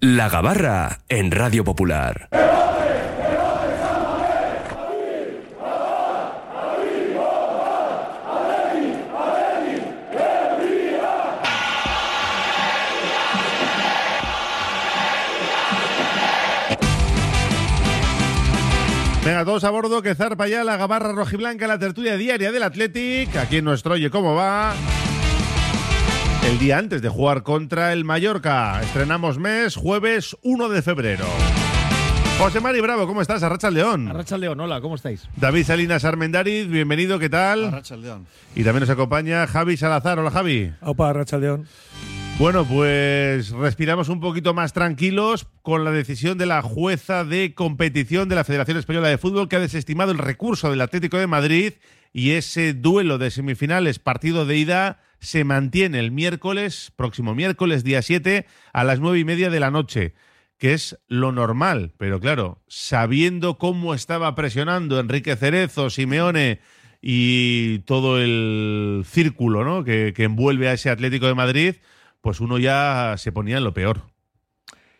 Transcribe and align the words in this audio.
La 0.00 0.28
Gabarra 0.28 1.00
en 1.08 1.32
Radio 1.32 1.64
Popular. 1.64 2.28
Venga, 19.24 19.44
todos 19.44 19.64
a 19.64 19.70
bordo, 19.70 20.00
que 20.00 20.14
zarpa 20.14 20.46
ya 20.46 20.62
la 20.62 20.76
gabarra 20.76 21.10
rojiblanca, 21.10 21.66
la 21.66 21.80
tertulia 21.80 22.16
diaria 22.16 22.52
del 22.52 22.62
Athletic. 22.62 23.34
Aquí 23.34 23.56
en 23.56 23.64
nuestro 23.64 23.94
Oye 23.94 24.10
Cómo 24.10 24.36
Va. 24.36 24.74
El 26.48 26.58
día 26.58 26.78
antes 26.78 27.02
de 27.02 27.10
jugar 27.10 27.42
contra 27.42 27.92
el 27.92 28.06
Mallorca. 28.06 28.80
Estrenamos 28.80 29.38
mes, 29.38 29.76
jueves 29.76 30.34
1 30.42 30.70
de 30.70 30.80
febrero. 30.80 31.26
José 32.38 32.60
Mari 32.60 32.80
Bravo, 32.80 33.06
¿cómo 33.06 33.20
estás? 33.20 33.42
Arracha 33.42 33.70
León. 33.70 34.08
Arracha 34.08 34.38
León, 34.38 34.58
hola, 34.58 34.80
¿cómo 34.80 34.94
estáis? 34.94 35.28
David 35.36 35.64
Salinas 35.64 36.06
Armendariz, 36.06 36.66
bienvenido, 36.66 37.18
¿qué 37.18 37.28
tal? 37.28 37.66
Arracha 37.66 37.98
León. 37.98 38.26
Y 38.54 38.64
también 38.64 38.80
nos 38.80 38.88
acompaña 38.88 39.46
Javi 39.46 39.76
Salazar. 39.76 40.18
Hola, 40.18 40.30
Javi. 40.30 40.72
Opa, 40.80 41.10
Arracha 41.10 41.36
León. 41.36 41.66
Bueno, 42.38 42.64
pues 42.64 43.50
respiramos 43.50 44.08
un 44.08 44.20
poquito 44.20 44.54
más 44.54 44.72
tranquilos 44.72 45.48
con 45.60 45.84
la 45.84 45.90
decisión 45.90 46.38
de 46.38 46.46
la 46.46 46.62
jueza 46.62 47.24
de 47.24 47.52
competición 47.54 48.30
de 48.30 48.36
la 48.36 48.44
Federación 48.44 48.78
Española 48.78 49.08
de 49.08 49.18
Fútbol 49.18 49.50
que 49.50 49.56
ha 49.56 49.60
desestimado 49.60 50.12
el 50.12 50.18
recurso 50.18 50.70
del 50.70 50.80
Atlético 50.80 51.18
de 51.18 51.26
Madrid 51.26 51.74
y 52.14 52.30
ese 52.30 52.72
duelo 52.72 53.18
de 53.18 53.30
semifinales, 53.30 53.98
partido 53.98 54.46
de 54.46 54.56
ida, 54.56 55.00
se 55.20 55.44
mantiene 55.44 55.98
el 55.98 56.10
miércoles, 56.10 56.92
próximo 56.96 57.34
miércoles, 57.34 57.84
día 57.84 58.02
7, 58.02 58.46
a 58.72 58.84
las 58.84 59.00
nueve 59.00 59.18
y 59.18 59.24
media 59.24 59.50
de 59.50 59.60
la 59.60 59.70
noche, 59.70 60.14
que 60.58 60.74
es 60.74 60.98
lo 61.08 61.32
normal. 61.32 61.92
Pero 61.98 62.20
claro, 62.20 62.62
sabiendo 62.68 63.58
cómo 63.58 63.94
estaba 63.94 64.34
presionando 64.34 65.00
Enrique 65.00 65.36
Cerezo, 65.36 65.90
Simeone 65.90 66.60
y 67.00 67.80
todo 67.80 68.20
el 68.20 69.04
círculo 69.06 69.64
¿no? 69.64 69.84
que, 69.84 70.12
que 70.14 70.24
envuelve 70.24 70.68
a 70.68 70.72
ese 70.72 70.90
Atlético 70.90 71.26
de 71.26 71.34
Madrid, 71.34 71.74
pues 72.20 72.40
uno 72.40 72.58
ya 72.58 73.14
se 73.18 73.32
ponía 73.32 73.58
en 73.58 73.64
lo 73.64 73.74
peor. 73.74 74.02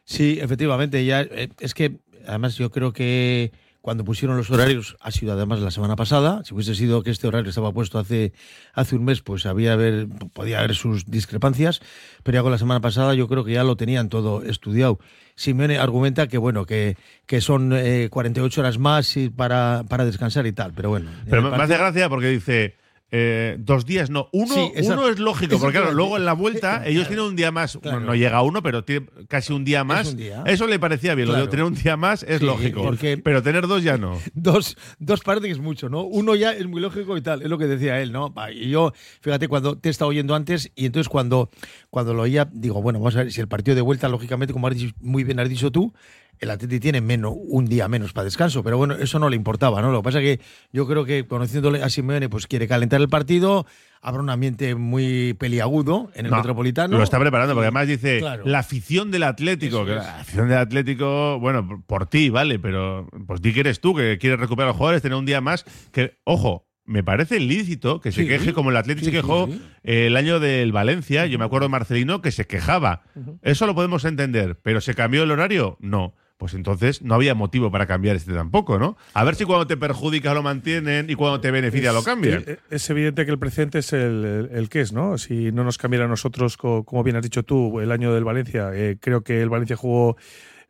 Sí, 0.05 0.39
efectivamente, 0.41 1.05
ya 1.05 1.21
eh, 1.21 1.51
es 1.61 1.75
que 1.75 1.99
además 2.27 2.57
yo 2.57 2.71
creo 2.71 2.93
que 2.93 3.53
cuando 3.81 4.05
pusieron 4.05 4.37
los 4.37 4.51
horarios, 4.51 4.97
ha 5.01 5.11
sido 5.11 5.33
además 5.33 5.61
la 5.61 5.71
semana 5.71 5.97
pasada, 5.97 6.43
si 6.45 6.53
hubiese 6.53 6.75
sido 6.75 7.03
que 7.03 7.11
este 7.11 7.29
horario 7.29 7.49
estaba 7.49 7.73
puesto 7.73 7.99
hace, 7.99 8.33
hace 8.75 8.97
un 8.97 9.05
mes, 9.05 9.23
pues 9.23 9.47
había 9.47 9.73
haber, 9.73 10.09
podía 10.33 10.59
haber 10.59 10.75
sus 10.75 11.07
discrepancias, 11.07 11.81
pero 12.23 12.37
ya 12.37 12.43
con 12.43 12.53
la 12.53 12.59
semana 12.59 12.81
pasada 12.81 13.15
yo 13.15 13.29
creo 13.29 13.45
que 13.45 13.53
ya 13.53 13.65
lo 13.65 13.77
tenían 13.77 14.09
todo 14.09 14.43
estudiado. 14.43 14.99
Simeone 15.37 15.79
argumenta 15.79 16.27
que 16.27 16.39
bueno, 16.39 16.67
que, 16.67 16.97
que 17.27 17.41
son 17.41 17.73
eh, 17.73 18.09
48 18.11 18.61
horas 18.61 18.79
más 18.79 19.17
y 19.17 19.31
para, 19.31 19.85
para 19.89 20.05
descansar 20.05 20.47
y 20.47 20.53
tal, 20.53 20.73
pero 20.75 20.91
bueno. 20.91 21.11
Pero 21.27 21.41
eh, 21.41 21.51
me, 21.51 21.57
me 21.57 21.63
hace 21.63 21.79
gracia 21.79 22.09
porque 22.09 22.29
dice 22.29 22.77
eh, 23.11 23.57
dos 23.59 23.87
días, 23.87 24.11
no, 24.11 24.29
uno, 24.33 24.53
Sí, 24.55 24.71
uno 24.85 25.09
es 25.09 25.19
lógico, 25.19 25.59
porque 25.59 25.79
claro, 25.79 25.93
luego 25.95 26.19
en 26.19 26.27
la 26.27 26.35
vuelta 26.35 26.83
Sí, 26.85 26.91
ellos 26.91 27.03
claro. 27.05 27.09
tienen 27.09 27.25
un 27.27 27.37
día 27.37 27.51
más, 27.51 27.79
Claro. 27.81 28.01
no, 28.01 28.07
no 28.09 28.15
llega 28.15 28.37
a 28.37 28.43
uno, 28.43 28.63
pero 28.63 28.85
tiene 28.85 29.07
casi 29.29 29.53
un 29.55 29.65
día 29.65 29.83
más. 29.83 30.09
un 30.11 30.17
día. 30.19 30.43
Eso 30.47 30.67
le 30.67 30.79
parecía 30.79 31.15
bien, 31.15 31.29
lo 31.29 31.35
de 31.35 31.49
tener 31.49 31.65
un 31.65 31.75
día 31.75 31.97
más 31.97 32.23
es 32.23 32.41
Sí, 32.41 32.45
lógico, 32.47 32.83
porque- 32.83 33.17
pero 33.17 33.43
tener 33.43 33.67
dos 33.67 33.83
ya 33.83 33.97
no. 33.97 34.19
Dos, 34.35 34.77
dos 34.99 35.21
parece 35.21 35.47
que 35.47 35.53
es 35.53 35.59
mucho, 35.59 35.89
¿no? 35.89 36.03
Uno 36.03 36.35
ya 36.35 36.53
es 36.53 36.67
muy 36.67 36.81
lógico 36.83 37.17
y 37.17 37.23
tal, 37.23 37.41
es 37.43 37.49
lo 37.49 37.57
que 37.57 37.67
decía 37.67 38.01
él, 38.03 38.13
¿no? 38.13 38.35
Y 38.55 38.69
yo, 38.71 38.93
fíjate, 39.21 39.49
cuando 39.49 39.79
te 39.79 39.89
he 39.89 39.91
estado 39.91 40.11
oyendo 40.11 40.35
antes 40.35 40.71
y 40.77 40.85
entonces 40.87 41.09
cuando, 41.09 41.51
cuando 41.91 42.13
lo 42.13 42.23
oía, 42.23 42.49
digo, 42.53 42.83
bueno, 42.83 42.99
vamos 42.99 43.17
a 43.17 43.23
ver 43.23 43.33
si 43.33 43.41
el 43.41 43.49
partido 43.49 43.75
de 43.75 43.81
vuelta, 43.81 44.09
lógicamente, 44.09 44.53
como 44.53 44.67
has 44.69 44.75
dicho- 44.77 44.95
muy 45.01 45.25
bien 45.25 45.41
has 45.41 45.49
dicho 45.49 45.73
tú, 45.73 45.95
el 46.41 46.51
Atleti 46.51 46.81
tiene 46.81 47.01
menos, 47.01 47.35
un 47.37 47.67
día 47.67 47.89
menos 47.89 48.13
para 48.13 48.25
descanso, 48.25 48.63
pero 48.63 48.77
bueno, 48.79 48.95
eso 48.95 49.19
no 49.19 49.29
le 49.29 49.37
importaba, 49.37 49.81
¿no? 49.83 49.91
Lo 49.93 50.01
que 50.01 50.05
pasa 50.05 50.21
es 50.21 50.39
que 50.39 50.45
yo 50.73 50.87
creo 50.87 51.05
que 51.05 51.27
conociéndole 51.27 51.83
a 51.83 51.89
Simeone, 51.91 52.29
pues 52.29 52.47
quiere 52.47 52.69
calentar 52.69 53.01
el 53.01 53.09
partido, 53.09 53.67
habrá 54.01 54.21
un 54.23 54.31
ambiente 54.31 54.75
muy 54.75 55.35
peliagudo 55.35 56.11
en 56.15 56.27
el 56.27 56.31
No, 56.31 56.37
Metropolitano. 56.39 56.97
Lo 56.97 57.03
está 57.05 57.19
preparando, 57.19 57.55
porque 57.55 57.67
además 57.67 57.89
dice 57.89 58.19
Claro. 58.21 58.43
la 58.47 58.61
afición 58.61 59.11
del 59.11 59.25
Atlético. 59.25 59.85
Que. 59.85 59.95
La 59.97 60.21
afición 60.21 60.49
del 60.49 60.59
Atlético, 60.59 61.39
bueno, 61.41 61.83
por, 61.87 62.07
ti, 62.07 62.31
vale, 62.31 62.59
pero 62.59 63.09
pues 63.27 63.41
di 63.43 63.53
que 63.53 63.61
eres 63.61 63.81
tú, 63.81 63.95
que 63.95 64.19
quieres 64.19 64.39
recuperar 64.39 64.69
a 64.69 64.71
los 64.71 64.77
jugadores, 64.77 65.03
tener 65.03 65.19
un 65.19 65.27
día 65.27 65.41
más. 65.41 65.65
Que, 65.93 66.19
ojo, 66.25 66.67
me 66.85 67.03
parece 67.03 67.39
lícito 67.39 68.01
que 68.01 68.13
se 68.13 68.23
Sí. 68.23 68.29
queje 68.29 68.53
como 68.55 68.71
el 68.71 68.77
Atlético 68.77 69.05
Sí, 69.07 69.11
se 69.11 69.17
quejó 69.21 69.47
sí. 69.47 69.61
el 69.83 70.17
año 70.17 70.41
del 70.41 70.73
Valencia. 70.73 71.27
Yo 71.27 71.39
me 71.39 71.45
acuerdo 71.45 71.67
de 71.67 71.71
Marcelino 71.73 72.23
que 72.23 72.31
se 72.31 72.47
quejaba. 72.47 73.03
Eso 73.43 73.67
lo 73.67 73.75
podemos 73.75 74.05
entender, 74.07 74.59
pero 74.63 74.81
¿se 74.81 74.95
cambió 74.95 75.23
el 75.25 75.31
horario? 75.31 75.77
No. 75.81 76.15
Pues 76.39 76.55
entonces 76.55 77.03
no 77.03 77.15
había 77.17 77.35
motivo 77.35 77.71
para 77.73 77.87
cambiar 77.87 78.15
este 78.15 78.33
tampoco, 78.33 78.79
¿no? 78.79 78.97
A 79.13 79.25
ver 79.25 79.35
si 79.35 79.45
cuando 79.45 79.67
te 79.67 79.77
perjudica 79.77 80.33
lo 80.35 80.43
mantienen 80.45 81.11
y 81.11 81.17
cuando 81.17 81.41
te 81.41 81.51
beneficia 81.51 81.93
lo 81.93 82.05
cambian. 82.05 82.45
Eh, 82.47 82.59
Es 82.71 82.89
evidente 82.91 83.25
que 83.27 83.33
el 83.33 83.39
precedente 83.41 83.81
es 83.81 83.93
el, 83.93 84.49
el- 84.53 84.69
que 84.69 84.81
es, 84.83 84.93
¿no? 84.93 85.19
Si 85.19 85.51
no 85.51 85.65
nos 85.65 85.79
cambiara 85.79 86.05
a 86.05 86.09
nosotros, 86.09 86.57
co- 86.57 86.85
como 86.85 87.03
bien 87.03 87.17
has 87.17 87.23
dicho 87.25 87.43
tú, 87.43 87.81
el 87.81 87.91
año 87.91 88.15
del 88.15 88.23
Valencia, 88.23 88.71
eh, 88.73 88.99
creo 89.01 89.23
que 89.23 89.43
el 89.43 89.49
Valencia 89.49 89.75
jugó 89.77 90.17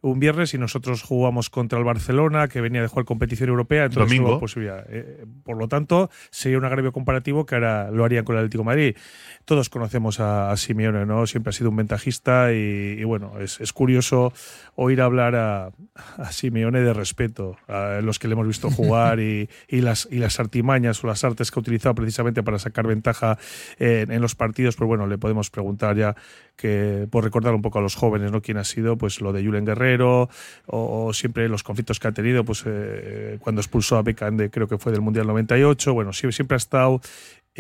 un 0.01 0.21
viernes 0.21 0.55
y 0.55 0.59
nosotros 0.59 1.03
jugamos 1.03 1.51
contra 1.51 1.77
el 1.77 1.85
Barcelona, 1.85 2.47
que 2.47 2.61
venía 2.61 2.81
de 2.81 2.87
jugar 2.87 3.05
competición 3.05 3.49
europea, 3.49 3.87
entonces 3.87 4.09
Domingo. 4.11 4.29
no 4.29 4.35
hubo 4.35 4.41
posibilidad. 4.41 4.87
Eh, 4.89 5.25
por 5.43 5.57
lo 5.59 5.67
tanto, 5.67 6.09
sería 6.31 6.57
un 6.57 6.65
agravio 6.65 6.93
comparativo 6.93 7.45
que 7.45 7.57
ahora 7.57 7.91
lo 7.91 8.05
harían 8.05 8.25
con 8.25 8.37
el 8.37 8.43
Atlético 8.43 8.63
de 8.63 8.67
Madrid. 8.67 8.97
Todos 9.45 9.69
conocemos 9.69 10.21
a, 10.21 10.53
a 10.53 10.57
Simeone, 10.57 11.05
¿no? 11.05 11.27
Siempre 11.27 11.51
ha 11.51 11.53
sido 11.53 11.71
un 11.71 11.77
ventajista 11.77 12.53
y, 12.53 12.95
y 12.97 13.03
bueno, 13.03 13.41
es, 13.41 13.61
es 13.61 13.73
curioso 13.73 14.33
oír 14.81 15.01
hablar 15.01 15.35
a, 15.35 15.73
a 16.19 16.31
Simeone 16.31 16.81
de 16.83 16.95
respeto, 16.95 17.57
a 17.67 18.01
los 18.01 18.21
que 18.21 18.29
le 18.29 18.35
hemos 18.35 18.47
visto 18.47 18.71
jugar 18.71 19.19
y, 19.19 19.49
y 19.69 19.81
las, 19.81 20.07
y 20.09 20.19
las 20.19 20.39
artimañas 20.39 21.03
o 21.03 21.09
las 21.09 21.25
artes 21.25 21.51
que 21.51 21.59
ha 21.59 21.63
utilizado 21.63 21.97
precisamente 21.97 22.45
para 22.45 22.61
sacar 22.61 22.87
ventaja 22.87 23.39
en, 23.81 24.13
en 24.13 24.23
los 24.23 24.37
partidos, 24.37 24.77
pues 24.77 24.87
bueno, 24.87 25.09
le 25.09 25.19
podemos 25.19 25.51
preguntar 25.51 25.97
ya 25.97 26.15
que 26.55 27.09
por 27.11 27.25
recordar 27.25 27.55
un 27.55 27.63
poco 27.63 27.81
a 27.81 27.83
los 27.83 27.97
jóvenes, 27.97 28.31
¿no? 28.31 28.41
Quién 28.41 28.57
ha 28.57 28.65
sido, 28.65 28.97
pues 28.97 29.21
lo 29.21 29.33
de 29.33 29.45
Julen 29.45 29.65
Guerrero 29.65 30.29
o, 30.67 31.07
o 31.07 31.13
siempre 31.13 31.49
los 31.49 31.65
conflictos 31.65 31.99
que 31.99 32.07
ha 32.07 32.13
tenido, 32.13 32.45
pues 32.45 32.63
eh, 32.65 33.39
cuando 33.41 33.61
expulsó 33.61 33.97
a 33.97 34.03
Beckham 34.03 34.37
de, 34.37 34.49
creo 34.49 34.69
que 34.69 34.79
fue 34.79 34.93
del 34.93 35.01
Mundial 35.01 35.27
98, 35.27 35.93
bueno, 35.93 36.13
siempre, 36.13 36.35
siempre 36.35 36.55
ha 36.55 36.59
estado... 36.59 37.01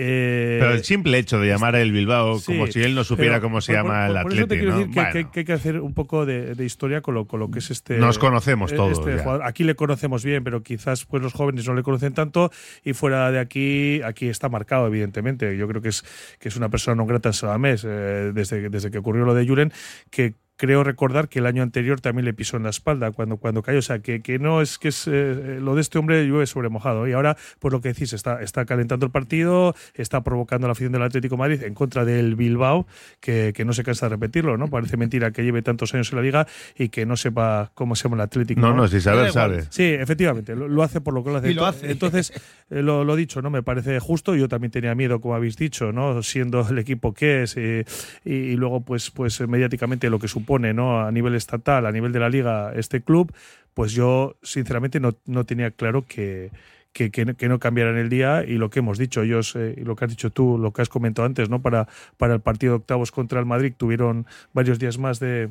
eh, 0.01 0.59
Pero 0.61 0.73
el 0.75 0.85
simple 0.85 1.19
hecho 1.19 1.41
de 1.41 1.49
llamar 1.49 1.75
a 1.75 1.81
el 1.83 1.91
Bilbao 1.93 2.39
Sí, 2.39 2.47
como 2.47 2.67
si 2.69 2.81
él 2.83 2.95
no 2.95 3.03
supiera 3.05 3.41
cómo 3.41 3.61
se 3.61 3.73
por- 3.73 3.83
llama 3.83 4.07
por- 4.07 4.17
el 4.17 4.23
por 4.23 4.33
eso 4.33 4.47
te 4.47 4.55
Atlético. 4.55 4.61
quiero 4.61 4.71
¿no? 4.73 4.79
decir 4.79 4.95
que, 4.95 5.01
Bueno. 5.01 5.13
que- 5.13 5.31
que 5.33 5.41
hay 5.41 5.45
que 5.45 5.53
hacer 5.53 5.81
un 5.81 5.93
poco 5.95 6.25
de, 6.25 6.55
de 6.55 6.65
historia 6.65 7.01
con 7.01 7.15
lo, 7.15 7.27
con 7.27 7.41
lo 7.41 7.51
que 7.51 7.59
es 7.59 7.71
este. 7.71 7.99
Nos 7.99 8.19
conocemos 8.19 8.73
eh, 8.73 8.77
todos 8.77 8.99
este. 9.07 9.23
Aquí 9.43 9.65
le 9.65 9.75
conocemos 9.75 10.25
bien, 10.25 10.45
pero 10.45 10.63
quizás 10.63 11.05
pues 11.05 11.23
los 11.23 11.33
jóvenes 11.33 11.67
no 11.67 11.75
le 11.75 11.83
conocen 11.83 12.15
tanto 12.15 12.51
y 12.85 12.93
fuera 12.93 13.31
de 13.33 13.41
aquí, 13.41 14.01
aquí 14.05 14.29
está 14.29 14.49
marcado, 14.49 14.87
evidentemente. 14.87 15.57
Yo 15.57 15.67
creo 15.67 15.83
que 15.83 15.89
es, 15.89 16.05
que 16.39 16.49
es 16.49 16.57
una 16.57 16.69
persona 16.69 16.95
no 16.95 17.05
grata 17.07 17.31
en 17.31 17.33
Sadamés, 17.33 17.85
eh, 17.85 18.31
desde, 18.33 18.69
desde 18.71 18.91
que 18.91 18.99
ocurrió 18.99 19.25
lo 19.25 19.35
de 19.35 19.47
Julen, 19.47 19.73
que 20.11 20.35
creo 20.59 20.85
recordar 20.85 21.29
que 21.29 21.39
el 21.39 21.47
año 21.47 21.63
anterior 21.63 22.01
también 22.01 22.27
le 22.27 22.35
pisó 22.35 22.59
en 22.59 22.65
la 22.65 22.71
espalda 22.71 23.13
cuando, 23.13 23.39
cuando 23.39 23.63
cayó. 23.63 23.79
O 23.79 23.83
sea, 23.83 24.01
que, 24.01 24.21
que 24.21 24.39
no 24.39 24.61
es 24.61 24.79
que 24.79 24.89
es 24.89 25.07
eh, 25.07 25.59
lo 25.63 25.75
de 25.75 25.81
este 25.81 25.99
hombre 25.99 26.27
llueve 26.27 26.47
sobre 26.47 26.69
mojado. 26.69 27.09
Y 27.09 27.13
ahora, 27.13 27.37
pues 27.61 27.73
lo 27.73 27.81
que 27.81 27.89
decís, 27.89 28.13
está, 28.13 28.43
está 28.43 28.67
calentando 28.67 29.07
el 29.07 29.13
partido, 29.13 29.75
está 29.95 30.23
provocando 30.23 30.67
la 30.67 30.73
afición 30.73 30.93
del 30.93 31.03
Atlético 31.03 31.37
de 31.37 31.39
Madrid 31.39 31.63
en 31.63 31.75
contra 31.75 32.05
del 32.05 32.35
Bilbao, 32.35 32.87
que, 33.21 33.53
que 33.55 33.65
no 33.65 33.73
se 33.73 33.85
cansa 33.85 34.07
de 34.07 34.17
repetirlo, 34.17 34.57
¿no? 34.59 34.69
Parece 34.69 34.97
mentira 34.97 35.31
que 35.31 35.45
lleve 35.45 35.63
tantos 35.63 35.95
años 35.95 36.11
en 36.13 36.17
la 36.17 36.23
liga 36.23 36.47
y 36.77 36.89
que 36.89 37.07
no 37.07 37.17
sepa 37.17 37.71
cómo 37.75 37.95
se 37.95 38.05
llama 38.05 38.17
el 38.17 38.23
Atlético. 38.23 38.61
No, 38.61 38.75
no, 38.75 38.89
si 38.89 39.01
saber, 39.01 39.25
Da 39.25 39.29
igual. 39.31 39.33
sabe. 39.33 39.67
Sí, 39.71 39.85
efectivamente, 39.85 40.57
lo, 40.57 40.67
lo 40.67 40.83
hace 40.83 41.01
por 41.01 41.15
lo 41.15 41.23
que 41.23 41.31
lo 41.31 41.37
hace. 41.39 41.51
Y 41.51 41.55
lo 41.55 41.67
hace. 41.67 41.91
Entonces, 41.91 42.33
eh, 42.71 42.83
lo, 42.83 43.05
lo 43.05 43.15
dicho, 43.15 43.41
¿no? 43.43 43.51
Me 43.51 43.63
parece 43.63 44.01
justo. 44.01 44.35
Yo 44.35 44.49
también 44.49 44.73
tenía 44.73 44.95
miedo, 44.97 45.21
como 45.21 45.37
habéis 45.37 45.57
dicho, 45.57 45.93
¿no? 45.93 46.21
Siendo 46.25 46.67
el 46.69 46.79
equipo 46.79 47.15
que 47.15 47.45
es 47.45 47.57
eh, 47.57 47.85
y, 48.25 48.33
y 48.33 48.57
luego, 48.57 48.81
pues, 48.81 49.13
pues 49.13 49.41
eh, 49.41 49.47
mediáticamente 49.47 50.11
lo 50.11 50.19
que 50.19 50.27
supone, 50.27 50.48
¿no? 50.75 51.01
A 51.01 51.13
nivel 51.13 51.35
estatal, 51.35 51.87
a 51.87 51.93
nivel 51.93 52.13
de 52.13 52.21
la 52.21 52.29
liga, 52.29 52.73
este 52.75 53.03
club, 53.03 53.33
pues 53.75 53.93
yo, 53.93 54.37
sinceramente, 54.43 55.01
no, 55.01 55.15
no 55.27 55.45
tenía 55.45 55.71
claro 55.71 56.05
que. 56.07 56.51
Que, 56.95 57.13
que 57.13 57.49
no 57.49 57.61
cambiaran 57.61 57.97
el 57.97 58.09
día 58.09 58.43
y 58.43 58.55
lo 58.55 58.71
que 58.71 58.81
hemos 58.81 58.99
dicho 58.99 59.23
ellos 59.23 59.55
eh, 59.55 59.75
y 59.77 59.83
lo 59.83 59.95
que 59.95 60.07
has 60.07 60.11
dicho 60.11 60.31
tú, 60.31 60.59
lo 60.59 60.73
que 60.73 60.83
has 60.83 60.89
comentado 60.89 61.27
antes, 61.27 61.49
¿no? 61.49 61.63
Para, 61.63 61.87
para 62.17 62.35
el 62.35 62.41
partido 62.41 62.73
de 62.73 62.77
octavos 62.79 63.13
contra 63.13 63.39
el 63.39 63.47
Madrid 63.47 63.73
tuvieron 63.77 64.27
varios 64.53 64.81
días 64.81 64.99
más 64.99 65.21
de, 65.21 65.49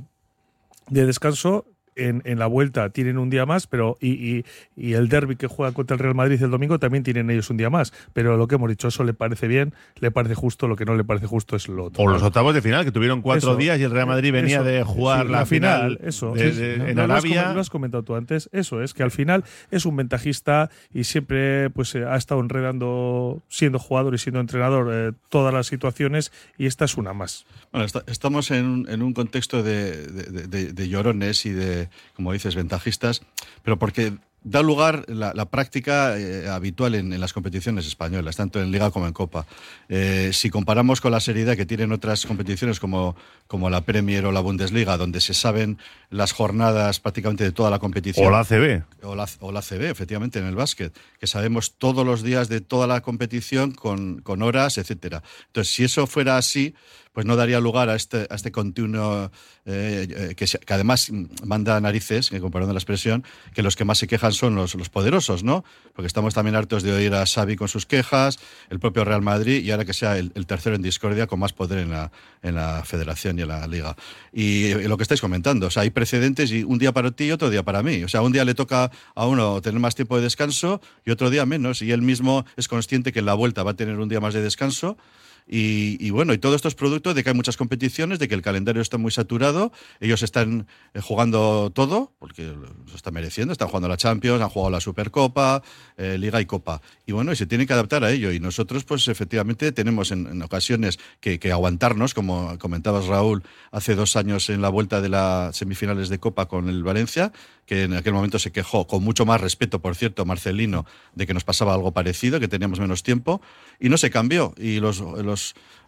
de 0.89 1.06
descanso 1.06 1.66
en, 1.97 2.21
en, 2.25 2.39
la 2.39 2.47
vuelta 2.47 2.89
tienen 2.89 3.17
un 3.17 3.29
día 3.29 3.45
más, 3.45 3.67
pero 3.67 3.97
y, 3.99 4.09
y, 4.38 4.45
y 4.75 4.94
el 4.94 5.09
derby 5.09 5.35
que 5.35 5.47
juega 5.47 5.71
contra 5.73 5.95
el 5.95 5.99
Real 5.99 6.15
Madrid 6.15 6.41
el 6.41 6.49
domingo 6.51 6.79
también 6.79 7.03
tienen 7.03 7.29
ellos 7.29 7.49
un 7.49 7.57
día 7.57 7.69
más. 7.69 7.94
Pero 8.13 8.38
lo 8.38 8.47
que 8.47 8.55
hemos 8.55 8.69
dicho, 8.69 8.88
eso 8.88 9.03
le 9.03 9.13
parece 9.13 9.47
bien, 9.47 9.73
le 9.99 10.11
parece 10.11 10.35
justo, 10.35 10.67
lo 10.67 10.75
que 10.75 10.85
no 10.85 10.95
le 10.95 11.03
parece 11.03 11.25
justo 11.27 11.55
es 11.55 11.67
lo 11.67 11.85
otro. 11.85 12.03
O 12.03 12.07
los 12.07 12.21
octavos 12.23 12.53
de 12.53 12.61
final, 12.61 12.85
que 12.85 12.91
tuvieron 12.91 13.21
cuatro 13.21 13.51
Eso, 13.51 13.57
días 13.57 13.79
y 13.79 13.83
el 13.83 13.91
Real 13.91 14.07
Madrid 14.07 14.31
venía 14.31 14.57
eso, 14.57 14.63
de 14.65 14.83
jugar 14.83 15.25
sí, 15.25 15.31
la, 15.31 15.45
final, 15.45 15.99
eso, 16.03 16.33
de- 16.33 16.53
sí, 16.53 16.59
de- 16.59 16.77
no, 16.77 16.88
en 16.88 16.95
no, 16.95 17.07
lo 17.07 17.13
has 17.13 17.23
Arabia. 17.23 17.53
Lo 17.53 17.59
has 17.61 17.69
comentado 17.69 18.03
tú 18.03 18.15
antes, 18.15 18.49
eso 18.53 18.81
es 18.81 18.94
que 18.94 19.03
al 19.03 19.11
final 19.11 19.44
es 19.71 19.85
un 19.85 19.95
ventajista 19.95 20.69
y 20.94 21.03
siempre 21.05 21.69
pues 21.71 21.94
eh, 21.95 22.05
ha 22.05 22.15
estado 22.15 22.41
enredando, 22.41 23.41
siendo 23.49 23.79
jugador 23.79 24.13
y 24.13 24.17
siendo 24.17 24.39
entrenador, 24.39 24.89
eh, 24.91 25.11
todas 25.29 25.53
las 25.53 25.67
situaciones 25.67 26.31
y 26.57 26.65
esta 26.65 26.85
es 26.85 26.97
una 26.97 27.13
más. 27.13 27.45
Bueno, 27.71 27.85
esta- 27.85 28.03
estamos 28.07 28.51
en 28.51 28.65
un, 28.65 28.89
en 28.89 29.01
un 29.01 29.13
contexto 29.13 29.63
de, 29.63 30.05
de- 30.07 30.47
de- 30.47 30.73
de 30.73 30.89
llorones 30.89 31.45
y 31.45 31.51
de, 31.51 31.87
como 32.16 32.34
dices, 32.34 32.56
ventajistas, 32.56 33.22
pero 33.63 33.78
porque 33.78 34.18
da 34.49 34.61
lugar 34.61 35.05
la, 35.07 35.33
la 35.33 35.45
práctica 35.45 36.17
eh, 36.17 36.47
habitual 36.47 36.95
en, 36.95 37.11
en 37.11 37.19
las 37.19 37.33
competiciones 37.33 37.85
españolas, 37.85 38.35
tanto 38.35 38.61
en 38.61 38.71
Liga 38.71 38.91
como 38.91 39.07
en 39.07 39.13
Copa. 39.13 39.45
Eh, 39.89 40.31
si 40.33 40.49
comparamos 40.49 41.01
con 41.01 41.11
la 41.11 41.19
seriedad 41.19 41.55
que 41.55 41.65
tienen 41.65 41.91
otras 41.91 42.25
competiciones 42.25 42.79
como, 42.79 43.15
como 43.47 43.69
la 43.69 43.81
Premier 43.81 44.25
o 44.25 44.31
la 44.31 44.39
Bundesliga, 44.39 44.97
donde 44.97 45.21
se 45.21 45.33
saben 45.33 45.77
las 46.09 46.31
jornadas 46.31 46.99
prácticamente 46.99 47.44
de 47.44 47.51
toda 47.51 47.69
la 47.69 47.79
competición 47.79 48.27
O 48.27 48.31
la 48.31 48.39
ACB. 48.39 48.83
o 49.03 49.15
la, 49.15 49.27
o 49.39 49.51
la 49.51 49.61
CB, 49.61 49.83
efectivamente, 49.89 50.39
en 50.39 50.45
el 50.45 50.55
básquet, 50.55 50.94
que 51.19 51.27
sabemos 51.27 51.73
todos 51.77 52.05
los 52.05 52.23
días 52.23 52.47
de 52.47 52.61
toda 52.61 52.88
la 52.88 53.01
competición 53.01 53.71
con, 53.71 54.21
con 54.21 54.41
horas, 54.41 54.77
etcétera. 54.77 55.23
Entonces, 55.47 55.73
si 55.73 55.83
eso 55.83 56.07
fuera 56.07 56.38
así, 56.38 56.73
pues 57.17 57.25
no 57.25 57.35
daría 57.35 57.59
lugar 57.59 57.89
a 57.89 57.95
este, 57.95 58.27
a 58.29 58.35
este 58.35 58.51
continuo 58.51 59.31
eh, 59.65 60.07
eh, 60.07 60.35
que, 60.35 60.45
que 60.45 60.73
además 60.73 61.11
manda 61.44 61.81
narices, 61.81 62.29
que 62.29 62.39
comparando 62.39 62.73
la 62.73 62.77
expresión, 62.77 63.23
que 63.55 63.63
los 63.63 63.75
que 63.75 63.85
más 63.85 63.97
se 63.97 64.05
quejan 64.05 64.33
son 64.38 64.56
los, 64.56 64.75
los 64.75 64.89
poderosos, 64.89 65.44
¿no? 65.44 65.63
Porque 65.94 66.07
estamos 66.07 66.34
también 66.34 66.56
hartos 66.56 66.84
de 66.84 66.94
oír 66.94 67.13
a 67.13 67.25
Xavi 67.25 67.56
con 67.56 67.68
sus 67.68 67.86
quejas, 67.86 68.39
el 68.69 68.80
propio 68.80 69.04
Real 69.04 69.22
Madrid 69.22 69.63
y 69.63 69.72
ahora 69.72 69.86
que 69.86 69.94
sea 69.94 70.18
el, 70.18 70.31
el 70.36 70.45
tercero 70.45 70.75
en 70.75 70.81
discordia 70.81 71.28
con 71.28 71.39
más 71.39 71.54
poder 71.54 71.80
en 71.80 71.89
la, 71.89 72.12
en 72.42 72.56
la 72.56 72.84
federación 72.84 73.38
y 73.39 73.42
en 73.42 73.48
la 73.48 73.68
liga. 73.68 73.95
Y, 74.31 74.74
lo 74.88 74.98
que 74.98 75.04
estáis 75.04 75.22
comentando, 75.22 75.68
o 75.68 75.69
sea, 75.69 75.84
hay 75.84 75.89
precedentes 75.89 76.51
y 76.51 76.63
un 76.63 76.78
día 76.78 76.92
para 76.92 77.12
ti 77.12 77.25
y 77.25 77.31
otro 77.31 77.50
día 77.50 77.63
para 77.63 77.84
mí. 77.84 78.04
O 78.04 78.07
sea, 78.07 78.22
un 78.22 78.31
día 78.31 78.45
le 78.45 78.56
toca 78.56 78.92
a 79.16 79.25
uno 79.25 79.62
tener 79.62 79.80
más 79.80 79.95
tiempo 79.95 80.16
de 80.18 80.24
descanso 80.24 80.81
y 81.06 81.12
otro 81.12 81.30
día 81.30 81.45
menos. 81.45 81.81
Y 81.81 81.92
él 81.92 82.01
mismo 82.01 82.45
es 82.56 82.68
consciente 82.68 83.12
que 83.12 83.19
en 83.19 83.25
la 83.25 83.33
vuelta 83.33 83.63
va 83.63 83.72
a 83.72 83.75
tener 83.75 84.00
un 84.00 84.10
día 84.10 84.19
más 84.19 84.33
de 84.33 84.42
descanso. 84.42 84.98
Y, 85.47 85.97
y 86.05 86.09
bueno, 86.09 86.33
y 86.33 86.38
todo 86.38 86.55
esto 86.55 86.67
es 86.67 86.75
producto 86.75 87.13
de 87.13 87.23
que 87.23 87.29
hay 87.29 87.35
muchas 87.35 87.55
competiciones, 87.55 88.19
de 88.19 88.27
que 88.27 88.35
el 88.35 88.41
calendario 88.41 88.81
está 88.81 88.97
muy 88.97 89.11
saturado, 89.11 89.71
ellos 89.99 90.21
están 90.23 90.67
eh, 90.94 90.99
jugando 91.01 91.71
todo, 91.73 92.13
porque 92.19 92.44
lo 92.44 92.95
está 92.95 93.11
mereciendo, 93.11 93.53
están 93.53 93.69
jugando 93.69 93.88
la 93.88 93.97
Champions, 93.97 94.41
han 94.41 94.49
jugado 94.49 94.71
la 94.71 94.81
Supercopa, 94.81 95.63
eh, 95.97 96.17
Liga 96.17 96.41
y 96.41 96.45
Copa. 96.45 96.81
Y 97.05 97.13
bueno, 97.13 97.31
y 97.31 97.35
se 97.35 97.45
tienen 97.45 97.65
que 97.65 97.73
adaptar 97.73 98.03
a 98.03 98.11
ello. 98.11 98.31
Y 98.31 98.39
nosotros, 98.39 98.83
pues 98.83 99.07
efectivamente, 99.07 99.71
tenemos 99.71 100.11
en, 100.11 100.27
en 100.27 100.41
ocasiones 100.41 100.99
que, 101.21 101.39
que 101.39 101.51
aguantarnos, 101.51 102.13
como 102.13 102.57
comentabas 102.59 103.05
Raúl, 103.05 103.44
hace 103.71 103.95
dos 103.95 104.15
años 104.15 104.49
en 104.49 104.61
la 104.61 104.69
vuelta 104.69 105.01
de 105.01 105.09
las 105.09 105.55
semifinales 105.55 106.09
de 106.09 106.19
Copa 106.19 106.47
con 106.47 106.67
el 106.67 106.83
Valencia, 106.83 107.31
que 107.65 107.83
en 107.83 107.94
aquel 107.94 108.13
momento 108.13 108.39
se 108.39 108.51
quejó, 108.51 108.88
con 108.88 109.03
mucho 109.03 109.25
más 109.25 109.41
respeto, 109.41 109.81
por 109.81 109.95
cierto, 109.95 110.25
Marcelino, 110.25 110.85
de 111.15 111.27
que 111.27 111.33
nos 111.33 111.44
pasaba 111.44 111.73
algo 111.73 111.91
parecido, 111.91 112.39
que 112.39 112.47
teníamos 112.47 112.79
menos 112.79 113.03
tiempo, 113.03 113.41
y 113.79 113.89
no 113.89 113.97
se 113.97 114.09
cambió. 114.09 114.53
Y 114.57 114.79
los, 114.79 114.99
los 114.99 115.37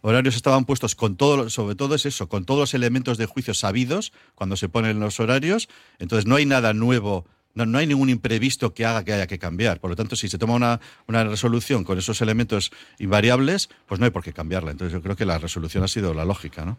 horarios 0.01 0.36
estaban 0.36 0.66
puestos 0.66 0.96
con 0.96 1.16
todo, 1.16 1.50
sobre 1.50 1.75
todo 1.75 1.96
es 1.96 2.06
eso, 2.06 2.30
con 2.30 2.46
todos 2.46 2.60
los 2.60 2.74
elementos 2.74 3.18
de 3.18 3.25
juicio 3.25 3.54
sabidos 3.54 4.13
cuando 4.36 4.56
se 4.56 4.69
ponen 4.69 5.00
los 5.00 5.19
horarios. 5.19 5.69
Entonces 6.00 6.25
no 6.25 6.36
hay 6.36 6.46
nada 6.46 6.74
nuevo. 6.74 7.25
No, 7.56 7.66
no 7.66 7.80
hay 7.80 7.88
ningún 7.88 8.10
imprevisto 8.10 8.74
que 8.74 8.86
haga 8.86 9.04
que 9.04 9.13
haya 9.13 9.28
que 9.28 9.40
cambiar. 9.40 9.80
Por 9.80 9.90
lo 9.90 9.96
tanto, 9.96 10.16
si 10.16 10.30
se 10.30 10.38
toma 10.38 10.54
una, 10.54 10.80
una 11.07 11.24
resolución 11.24 11.84
con 11.84 11.98
esos 11.98 12.22
elementos 12.22 12.72
invariables, 13.00 13.69
pues 13.88 14.00
no 14.00 14.06
hay 14.06 14.12
por 14.12 14.24
qué 14.24 14.34
cambiarla. 14.34 14.72
Entonces 14.72 14.94
yo 14.94 15.01
creo 15.01 15.16
que 15.16 15.25
la 15.25 15.40
resolución 15.40 15.84
ha 15.84 15.88
sido 15.88 16.13
la 16.13 16.25
lógica, 16.25 16.63
¿no? 16.63 16.78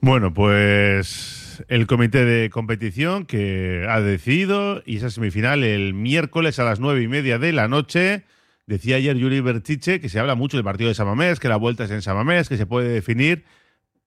Bueno, 0.00 0.32
pues 0.32 1.64
el 1.68 1.86
comité 1.86 2.24
de 2.24 2.50
competición 2.50 3.24
que 3.24 3.86
ha 3.88 4.00
decidido 4.00 4.82
y 4.84 4.98
esa 4.98 5.10
semifinal 5.10 5.64
el 5.64 5.94
miércoles 5.94 6.58
a 6.58 6.64
las 6.64 6.80
nueve 6.80 7.02
y 7.02 7.08
media 7.08 7.38
de 7.38 7.52
la 7.52 7.68
noche. 7.68 8.24
Decía 8.66 8.96
ayer 8.96 9.16
Yuri 9.16 9.40
Bertiche 9.40 10.00
que 10.00 10.08
se 10.08 10.18
habla 10.18 10.34
mucho 10.34 10.56
del 10.56 10.64
partido 10.64 10.88
de 10.88 10.94
Samamés, 10.94 11.38
que 11.40 11.48
la 11.48 11.56
vuelta 11.56 11.84
es 11.84 11.90
en 11.90 12.02
Samamés, 12.02 12.48
que 12.48 12.56
se 12.56 12.66
puede 12.66 12.88
definir, 12.88 13.44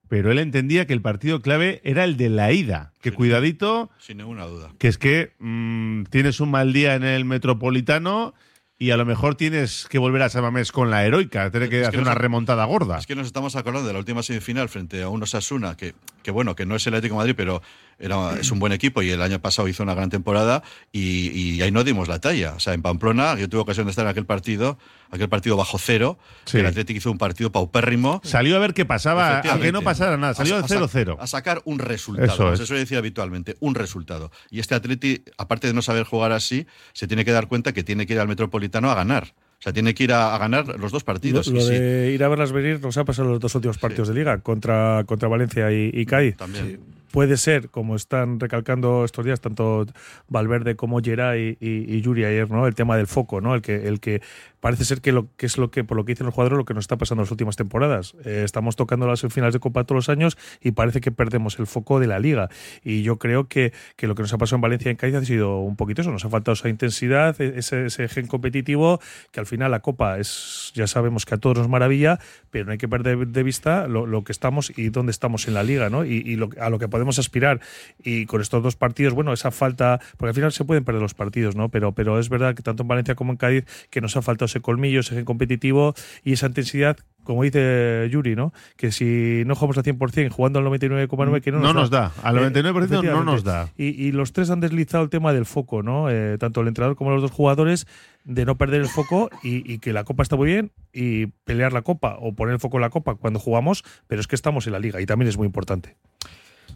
pero 0.08 0.30
él 0.30 0.38
entendía 0.38 0.86
que 0.86 0.92
el 0.92 1.00
partido 1.00 1.40
clave 1.40 1.80
era 1.84 2.04
el 2.04 2.16
de 2.16 2.28
la 2.28 2.52
ida. 2.52 2.92
Que 3.00 3.12
cuidadito, 3.12 3.90
Sin 3.98 4.18
ninguna 4.18 4.44
duda. 4.44 4.72
que 4.78 4.88
es 4.88 4.98
que 4.98 5.32
mm, 5.38 6.04
tienes 6.10 6.40
un 6.40 6.50
mal 6.50 6.72
día 6.72 6.94
en 6.94 7.04
el 7.04 7.24
Metropolitano 7.24 8.34
y 8.76 8.90
a 8.90 8.96
lo 8.96 9.04
mejor 9.04 9.34
tienes 9.34 9.86
que 9.90 9.98
volver 9.98 10.22
a 10.22 10.28
Samamés 10.30 10.72
con 10.72 10.90
la 10.90 11.04
heroica, 11.04 11.50
tener 11.50 11.68
que 11.68 11.76
Es 11.76 11.82
que 11.82 11.88
hacer 11.88 12.00
nos 12.00 12.08
una 12.08 12.14
remontada 12.14 12.64
gorda. 12.64 12.98
Es 12.98 13.06
que 13.06 13.14
nos 13.14 13.26
estamos 13.26 13.54
acordando 13.56 13.86
de 13.86 13.92
la 13.92 13.98
última 13.98 14.22
semifinal 14.22 14.68
frente 14.68 15.02
a 15.02 15.08
un 15.10 15.22
Osasuna, 15.22 15.76
que, 15.76 15.94
que 16.22 16.30
bueno, 16.30 16.54
que 16.56 16.64
no 16.66 16.76
es 16.76 16.86
el 16.86 16.94
Atlético 16.94 17.14
de 17.14 17.18
Madrid, 17.18 17.34
pero 17.36 17.62
era, 18.00 18.38
es 18.40 18.50
un 18.50 18.58
buen 18.58 18.72
equipo 18.72 19.02
y 19.02 19.10
el 19.10 19.22
año 19.22 19.40
pasado 19.40 19.68
hizo 19.68 19.82
una 19.82 19.94
gran 19.94 20.08
temporada 20.10 20.62
y, 20.90 21.28
y 21.30 21.62
ahí 21.62 21.70
no 21.70 21.84
dimos 21.84 22.08
la 22.08 22.18
talla. 22.18 22.54
O 22.54 22.60
sea, 22.60 22.74
en 22.74 22.82
Pamplona, 22.82 23.36
yo 23.38 23.48
tuve 23.48 23.60
ocasión 23.60 23.86
de 23.86 23.90
estar 23.90 24.04
en 24.06 24.10
aquel 24.10 24.24
partido, 24.26 24.78
aquel 25.10 25.28
partido 25.28 25.56
bajo 25.56 25.78
cero, 25.78 26.18
Sí. 26.46 26.52
que 26.52 26.60
el 26.60 26.66
Atlético 26.66 26.98
hizo 26.98 27.10
un 27.10 27.18
partido 27.18 27.52
paupérrimo. 27.52 28.20
Salió 28.24 28.56
a 28.56 28.58
ver 28.58 28.74
qué 28.74 28.84
pasaba, 28.84 29.38
a 29.38 29.58
que 29.60 29.70
no 29.72 29.82
pasara 29.82 30.16
nada, 30.16 30.34
salió 30.34 30.54
A- 30.54 30.58
al 30.58 30.64
a 30.64 30.68
sa- 30.68 30.74
0-0. 30.76 31.16
A 31.20 31.26
sacar 31.26 31.60
un 31.64 31.78
resultado. 31.78 32.26
Eso 32.26 32.52
es. 32.62 32.66
Suele 32.66 32.80
decir 32.80 32.96
habitualmente, 32.98 33.56
un 33.60 33.74
resultado. 33.74 34.30
Y 34.50 34.60
este 34.60 34.74
Atleti, 34.74 35.22
aparte 35.38 35.66
de 35.66 35.74
no 35.74 35.82
saber 35.82 36.04
jugar 36.04 36.32
así, 36.32 36.66
se 36.92 37.06
tiene 37.06 37.24
que 37.24 37.32
dar 37.32 37.46
cuenta 37.48 37.72
que 37.72 37.84
tiene 37.84 38.06
que 38.06 38.14
ir 38.14 38.20
al 38.20 38.28
Metropolitano 38.28 38.90
a 38.90 38.94
ganar. 38.94 39.34
O 39.58 39.62
sea, 39.62 39.74
tiene 39.74 39.92
que 39.92 40.04
ir 40.04 40.12
a, 40.14 40.34
a 40.34 40.38
ganar 40.38 40.66
los 40.80 40.90
dos 40.90 41.02
Lo, 41.02 41.06
partidos. 41.06 41.46
lo 41.48 41.58
Y 41.58 41.62
sí, 41.62 41.68
de 41.68 42.12
ir 42.12 42.24
a 42.24 42.28
verlas 42.28 42.50
venir 42.50 42.80
nos 42.80 42.96
ha 42.96 43.04
pasado 43.04 43.26
en 43.28 43.32
los 43.32 43.40
dos 43.40 43.54
últimos 43.54 43.76
partidos 43.76 44.08
de 44.08 44.14
liga, 44.14 44.38
contra, 44.40 45.04
contra 45.04 45.28
Valencia 45.28 45.70
y, 45.70 45.90
y 45.92 46.06
Cádiz. 46.06 46.36
también. 46.38 46.80
Puede 47.12 47.36
ser, 47.38 47.70
como 47.70 47.96
están 47.96 48.38
recalcando 48.38 49.04
estos 49.04 49.24
días, 49.24 49.40
tanto 49.40 49.84
Valverde 50.28 50.76
como 50.76 51.00
Geray 51.00 51.56
y, 51.60 51.96
y, 51.96 52.00
Yuri 52.02 52.24
ayer, 52.24 52.48
¿no? 52.48 52.68
El 52.68 52.76
tema 52.76 52.96
del 52.96 53.08
foco, 53.08 53.40
¿no? 53.40 53.52
El 53.56 53.62
que, 53.62 53.88
el 53.88 53.98
que 53.98 54.22
parece 54.60 54.84
ser 54.84 55.00
que 55.00 55.10
lo 55.10 55.26
que 55.36 55.46
es 55.46 55.58
lo 55.58 55.72
que, 55.72 55.82
por 55.82 55.96
lo 55.96 56.04
que 56.04 56.12
dicen 56.12 56.26
los 56.26 56.34
jugadores, 56.34 56.56
lo 56.56 56.64
que 56.64 56.72
nos 56.74 56.84
está 56.84 56.98
pasando 56.98 57.22
en 57.22 57.24
las 57.24 57.30
últimas 57.32 57.56
temporadas. 57.56 58.14
Eh, 58.24 58.42
estamos 58.44 58.76
tocando 58.76 59.08
las 59.08 59.22
finales 59.22 59.54
de 59.54 59.58
Copa 59.58 59.82
todos 59.82 59.96
los 59.96 60.08
años 60.08 60.38
y 60.60 60.70
parece 60.70 61.00
que 61.00 61.10
perdemos 61.10 61.58
el 61.58 61.66
foco 61.66 61.98
de 61.98 62.06
la 62.06 62.20
liga. 62.20 62.48
Y 62.84 63.02
yo 63.02 63.18
creo 63.18 63.48
que, 63.48 63.72
que 63.96 64.06
lo 64.06 64.14
que 64.14 64.22
nos 64.22 64.32
ha 64.32 64.38
pasado 64.38 64.58
en 64.58 64.60
Valencia 64.60 64.90
y 64.90 64.92
en 64.92 64.96
Cádiz 64.96 65.16
ha 65.16 65.24
sido 65.24 65.58
un 65.58 65.74
poquito 65.74 66.02
eso. 66.02 66.12
Nos 66.12 66.24
ha 66.24 66.28
faltado 66.30 66.52
esa 66.52 66.68
intensidad, 66.68 67.40
e- 67.40 67.58
ese, 67.58 67.86
ese 67.86 68.06
gen 68.08 68.28
competitivo, 68.28 69.00
que 69.32 69.40
al 69.40 69.46
final 69.46 69.72
la 69.72 69.80
Copa 69.80 70.18
es, 70.20 70.70
ya 70.76 70.86
sabemos 70.86 71.26
que 71.26 71.34
a 71.34 71.38
todos 71.38 71.58
nos 71.58 71.68
maravilla, 71.68 72.20
pero 72.52 72.66
no 72.66 72.72
hay 72.72 72.78
que 72.78 72.86
perder 72.88 73.26
de 73.26 73.42
vista 73.42 73.88
lo, 73.88 74.06
lo 74.06 74.22
que 74.22 74.30
estamos 74.30 74.72
y 74.78 74.90
dónde 74.90 75.10
estamos 75.10 75.48
en 75.48 75.54
la 75.54 75.64
liga, 75.64 75.90
¿no? 75.90 76.04
Y, 76.04 76.22
y 76.24 76.36
lo- 76.36 76.50
a 76.60 76.70
lo 76.70 76.78
que 76.78 76.86
podemos 76.86 76.99
aspirar. 77.18 77.60
Y 78.02 78.26
con 78.26 78.40
estos 78.40 78.62
dos 78.62 78.76
partidos, 78.76 79.14
bueno, 79.14 79.32
esa 79.32 79.50
falta, 79.50 80.00
porque 80.16 80.30
al 80.30 80.34
final 80.34 80.52
se 80.52 80.64
pueden 80.64 80.84
perder 80.84 81.02
los 81.02 81.14
partidos, 81.14 81.56
¿no? 81.56 81.68
Pero, 81.68 81.92
pero 81.92 82.18
es 82.18 82.28
verdad 82.28 82.54
que 82.54 82.62
tanto 82.62 82.82
en 82.82 82.88
Valencia 82.88 83.14
como 83.14 83.32
en 83.32 83.36
Cádiz 83.38 83.64
que 83.90 84.00
nos 84.00 84.16
ha 84.16 84.22
faltado 84.22 84.46
ese 84.46 84.60
colmillo, 84.60 85.00
ese 85.00 85.14
gen 85.14 85.24
competitivo 85.24 85.94
y 86.24 86.32
esa 86.32 86.46
intensidad. 86.46 86.96
Como 87.22 87.42
dice 87.44 88.08
Yuri, 88.10 88.34
¿no? 88.34 88.52
Que 88.78 88.90
si 88.90 89.42
no 89.46 89.54
jugamos 89.54 89.76
al 89.76 89.84
100% 89.84 90.30
jugando 90.30 90.58
al 90.58 90.64
99,9 90.64 91.42
que 91.42 91.52
no, 91.52 91.58
No 91.60 91.74
nos 91.74 91.90
da. 91.90 92.12
Al 92.22 92.38
Eh, 92.38 92.40
99% 92.50 92.62
no 92.72 92.78
efectivamente. 92.84 93.24
nos 93.26 93.44
da. 93.44 93.68
Y, 93.76 93.88
y 93.88 94.12
los 94.12 94.32
tres 94.32 94.48
han 94.50 94.60
deslizado 94.60 95.04
el 95.04 95.10
tema 95.10 95.32
del 95.34 95.44
foco, 95.44 95.82
¿no? 95.82 96.08
Eh, 96.10 96.38
tanto 96.38 96.62
el 96.62 96.68
entrenador 96.68 96.96
como 96.96 97.10
los 97.10 97.20
dos 97.20 97.30
jugadores, 97.30 97.86
de 98.24 98.44
no 98.46 98.56
perder 98.56 98.80
el 98.80 98.88
foco 98.88 99.30
y, 99.42 99.70
y 99.70 99.78
que 99.78 99.92
la 99.92 100.04
copa 100.04 100.22
está 100.22 100.36
muy 100.36 100.46
bien 100.46 100.72
y 100.92 101.26
pelear 101.44 101.72
la 101.72 101.82
copa 101.82 102.16
o 102.20 102.34
poner 102.34 102.54
el 102.54 102.60
foco 102.60 102.78
en 102.78 102.82
la 102.82 102.90
copa 102.90 103.14
cuando 103.14 103.38
jugamos, 103.38 103.84
pero 104.06 104.20
es 104.20 104.26
que 104.26 104.34
estamos 104.34 104.66
en 104.66 104.72
la 104.72 104.78
liga 104.78 105.00
y 105.00 105.06
también 105.06 105.28
es 105.28 105.36
muy 105.36 105.46
importante. 105.46 105.96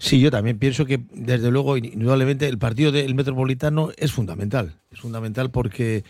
Sí, 0.04 0.20
yo 0.20 0.30
también 0.30 0.58
pienso 0.58 0.84
que, 0.84 1.00
desde 1.14 1.50
luego, 1.50 1.78
indudablemente, 1.78 2.46
el 2.46 2.58
partido 2.58 2.92
del 2.92 3.14
Metropolitano 3.14 3.88
es 3.96 4.12
fundamental. 4.12 4.75
Es 4.90 5.00
fundamental 5.00 5.50
porque, 5.50 6.04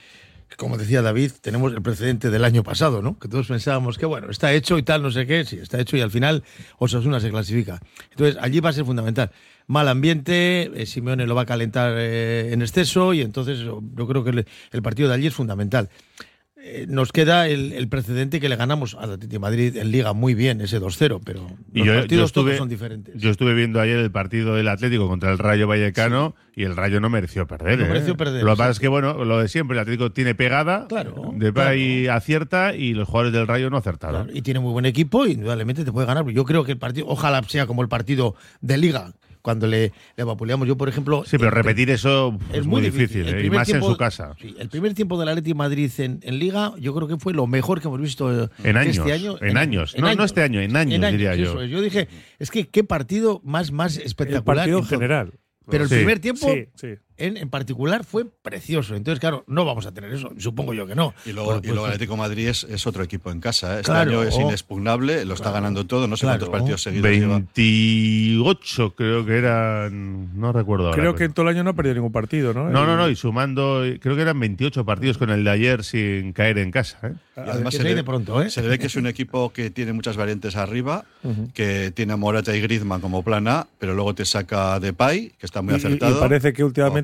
como 0.56 0.76
decía 0.76 1.00
David, 1.00 1.30
tenemos 1.40 1.72
el 1.72 1.80
precedente 1.80 2.28
del 2.28 2.44
año 2.44 2.64
pasado, 2.64 3.02
¿no? 3.02 3.16
Que 3.20 3.28
todos 3.28 3.46
pensábamos 3.46 3.96
que, 3.96 4.04
bueno, 4.04 4.30
está 4.30 4.52
hecho 4.52 4.78
y 4.78 4.82
tal, 4.82 5.00
no 5.00 5.12
sé 5.12 5.28
qué, 5.28 5.44
sí, 5.44 5.58
está 5.62 5.78
hecho 5.78 5.96
y 5.96 6.00
al 6.00 6.10
final 6.10 6.42
Osasuna 6.78 7.20
se 7.20 7.30
clasifica. 7.30 7.78
Entonces, 8.10 8.36
allí 8.40 8.58
va 8.58 8.70
a 8.70 8.72
ser 8.72 8.84
fundamental. 8.84 9.30
Mal 9.68 9.86
ambiente, 9.86 10.72
eh, 10.74 10.86
Simeone 10.86 11.28
lo 11.28 11.36
va 11.36 11.42
a 11.42 11.46
calentar 11.46 11.94
eh, 11.96 12.52
en 12.52 12.62
exceso 12.62 13.14
y 13.14 13.20
entonces 13.20 13.60
yo 13.60 14.08
creo 14.08 14.24
que 14.24 14.44
el 14.72 14.82
partido 14.82 15.08
de 15.08 15.14
allí 15.14 15.28
es 15.28 15.34
fundamental. 15.34 15.88
Eh, 16.66 16.86
nos 16.88 17.12
queda 17.12 17.46
el, 17.46 17.74
el 17.74 17.88
precedente 17.88 18.40
que 18.40 18.48
le 18.48 18.56
ganamos 18.56 18.94
al 18.94 19.12
Atlético 19.12 19.32
de 19.34 19.38
Madrid 19.38 19.76
en 19.76 19.90
Liga 19.90 20.14
muy 20.14 20.34
bien, 20.34 20.62
ese 20.62 20.80
2-0, 20.80 21.20
pero 21.22 21.46
Y 21.74 21.80
los 21.80 21.86
yo- 21.88 21.92
yo 21.92 22.00
partidos 22.00 22.24
estuve- 22.30 22.44
todos 22.52 22.56
son 22.58 22.68
diferentes. 22.70 23.14
Yo 23.20 23.28
estuve 23.28 23.52
viendo 23.52 23.82
ayer 23.82 23.98
el 23.98 24.10
partido 24.10 24.54
del 24.54 24.68
Atlético 24.68 25.06
contra 25.06 25.30
el 25.30 25.36
Rayo 25.38 25.66
Vallecano 25.68 26.34
y 26.56 26.62
el 26.62 26.74
Rayo 26.74 27.00
no 27.00 27.10
mereció 27.10 27.46
perder. 27.46 27.78
No 27.80 27.84
¿eh? 27.84 27.88
mereció 27.88 28.16
perder, 28.16 28.42
Lo 28.44 28.52
que 28.52 28.56
pasa 28.56 28.70
es 28.70 28.80
que, 28.80 28.88
bueno, 28.88 29.24
lo 29.26 29.38
de 29.40 29.48
siempre, 29.48 29.76
el 29.76 29.80
Atlético 29.82 30.10
tiene 30.12 30.34
pegada, 30.34 30.86
Claro, 30.88 31.32
de 31.34 31.52
claro. 31.52 31.74
y 31.76 32.08
acierta 32.08 32.74
y 32.74 32.94
los 32.94 33.08
jugadores 33.08 33.34
del 33.34 33.46
Rayo 33.46 33.68
no 33.68 33.76
acertaron. 33.76 34.24
Claro, 34.24 34.38
y 34.38 34.40
tiene 34.40 34.60
muy 34.60 34.72
buen 34.72 34.86
equipo 34.86 35.26
y 35.26 35.32
indudablemente 35.32 35.84
te 35.84 35.92
puede 35.92 36.06
ganar. 36.06 36.26
Yo 36.30 36.44
creo 36.46 36.64
que 36.64 36.72
el 36.72 36.78
partido, 36.78 37.06
ojalá 37.10 37.42
sea 37.46 37.66
como 37.66 37.82
el 37.82 37.88
partido 37.88 38.36
de 38.62 38.78
Liga, 38.78 39.12
cuando 39.44 39.66
le, 39.66 39.92
le 40.16 40.24
vapuleamos. 40.24 40.66
Yo, 40.66 40.74
por 40.74 40.88
ejemplo. 40.88 41.22
Sí, 41.26 41.36
pero 41.36 41.50
el- 41.50 41.54
repetir 41.54 41.90
eso 41.90 42.38
es, 42.50 42.60
es 42.60 42.66
muy 42.66 42.80
difícil, 42.80 43.24
difícil. 43.26 43.28
El 43.28 43.44
¿eh? 43.44 43.46
y 43.46 43.50
más 43.50 43.68
en 43.68 43.82
su 43.82 43.94
casa. 43.98 44.34
Sí, 44.40 44.56
el 44.58 44.70
primer 44.70 44.94
tiempo 44.94 45.20
del 45.20 45.28
Atlético 45.28 45.50
de 45.54 45.58
Madrid 45.58 45.90
en, 45.98 46.18
en 46.22 46.38
Liga, 46.38 46.72
yo 46.80 46.94
creo 46.94 47.06
que 47.06 47.18
fue 47.18 47.34
lo 47.34 47.46
mejor 47.46 47.82
que 47.82 47.88
hemos 47.88 48.00
visto 48.00 48.48
En 48.64 48.76
años, 48.78 48.96
este 48.96 49.12
año. 49.12 49.36
en 49.42 49.58
años. 49.58 49.94
No, 49.98 50.14
no 50.14 50.24
este 50.24 50.40
año, 50.40 50.62
en 50.62 50.74
años, 50.74 51.10
diría 51.12 51.34
yo. 51.36 51.60
es. 51.60 51.70
Yo 51.70 51.82
dije, 51.82 52.08
es 52.38 52.50
que 52.50 52.66
qué 52.68 52.84
partido 52.84 53.42
más, 53.44 53.70
más 53.70 53.98
El 53.98 54.06
espectacular. 54.06 54.44
partido 54.56 54.78
en 54.78 54.84
hizo. 54.84 54.94
general. 54.94 55.32
Pero 55.70 55.84
el 55.84 55.88
Sí. 55.90 55.96
primer 55.96 56.18
tiempo, 56.20 56.46
Sí, 56.50 56.66
sí. 56.74 56.94
En, 57.16 57.36
en 57.36 57.48
particular, 57.48 58.04
fue 58.04 58.24
precioso. 58.26 58.94
Entonces, 58.96 59.20
claro, 59.20 59.44
no 59.46 59.64
vamos 59.64 59.86
a 59.86 59.92
tener 59.92 60.12
eso. 60.12 60.30
Supongo 60.38 60.74
yo 60.74 60.86
que 60.86 60.94
no. 60.94 61.14
Y 61.26 61.32
luego, 61.32 61.56
y 61.56 61.60
pues, 61.60 61.70
luego 61.72 61.86
el 61.86 61.92
Atlético 61.92 62.14
de 62.14 62.18
Madrid 62.20 62.48
es, 62.48 62.64
es 62.64 62.86
otro 62.86 63.02
equipo 63.02 63.30
en 63.30 63.40
casa. 63.40 63.74
¿eh? 63.74 63.80
Este 63.80 63.90
Claro, 63.92 64.10
año 64.20 64.22
es 64.28 64.34
oh. 64.36 64.40
inexpugnable, 64.42 65.24
lo 65.24 65.34
está 65.34 65.44
Claro. 65.44 65.54
ganando 65.54 65.86
todo. 65.86 66.06
No 66.08 66.16
sé 66.16 66.22
Claro. 66.26 66.38
cuántos 66.40 66.60
partidos 66.60 66.82
seguidos 66.82 67.10
lleva. 67.10 67.34
28 67.34 68.94
creo 68.96 69.24
que 69.26 69.36
eran, 69.38 70.38
no 70.38 70.52
recuerdo 70.52 70.86
ahora. 70.86 70.96
Creo 70.96 71.12
pero- 71.12 71.18
que 71.18 71.24
en 71.24 71.32
todo 71.32 71.48
el 71.48 71.54
año 71.54 71.64
no 71.64 71.70
ha 71.70 71.74
perdido 71.74 71.94
ningún 71.96 72.12
partido, 72.12 72.52
¿no? 72.54 72.68
No, 72.70 72.86
no, 72.86 72.94
Y- 72.94 72.96
no, 72.96 73.08
y 73.08 73.16
sumando, 73.16 73.82
creo 74.00 74.16
que 74.16 74.22
eran 74.22 74.38
28 74.40 74.84
partidos 74.84 75.18
con 75.18 75.30
el 75.30 75.44
de 75.44 75.50
ayer 75.50 75.84
sin 75.84 76.32
caer 76.32 76.58
en 76.58 76.70
casa. 76.70 76.98
¿eh? 77.02 77.12
Y 77.36 77.40
además 77.40 77.72
se 77.74 77.78
se 77.78 77.84
le, 77.84 77.94
de 77.94 78.04
pronto, 78.04 78.40
¿eh? 78.42 78.50
se 78.50 78.62
le 78.62 78.68
ve 78.68 78.78
que 78.78 78.86
es 78.86 78.96
un 78.96 79.06
equipo 79.06 79.52
que 79.52 79.70
tiene 79.70 79.92
muchas 79.92 80.16
variantes 80.16 80.56
arriba, 80.56 81.04
que 81.52 81.90
tiene 81.92 82.12
a 82.12 82.16
Morata 82.16 82.54
y 82.56 82.60
Griezmann 82.60 83.00
como 83.00 83.22
plan 83.22 83.48
A, 83.48 83.66
pero 83.78 83.94
luego 83.94 84.14
te 84.14 84.24
saca 84.24 84.78
Depay, 84.80 85.32
que 85.38 85.46
está 85.46 85.62
muy 85.62 85.74
y- 85.74 85.76
acertado. 85.76 86.16
Y, 86.18 86.20
parece 86.20 86.52
que 86.52 86.62
últimamente 86.64 87.03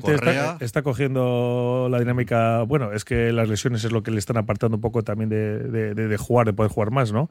está, 0.61 0.81
cogiendo 0.83 1.87
la 1.89 1.99
dinámica. 1.99 2.63
Bueno, 2.63 2.91
es 2.93 3.05
que 3.05 3.31
las 3.31 3.47
lesiones 3.49 3.83
es 3.83 3.91
lo 3.91 4.03
que 4.03 4.11
le 4.11 4.19
están 4.19 4.37
apartando 4.37 4.77
un 4.77 4.81
poco 4.81 5.03
también 5.03 5.29
de, 5.29 5.59
de- 5.59 5.93
de- 5.93 6.07
de 6.07 6.17
jugar, 6.17 6.45
de 6.47 6.53
poder 6.53 6.71
jugar 6.71 6.91
más, 6.91 7.11
¿no? 7.11 7.29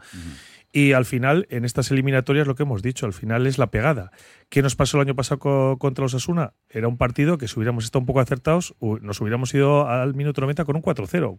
Y 0.72 0.92
al 0.92 1.04
final, 1.04 1.46
en 1.50 1.64
estas 1.64 1.90
eliminatorias, 1.90 2.46
lo 2.46 2.54
que 2.54 2.62
hemos 2.62 2.80
dicho, 2.80 3.04
al 3.04 3.12
final 3.12 3.46
es 3.48 3.58
la 3.58 3.72
pegada. 3.72 4.12
¿Qué 4.48 4.62
nos 4.62 4.76
pasó 4.76 4.98
el 4.98 5.06
año 5.08 5.16
pasado 5.16 5.40
co- 5.40 5.78
contra 5.78 6.02
los 6.04 6.14
Asuna? 6.14 6.52
Era 6.68 6.86
un 6.86 6.96
partido 6.96 7.38
que 7.38 7.48
si 7.48 7.58
hubiéramos 7.58 7.84
estado 7.84 8.00
un 8.00 8.06
poco 8.06 8.20
acertados, 8.20 8.74
nos 8.80 9.20
hubiéramos 9.20 9.52
ido 9.52 9.88
al 9.88 10.14
minuto 10.14 10.40
90 10.40 10.64
con 10.64 10.76
un 10.76 10.82
4-0. 10.82 11.38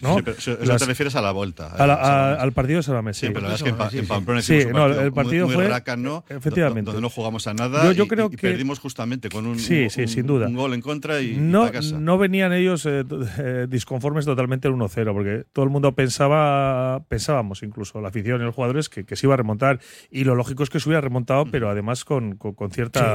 ¿No? 0.00 0.16
Sí, 0.16 0.22
pero 0.24 0.36
eso, 0.38 0.56
Las- 0.64 0.80
te 0.82 0.86
refieres 0.86 1.14
a 1.16 1.22
la 1.22 1.32
vuelta. 1.32 1.68
a 1.68 1.86
la- 1.86 1.94
eh, 1.94 1.98
a- 2.02 2.34
al 2.42 2.52
partido 2.52 2.78
de 2.78 2.82
Salomé, 2.82 3.14
Sí, 3.14 3.20
sí. 3.20 3.26
pero 3.28 3.40
la 3.42 3.48
verdad 3.48 3.54
es 3.56 3.62
que 3.62 3.68
en, 3.68 4.02
en. 4.02 4.06
Pamplona 4.08 4.42
Sí, 4.42 4.54
un 4.66 4.72
no, 4.72 4.78
partido 4.78 5.00
el 5.02 5.12
partido 5.12 5.46
muy, 5.46 5.54
muy 5.56 5.64
fue- 5.64 5.72
rácano, 5.72 6.24
efectivamente. 6.28 6.86
do- 6.86 6.92
donde 6.92 7.02
no 7.02 7.10
jugamos 7.10 7.46
a 7.46 7.54
nada 7.54 7.92
Yo- 7.92 8.08
creo 8.08 8.26
y, 8.26 8.36
que- 8.36 8.48
perdimos 8.48 8.78
justamente 8.78 9.28
con 9.28 9.46
un, 9.46 9.58
Sí, 9.58 9.84
un- 9.84 9.90
sí, 9.90 10.02
un- 10.02 10.08
sin 10.08 10.26
duda. 10.26 10.46
un 10.48 10.54
gol 10.56 10.74
en 10.74 10.80
contra 10.80 11.20
y, 11.20 11.36
no, 11.36 11.70
casa. 11.70 11.98
no 11.98 12.18
venían 12.18 12.52
ellos 12.52 12.84
eh, 12.86 13.04
eh, 13.38 13.66
disconformes 13.68 14.24
totalmente 14.24 14.68
el 14.68 14.74
1-0, 14.74 15.12
porque 15.12 15.44
todo 15.52 15.64
el 15.64 15.70
mundo 15.70 15.92
pensaba, 15.94 17.02
pensábamos, 17.08 17.62
incluso 17.62 18.00
la 18.00 18.08
afición 18.08 18.40
y 18.40 18.44
los 18.44 18.54
jugadores, 18.54 18.88
que, 18.88 19.04
que 19.04 19.16
se 19.16 19.26
iba 19.26 19.34
a 19.34 19.36
remontar. 19.36 19.80
Y 20.10 20.24
lo 20.24 20.34
lógico 20.34 20.62
es 20.62 20.70
que 20.70 20.80
se 20.80 20.88
hubiera 20.88 21.00
remontado, 21.00 21.46
pero 21.46 21.68
además 21.70 22.04
con, 22.04 22.36
con- 22.36 22.54
con 22.54 22.70
cierta 22.70 23.00
Sí, 23.00 23.06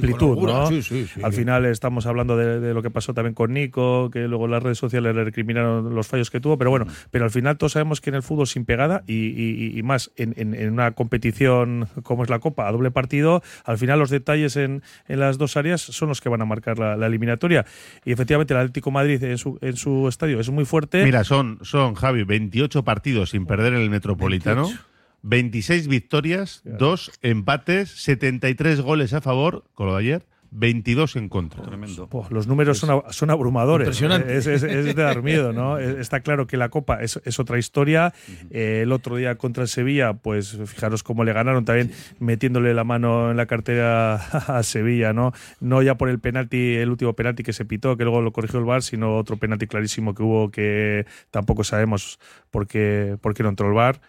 sí, 0.00 0.06
sí, 0.06 0.12
con 0.12 0.20
amplitud. 0.20 0.46
¿no? 0.48 0.66
sí, 0.66 0.82
sí, 0.82 1.06
sí. 1.12 1.20
Al 1.22 1.32
final 1.32 1.64
estamos 1.66 2.06
hablando 2.06 2.36
de, 2.36 2.60
de 2.60 2.74
lo 2.74 2.82
que 2.82 2.90
pasó 2.90 3.14
también 3.14 3.34
con 3.34 3.52
Nico, 3.52 4.10
que 4.10 4.26
luego 4.28 4.46
las 4.48 4.62
redes 4.62 4.78
sociales 4.78 5.14
le 5.14 5.24
recriminaron 5.24 5.94
los 5.94 6.06
fallos 6.06 6.23
que 6.30 6.40
tuvo, 6.40 6.58
pero 6.58 6.70
bueno, 6.70 6.86
pero 7.10 7.24
al 7.24 7.30
final 7.30 7.56
todos 7.58 7.72
sabemos 7.72 8.00
que 8.00 8.10
en 8.10 8.16
el 8.16 8.22
fútbol 8.22 8.46
sin 8.46 8.64
pegada 8.64 9.02
y, 9.06 9.14
y- 9.14 9.78
y 9.78 9.82
más 9.82 10.10
en, 10.16 10.34
en- 10.36 10.54
en 10.54 10.72
una 10.72 10.92
competición 10.92 11.88
como 12.02 12.22
es 12.24 12.30
la 12.30 12.38
Copa, 12.38 12.68
a 12.68 12.72
doble 12.72 12.90
partido, 12.90 13.42
al 13.64 13.78
final 13.78 13.98
los 13.98 14.10
detalles 14.10 14.56
en, 14.56 14.82
en 15.08 15.20
las 15.20 15.38
dos 15.38 15.56
áreas 15.56 15.80
son 15.80 16.08
los 16.08 16.20
que 16.20 16.28
van 16.28 16.42
a 16.42 16.44
marcar 16.44 16.78
la, 16.78 16.96
la 16.96 17.06
eliminatoria. 17.06 17.64
Y 18.04 18.12
efectivamente 18.12 18.54
el 18.54 18.60
Atlético 18.60 18.90
de 18.90 18.94
Madrid 18.94 19.22
en 19.24 19.38
su, 19.38 19.58
en 19.60 19.76
su 19.76 20.08
estadio 20.08 20.40
es 20.40 20.50
muy 20.50 20.64
fuerte. 20.64 21.04
Mira, 21.04 21.24
son, 21.24 21.58
son, 21.62 21.94
Javi, 21.94 22.24
28 22.24 22.84
partidos 22.84 23.30
sin 23.30 23.46
perder 23.46 23.74
en 23.74 23.80
el 23.80 23.90
Metropolitano. 23.90 24.62
28. 24.64 24.84
26 25.26 25.88
victorias, 25.88 26.60
2 26.64 27.12
empates, 27.22 27.88
73 28.02 28.80
goles 28.82 29.14
a 29.14 29.22
favor, 29.22 29.64
con 29.72 29.86
lo 29.86 29.94
de 29.94 30.00
ayer, 30.00 30.26
22 30.50 31.16
en 31.16 31.28
contra. 31.28 31.62
Tremendo. 31.62 32.06
Pues 32.08 32.30
los 32.30 32.46
números 32.46 32.78
son, 32.78 32.90
ab- 32.90 33.10
son 33.10 33.30
abrumadores. 33.30 33.86
Impresionante. 33.86 34.36
Es, 34.36 34.46
es- 34.46 34.62
es 34.62 34.84
de 34.84 34.94
dar 34.94 35.22
miedo, 35.22 35.52
¿no? 35.52 35.78
Es- 35.78 35.96
Está 35.98 36.20
claro 36.20 36.46
que 36.46 36.56
la 36.56 36.68
Copa 36.68 37.02
es, 37.02 37.20
es 37.24 37.38
otra 37.40 37.58
historia. 37.58 38.12
Eh, 38.50 38.80
el 38.82 38.92
otro 38.92 39.16
día 39.16 39.34
contra 39.36 39.62
el 39.62 39.68
Sevilla, 39.68 40.12
pues 40.14 40.56
fijaros 40.66 41.02
cómo 41.02 41.24
le 41.24 41.32
ganaron 41.32 41.64
también 41.64 41.90
metiéndole 42.20 42.72
la 42.74 42.84
mano 42.84 43.30
en 43.30 43.36
la 43.36 43.46
cartera 43.46 44.14
a 44.58 44.62
Sevilla, 44.62 45.12
¿no? 45.12 45.32
No 45.60 45.82
ya 45.82 45.96
por 45.96 46.08
el 46.08 46.20
penalti, 46.20 46.74
el 46.76 46.90
último 46.90 47.14
penalti 47.14 47.42
que 47.42 47.52
se 47.52 47.64
pitó, 47.64 47.96
que 47.96 48.04
luego 48.04 48.20
lo 48.22 48.32
corrigió 48.32 48.58
el 48.58 48.64
VAR, 48.64 48.82
sino 48.82 49.16
otro 49.16 49.36
penalti 49.36 49.66
clarísimo 49.66 50.14
que 50.14 50.22
hubo 50.22 50.50
que 50.50 51.06
tampoco 51.30 51.64
sabemos 51.64 52.18
por 52.50 52.66
qué, 52.66 53.16
por 53.20 53.34
qué 53.34 53.42
no 53.42 53.48
entró 53.48 53.66
el 53.68 53.74
VAR. 53.74 54.00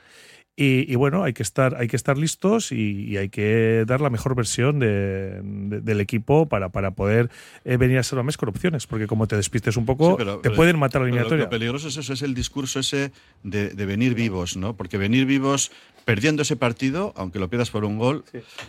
Y, 0.58 0.90
y 0.90 0.96
bueno, 0.96 1.26
hay 1.26 1.34
que 1.34 1.44
estar, 1.44 1.76
hay 1.76 1.90
que 1.90 1.98
estar 1.98 2.18
listos 2.18 2.72
y, 2.72 3.04
y 3.10 3.18
hay 3.18 3.28
que 3.28 3.84
dar 3.86 4.00
la 4.00 4.10
mejor 4.10 4.36
versión 4.36 4.80
de- 4.80 5.42
de- 5.44 5.82
del 5.82 6.00
equipo 6.00 6.48
para, 6.48 6.70
para 6.70 6.92
poder 6.92 7.30
eh, 7.66 7.76
venir 7.76 7.98
a 7.98 8.04
ser 8.04 8.24
mes 8.24 8.38
con 8.38 8.48
opciones, 8.48 8.88
porque 8.88 9.06
como 9.06 9.28
te 9.28 9.36
despistes 9.36 9.76
un 9.76 9.86
poco, 9.86 10.12
Sí, 10.12 10.16
pero- 10.20 10.36
te 10.38 10.44
pero- 10.44 10.56
pueden 10.56 10.80
matar 10.80 11.02
la 11.02 11.08
eliminatoria. 11.10 11.44
Lo, 11.46 11.50
peligroso 11.50 11.90
es 11.90 11.98
eso, 11.98 12.14
es 12.14 12.22
el 12.22 12.34
discurso 12.34 12.80
ese 12.80 13.12
de, 13.44 13.72
de 13.72 13.86
venir 13.86 14.16
vivos, 14.16 14.56
¿no? 14.56 14.78
Porque 14.78 14.98
venir 14.98 15.26
vivos 15.26 15.72
perdiendo 16.06 16.44
ese 16.44 16.56
partido, 16.56 17.14
aunque 17.18 17.40
lo 17.40 17.50
pierdas 17.50 17.72
por 17.72 17.84
un 17.84 17.98
gol, 17.98 18.24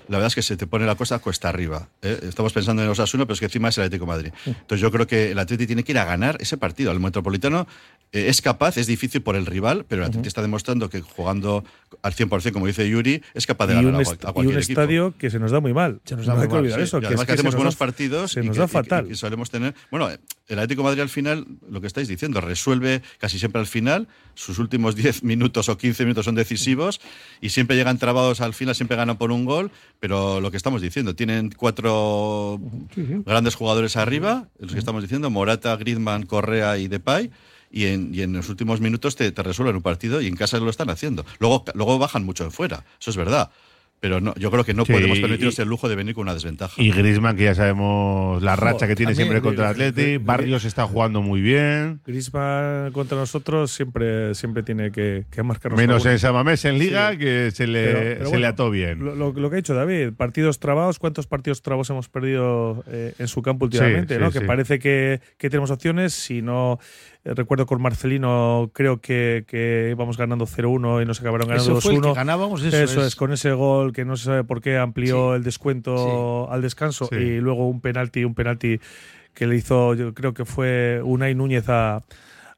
la 0.09 0.17
verdad 0.17 0.27
es 0.29 0.35
que 0.35 0.43
se 0.43 0.57
te 0.57 0.67
pone 0.67 0.87
la 0.87 0.95
cosa 0.97 1.19
cuesta 1.21 1.51
arriba. 1.51 1.89
¿eh? 2.03 2.19
Estamos 2.23 2.53
pensando 2.55 2.83
en 2.83 2.89
los 2.89 2.99
Asuna, 2.99 3.27
pero 3.27 3.35
es 3.35 3.41
que 3.41 3.47
encima 3.47 3.69
es 3.69 3.77
el 3.79 3.85
Atlético 3.85 4.07
de 4.07 4.17
Madrid. 4.17 4.33
Entonces 4.47 4.81
yo 4.81 4.91
creo 4.91 5.07
que 5.07 5.31
el 5.33 5.39
Atlético 5.39 5.67
tiene 5.69 5.85
que 5.85 5.93
ir 5.93 5.99
a 5.99 6.05
ganar 6.07 6.39
ese 6.41 6.57
partido. 6.57 6.91
El 6.93 6.99
Metropolitano 6.99 7.67
eh, 8.13 8.27
es 8.29 8.41
capaz, 8.41 8.79
es 8.79 8.87
difícil 8.87 9.21
por 9.21 9.37
el 9.37 9.45
rival, 9.45 9.85
pero 9.87 10.01
el 10.03 10.07
Atlético 10.09 10.29
está 10.29 10.41
demostrando 10.41 10.89
que 10.89 11.03
jugando 11.03 11.63
al 12.03 12.15
100%, 12.15 12.53
como 12.53 12.67
dice 12.67 12.89
Yuri, 12.89 13.23
es 13.35 13.47
capaz 13.47 13.67
de 13.69 13.75
y 13.75 13.77
ganar 13.77 13.95
un, 13.95 13.97
a, 13.97 13.99
a 13.99 14.03
y 14.03 14.17
cualquier 14.33 14.57
un 14.57 14.63
equipo. 14.63 14.81
estadio 14.81 15.15
que 15.19 15.31
se 15.31 15.39
nos 15.39 15.51
da 15.53 15.61
muy 15.61 15.73
mal. 15.73 16.01
Se 16.05 16.17
nos 16.17 16.27
da 16.27 16.33
no 16.33 16.37
muy 16.39 16.43
hay 16.43 16.49
que 16.49 16.55
mal, 16.55 16.61
olvidar 16.63 16.79
Sí, 16.81 16.85
eso. 16.85 16.99
y 16.99 17.01
que 17.01 17.07
además 17.07 17.23
es 17.23 17.27
que, 17.27 17.27
que 17.27 17.33
hacemos 17.35 17.53
nos 17.55 17.57
buenos 17.57 17.75
da- 17.75 17.79
partidos 17.79 18.33
Se 18.33 18.41
y 18.41 18.47
nos 18.47 18.55
que- 18.57 18.59
da 18.59 18.65
y 18.65 18.69
que- 18.69 18.73
fatal. 18.73 19.07
y 19.07 19.09
que 19.11 19.15
solemos 19.17 19.51
tener. 19.51 19.75
Bueno, 19.91 20.09
el 20.11 20.59
Atlético 20.59 20.83
de 20.83 20.85
Madrid 20.89 21.01
al 21.03 21.09
final, 21.09 21.47
lo 21.71 21.81
que 21.81 21.87
estáis 21.87 22.09
diciendo, 22.09 22.41
resuelve 22.41 23.03
casi 23.19 23.39
siempre 23.39 23.61
al 23.61 23.67
final. 23.67 24.09
Sus 24.35 24.59
últimos 24.59 24.95
10 24.97 25.23
minutos 25.23 25.69
o 25.69 25.79
15 25.79 26.05
minutos 26.05 26.25
son 26.25 26.35
decisivos 26.35 27.01
y 27.41 27.51
siempre 27.51 27.77
llegan 27.77 27.99
trabados 27.99 28.41
al 28.41 28.53
final, 28.55 28.75
siempre 28.75 28.97
ganan 28.97 29.17
por 29.17 29.31
un 29.33 29.45
gol. 29.45 29.71
Pero 30.01 30.41
lo 30.41 30.51
que 30.51 30.57
estamos 30.57 30.83
diciendo, 30.83 31.15
tienen 31.15 31.51
cuatro 31.57 32.61
grandes 33.25 33.55
jugadores 33.55 33.97
arriba, 33.97 34.49
los 34.59 34.73
que 34.73 34.79
estamos 34.79 35.03
diciendo, 35.03 35.31
Morata, 35.31 35.75
Griezmann, 35.77 36.27
Correa 36.27 36.79
y 36.79 36.89
Depay. 36.89 37.31
Y 37.71 37.87
en, 37.87 38.15
y 38.15 38.23
en 38.23 38.33
los 38.33 38.49
últimos 38.49 38.81
minutos 38.81 39.17
te, 39.17 39.31
te 39.33 39.43
resuelven 39.43 39.77
un 39.77 39.83
partido 39.83 40.21
y 40.21 40.27
en 40.27 40.37
casa 40.37 40.59
lo 40.59 40.71
están 40.71 40.91
haciendo. 40.91 41.25
Luego, 41.41 41.65
luego 41.75 41.99
bajan 41.99 42.25
mucho 42.25 42.45
en 42.45 42.53
fuera, 42.53 42.85
eso 43.01 43.11
es 43.11 43.17
verdad. 43.17 43.51
Pero 43.99 44.21
no, 44.21 44.35
yo 44.35 44.51
creo 44.51 44.63
que 44.63 44.75
no 44.75 44.85
Sí, 44.85 44.93
podemos 44.93 45.17
y- 45.17 45.23
permitirnos 45.23 45.59
el 45.59 45.69
lujo 45.69 45.89
de 45.89 45.97
venir 45.97 46.15
con 46.15 46.23
una 46.25 46.35
desventaja. 46.35 46.81
Y 46.81 46.91
Griezmann, 46.91 47.35
que 47.35 47.45
ya 47.45 47.55
sabemos 47.55 48.43
la 48.43 48.55
racha 48.55 48.87
que 48.87 48.95
tiene 48.95 49.15
siempre 49.15 49.41
contra 49.41 49.65
el 49.65 49.71
Atleti. 49.71 50.19
Barrios 50.19 50.67
está 50.67 50.85
jugando 50.87 51.23
muy 51.23 51.41
bien. 51.41 52.01
Griezmann 52.07 52.93
contra 52.93 53.17
nosotros 53.17 53.71
siempre, 53.71 54.35
siempre 54.35 54.63
tiene 54.63 54.93
que, 54.93 55.25
que 55.31 55.43
marcarnos 55.43 55.79
Menos 55.81 56.05
en 56.05 56.19
Samamés 56.19 56.67
en 56.67 56.79
Liga, 56.79 57.13
Sí. 57.13 57.19
que 57.19 57.51
se 57.53 57.67
le, 57.67 57.85
Pero- 57.87 57.99
pero 58.01 58.17
se 58.17 58.23
bueno, 58.25 58.39
le 58.41 58.47
ató 58.47 58.71
bien. 58.71 58.99
Lo, 59.03 59.15
lo- 59.15 59.33
lo 59.33 59.49
que 59.49 59.57
ha 59.57 59.59
dicho 59.59 59.75
David, 59.75 60.13
partidos 60.13 60.59
trabados, 60.61 60.99
¿cuántos 60.99 61.27
partidos 61.27 61.63
trabos 61.63 61.89
hemos 61.89 62.11
perdido 62.11 62.85
eh, 62.89 63.15
en 63.19 63.29
su 63.29 63.41
campo 63.41 63.65
últimamente? 63.65 64.17
Sí, 64.17 64.21
¿no? 64.21 64.31
sí, 64.31 64.41
que 64.41 64.45
parece 64.45 64.79
que, 64.79 65.23
que 65.39 65.49
tenemos 65.49 65.71
opciones. 65.71 66.13
Si 66.13 66.43
no, 66.43 66.79
recuerdo 67.35 67.67
con 67.67 67.83
Marcelino, 67.83 68.71
creo 68.73 69.01
que, 69.01 69.45
que 69.49 69.89
íbamos 69.91 70.17
ganando 70.17 70.47
0-1 70.47 71.03
y 71.03 71.07
nos 71.07 71.21
acabaron 71.21 71.49
ganando 71.49 71.73
Eso 71.73 71.81
fue 71.81 71.95
el 71.97 72.01
que 72.03 72.09
2-1. 72.09 72.15
ganábamos, 72.15 72.63
eso, 72.63 72.77
Eso, 72.77 73.01
es. 73.01 73.07
es. 73.09 73.17
con 73.17 73.33
ese 73.33 73.53
gol 73.53 73.93
que 73.93 74.05
no 74.05 74.17
se 74.17 74.25
sabe 74.27 74.45
por 74.45 74.61
qué 74.61 74.77
amplió 74.79 75.31
Sí. 75.33 75.37
el 75.37 75.43
descuento 75.45 76.51
al 76.51 76.63
descanso 76.63 77.07
Sí. 77.11 77.17
y 77.17 77.41
luego 77.41 77.69
un 77.69 77.81
penalti, 77.81 78.25
un 78.25 78.35
penalti 78.35 78.79
que 79.35 79.47
le 79.47 79.57
hizo, 79.57 79.95
yo 79.95 80.15
creo 80.15 80.33
que 80.35 80.45
fue 80.45 81.01
Unai 81.05 81.35
Núñez 81.35 81.69
a, 81.69 82.03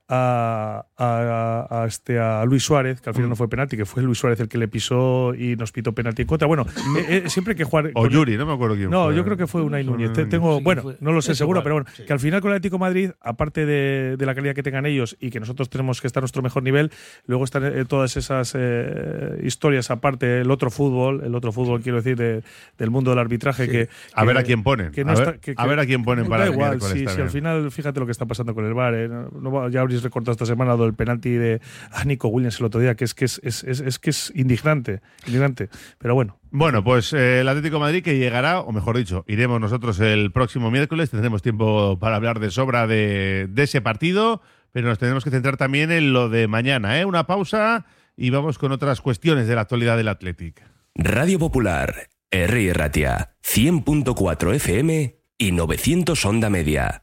a, 0.08 0.86
a- 0.98 1.66
a 1.82 1.86
este, 1.86 2.18
a 2.18 2.44
Luis 2.44 2.62
Suárez, 2.64 3.00
que 3.00 3.08
al 3.10 3.14
Mm. 3.14 3.16
final 3.16 3.28
no 3.30 3.36
fue 3.36 3.48
penalti, 3.48 3.76
que 3.76 3.86
fue 3.86 4.02
Luis 4.02 4.18
Suárez 4.18 4.40
el 4.40 4.48
que 4.48 4.58
le 4.58 4.66
pisó 4.68 5.32
y 5.34 5.54
nos 5.56 5.70
pitó 5.72 5.92
penalti 5.92 6.22
en 6.22 6.28
contra. 6.28 6.48
Bueno, 6.48 6.66
eh, 6.98 7.22
eh, 7.26 7.30
siempre 7.30 7.52
hay 7.52 7.56
que 7.56 7.64
jugar. 7.64 7.90
O 7.94 8.06
Yuri, 8.08 8.36
no 8.36 8.46
me 8.46 8.52
acuerdo 8.52 8.74
quién 8.76 8.90
no, 8.90 9.04
fue. 9.06 9.16
yo 9.16 9.24
creo 9.24 9.36
que 9.36 9.46
fue 9.46 9.62
Unai 9.62 9.84
Núñez. 9.84 10.12
Tengo, 10.12 10.54
Sí 10.54 10.58
que 10.58 10.64
bueno, 10.64 10.82
fue. 10.82 10.96
no 11.00 11.12
lo 11.12 11.22
sé 11.22 11.34
seguro, 11.34 11.60
igual, 11.60 11.62
pero 11.64 11.74
bueno, 11.76 11.90
sí. 11.96 12.04
que 12.04 12.12
al 12.12 12.20
final 12.20 12.40
con 12.40 12.50
el 12.50 12.56
Atlético 12.56 12.76
de 12.76 12.80
Madrid, 12.80 13.10
aparte 13.20 13.64
de, 13.66 14.16
de 14.16 14.26
la 14.26 14.34
calidad 14.34 14.54
que 14.54 14.62
tengan 14.62 14.86
ellos 14.86 15.16
y 15.20 15.30
que 15.30 15.38
nosotros 15.40 15.70
tenemos 15.70 16.00
que 16.00 16.06
estar 16.06 16.20
a 16.20 16.22
nuestro 16.22 16.42
mejor 16.42 16.62
nivel, 16.62 16.90
luego 17.26 17.44
están 17.44 17.64
eh, 17.64 17.84
todas 17.86 18.16
esas 18.16 18.54
eh, 18.56 19.40
historias 19.44 19.90
aparte, 19.90 20.40
el 20.40 20.50
otro 20.50 20.70
fútbol, 20.70 21.22
el 21.24 21.34
otro 21.34 21.52
fútbol, 21.52 21.80
quiero 21.80 21.98
decir, 21.98 22.16
de- 22.16 22.42
del 22.76 22.90
mundo 22.90 23.10
del 23.10 23.18
arbitraje 23.20 23.68
que, 23.68 23.88
A 24.14 24.22
que- 24.22 24.26
ver 24.26 24.38
a 24.38 24.42
quién 24.42 24.62
ponen. 24.62 24.90
que 24.92 25.04
no 25.04 25.12
a, 25.12 25.14
ver, 25.14 25.28
está- 25.28 25.38
que- 25.40 25.52
a 25.56 25.62
que- 25.62 25.68
ver 25.68 25.78
a 25.80 25.86
quién 25.86 26.04
ponen 26.04 26.26
para 26.28 26.42
da 26.44 26.48
el 26.48 26.54
igual, 26.54 26.80
si, 26.80 27.06
si 27.06 27.20
al 27.20 27.30
final, 27.30 27.70
fíjate 27.70 28.00
lo 28.00 28.06
que 28.06 28.12
está 28.12 28.26
pasando 28.26 28.54
con 28.54 28.64
el 28.64 28.74
VAR. 28.74 28.94
¿eh? 28.94 29.08
No- 29.08 29.68
ya 29.68 29.80
habréis 29.80 30.02
recortado 30.02 30.32
esta 30.32 30.46
semana 30.46 30.76
lo 30.76 30.87
del 30.88 30.96
penalti 30.96 31.30
de 31.30 31.60
a 31.92 32.04
Nico 32.04 32.28
Williams 32.28 32.58
el 32.58 32.66
otro 32.66 32.80
día, 32.80 32.94
que 32.96 33.04
es 33.04 33.14
que 33.14 33.24
es, 33.26 33.40
es, 33.44 33.62
es- 33.64 33.80
es 33.80 33.98
que 33.98 34.10
es 34.10 34.32
indignante, 34.34 35.00
indignante. 35.26 35.68
Pero 35.98 36.14
bueno, 36.14 36.38
Bueno, 36.50 36.82
pues 36.82 37.12
eh, 37.12 37.40
el 37.40 37.48
Atlético 37.48 37.76
de 37.76 37.80
Madrid 37.80 38.02
que 38.02 38.18
llegará, 38.18 38.60
o 38.60 38.72
mejor 38.72 38.96
dicho, 38.96 39.24
iremos 39.28 39.60
nosotros 39.60 40.00
el 40.00 40.32
próximo 40.32 40.70
miércoles. 40.70 41.10
Tendremos 41.10 41.42
tiempo 41.42 41.98
para 41.98 42.16
hablar 42.16 42.40
de 42.40 42.50
sobra 42.50 42.86
de, 42.86 43.46
de 43.50 43.62
ese 43.62 43.80
partido, 43.80 44.42
pero 44.72 44.88
nos 44.88 44.98
tenemos 44.98 45.24
que 45.24 45.30
centrar 45.30 45.56
también 45.56 45.90
en 45.92 46.12
lo 46.12 46.28
de 46.28 46.48
mañana. 46.48 46.98
¿eh? 46.98 47.04
Una 47.04 47.26
pausa 47.26 47.86
y 48.16 48.30
vamos 48.30 48.58
con 48.58 48.72
otras 48.72 49.00
cuestiones 49.00 49.46
de 49.46 49.54
la 49.54 49.60
actualidad 49.62 49.96
del 49.96 50.08
Atlético. 50.08 50.62
Radio 50.94 51.38
Popular, 51.38 52.08
Herri 52.30 52.72
Ratia, 52.72 53.34
100.4 53.44 54.54
FM 54.54 55.16
y 55.38 55.52
900 55.52 56.24
Onda 56.24 56.50
Media. 56.50 57.02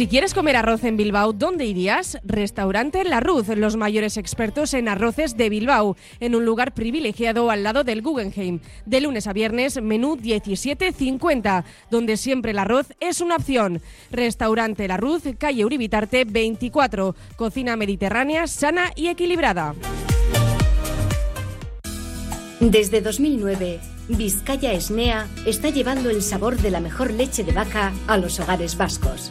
Si 0.00 0.06
quieres 0.06 0.32
comer 0.32 0.56
arroz 0.56 0.84
en 0.84 0.96
Bilbao, 0.96 1.34
¿dónde 1.34 1.66
irías? 1.66 2.16
Restaurante 2.24 3.04
La 3.04 3.20
Ruz, 3.20 3.48
los 3.48 3.76
mayores 3.76 4.16
expertos 4.16 4.72
en 4.72 4.88
arroces 4.88 5.36
de 5.36 5.50
Bilbao, 5.50 5.94
en 6.20 6.34
un 6.34 6.46
lugar 6.46 6.72
privilegiado 6.72 7.50
al 7.50 7.62
lado 7.62 7.84
del 7.84 8.00
Guggenheim. 8.00 8.60
De 8.86 9.02
lunes 9.02 9.26
a 9.26 9.34
viernes, 9.34 9.82
menú 9.82 10.16
17.50, 10.16 11.64
donde 11.90 12.16
siempre 12.16 12.52
el 12.52 12.60
arroz 12.60 12.86
es 12.98 13.20
una 13.20 13.36
opción. 13.36 13.82
Restaurante 14.10 14.88
La 14.88 14.96
Ruz, 14.96 15.24
calle 15.36 15.66
Uribitarte 15.66 16.24
24, 16.24 17.14
cocina 17.36 17.76
mediterránea 17.76 18.46
sana 18.46 18.92
y 18.96 19.08
equilibrada. 19.08 19.74
Desde 22.58 23.02
2009, 23.02 23.80
Vizcaya 24.08 24.72
Esnea 24.72 25.28
está 25.44 25.68
llevando 25.68 26.08
el 26.08 26.22
sabor 26.22 26.56
de 26.56 26.70
la 26.70 26.80
mejor 26.80 27.10
leche 27.10 27.44
de 27.44 27.52
vaca 27.52 27.92
a 28.06 28.16
los 28.16 28.40
hogares 28.40 28.78
vascos. 28.78 29.30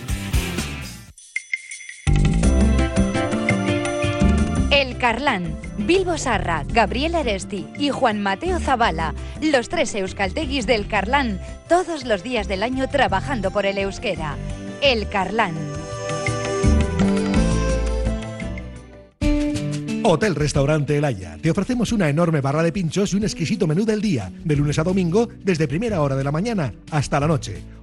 Carlán, 5.11 5.57
Bilbo 5.77 6.17
Sarra, 6.17 6.63
Gabriel 6.71 7.15
Aresti 7.15 7.67
y 7.77 7.89
Juan 7.89 8.23
Mateo 8.23 8.61
Zavala, 8.61 9.13
los 9.41 9.67
tres 9.67 9.93
euskalteguis 9.93 10.65
del 10.65 10.87
Carlán, 10.87 11.41
todos 11.67 12.05
los 12.05 12.23
días 12.23 12.47
del 12.47 12.63
año 12.63 12.87
trabajando 12.87 13.51
por 13.51 13.65
el 13.65 13.77
euskera. 13.77 14.37
El 14.81 15.09
Carlán. 15.09 15.53
Hotel 20.03 20.33
Restaurante 20.33 20.97
El 20.97 21.03
Haya. 21.03 21.37
Te 21.41 21.51
ofrecemos 21.51 21.91
una 21.91 22.07
enorme 22.07 22.39
barra 22.39 22.63
de 22.63 22.71
pinchos 22.71 23.11
y 23.11 23.17
un 23.17 23.23
exquisito 23.23 23.67
menú 23.67 23.83
del 23.83 23.99
día, 24.01 24.31
de 24.45 24.55
lunes 24.55 24.79
a 24.79 24.83
domingo, 24.83 25.27
desde 25.43 25.67
primera 25.67 25.99
hora 26.01 26.15
de 26.15 26.23
la 26.23 26.31
mañana 26.31 26.73
hasta 26.89 27.19
la 27.19 27.27
noche. 27.27 27.61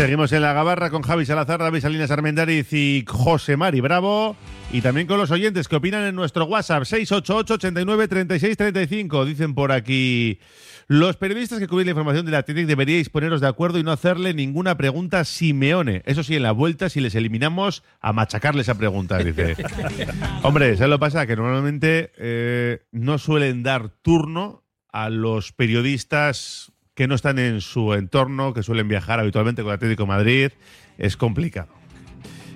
Seguimos 0.00 0.32
en 0.32 0.40
la 0.40 0.54
gabarra 0.54 0.88
con 0.88 1.02
Javi 1.02 1.26
Salazar, 1.26 1.60
David 1.60 1.82
Salinas 1.82 2.10
Armendariz 2.10 2.72
y 2.72 3.04
José 3.06 3.58
Mari 3.58 3.82
Bravo. 3.82 4.34
Y 4.72 4.80
también 4.80 5.06
con 5.06 5.18
los 5.18 5.30
oyentes 5.30 5.68
que 5.68 5.76
opinan 5.76 6.04
en 6.04 6.14
nuestro 6.14 6.46
WhatsApp 6.46 6.84
688 6.84 7.54
89 7.54 8.08
36 8.08 8.56
35. 8.56 9.26
Dicen 9.26 9.54
por 9.54 9.72
aquí. 9.72 10.40
Los 10.86 11.18
periodistas 11.18 11.58
que 11.58 11.68
cubren 11.68 11.84
la 11.84 11.90
información 11.90 12.24
del 12.24 12.36
Athletic 12.36 12.66
deberíais 12.66 13.10
poneros 13.10 13.42
de 13.42 13.48
acuerdo 13.48 13.78
y 13.78 13.82
no 13.82 13.92
hacerle 13.92 14.32
ninguna 14.32 14.78
pregunta 14.78 15.20
a 15.20 15.24
Simeone. 15.24 16.02
Eso 16.06 16.22
sí, 16.22 16.34
en 16.34 16.44
la 16.44 16.52
vuelta, 16.52 16.88
si 16.88 17.02
les 17.02 17.14
eliminamos, 17.14 17.82
a 18.00 18.14
machacarle 18.14 18.62
esa 18.62 18.76
pregunta, 18.76 19.18
dice. 19.18 19.54
Hombre, 20.42 20.78
¿sabes 20.78 20.88
lo 20.88 20.96
que 20.96 21.00
pasa? 21.00 21.26
Que 21.26 21.36
normalmente 21.36 22.10
eh, 22.16 22.86
no 22.90 23.18
suelen 23.18 23.62
dar 23.62 23.90
turno 23.90 24.64
a 24.90 25.10
los 25.10 25.52
periodistas 25.52 26.69
que 27.00 27.08
no 27.08 27.14
están 27.14 27.38
en 27.38 27.62
su 27.62 27.94
entorno, 27.94 28.52
que 28.52 28.62
suelen 28.62 28.86
viajar 28.86 29.20
habitualmente 29.20 29.62
con 29.62 29.72
Atlético 29.72 30.02
de 30.02 30.08
Madrid. 30.08 30.50
Es 30.98 31.16
complicado. 31.16 31.68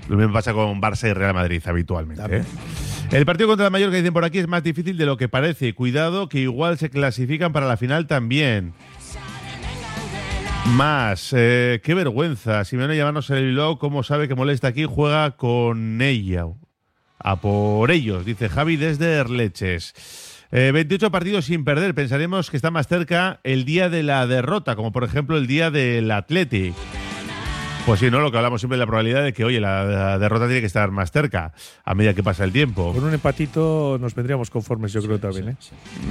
Lo 0.06 0.18
mismo 0.18 0.34
pasa 0.34 0.52
con 0.52 0.82
Barça 0.82 1.08
y 1.08 1.14
Real 1.14 1.32
Madrid 1.32 1.62
habitualmente. 1.64 2.22
¿eh? 2.30 2.44
El 3.10 3.24
partido 3.24 3.48
contra 3.48 3.64
la 3.64 3.70
Mallorca, 3.70 3.96
dicen 3.96 4.12
por 4.12 4.22
aquí, 4.22 4.40
es 4.40 4.46
más 4.46 4.62
difícil 4.62 4.98
de 4.98 5.06
lo 5.06 5.16
que 5.16 5.30
parece. 5.30 5.72
Cuidado, 5.72 6.28
que 6.28 6.40
igual 6.40 6.76
se 6.76 6.90
clasifican 6.90 7.54
para 7.54 7.66
la 7.66 7.78
final 7.78 8.06
también. 8.06 8.74
Más, 10.74 11.32
eh, 11.34 11.80
qué 11.82 11.94
vergüenza. 11.94 12.66
Si 12.66 12.76
me 12.76 12.82
van 12.82 12.90
a 12.90 12.96
llamarnos 12.96 13.30
el 13.30 13.46
Bilbao, 13.46 13.78
¿cómo 13.78 14.02
sabe 14.02 14.28
que 14.28 14.34
molesta 14.34 14.68
aquí? 14.68 14.84
Juega 14.84 15.38
con 15.38 16.02
ella. 16.02 16.44
A 17.18 17.40
por 17.40 17.90
ellos, 17.90 18.26
dice 18.26 18.50
Javi 18.50 18.76
desde 18.76 19.10
Erleches. 19.14 20.33
Eh, 20.56 20.70
28 20.72 21.10
partidos 21.10 21.46
sin 21.46 21.64
perder. 21.64 21.94
Pensaremos 21.96 22.48
que 22.48 22.56
está 22.56 22.70
más 22.70 22.86
cerca 22.86 23.40
el 23.42 23.64
día 23.64 23.88
de 23.90 24.04
la 24.04 24.24
derrota, 24.28 24.76
como 24.76 24.92
por 24.92 25.02
ejemplo 25.02 25.36
el 25.36 25.48
día 25.48 25.72
del 25.72 26.08
Athletic. 26.12 26.74
Pues 27.86 27.98
sí, 28.00 28.08
¿no? 28.10 28.20
Lo 28.20 28.30
que 28.30 28.36
hablamos 28.38 28.60
siempre 28.60 28.76
de 28.76 28.80
la 28.80 28.86
probabilidad 28.86 29.24
de 29.24 29.32
que, 29.34 29.44
oye, 29.44 29.60
la, 29.60 29.84
la 29.84 30.18
derrota 30.18 30.46
tiene 30.46 30.60
que 30.60 30.66
estar 30.66 30.90
más 30.92 31.10
cerca 31.10 31.52
a 31.84 31.94
medida 31.94 32.14
que 32.14 32.22
pasa 32.22 32.44
el 32.44 32.52
tiempo. 32.52 32.94
Con 32.94 33.02
un 33.04 33.12
empatito 33.12 33.98
nos 34.00 34.14
vendríamos 34.14 34.48
conformes, 34.48 34.92
yo 34.92 35.02
creo 35.02 35.18
también, 35.18 35.48
¿eh? 35.50 35.56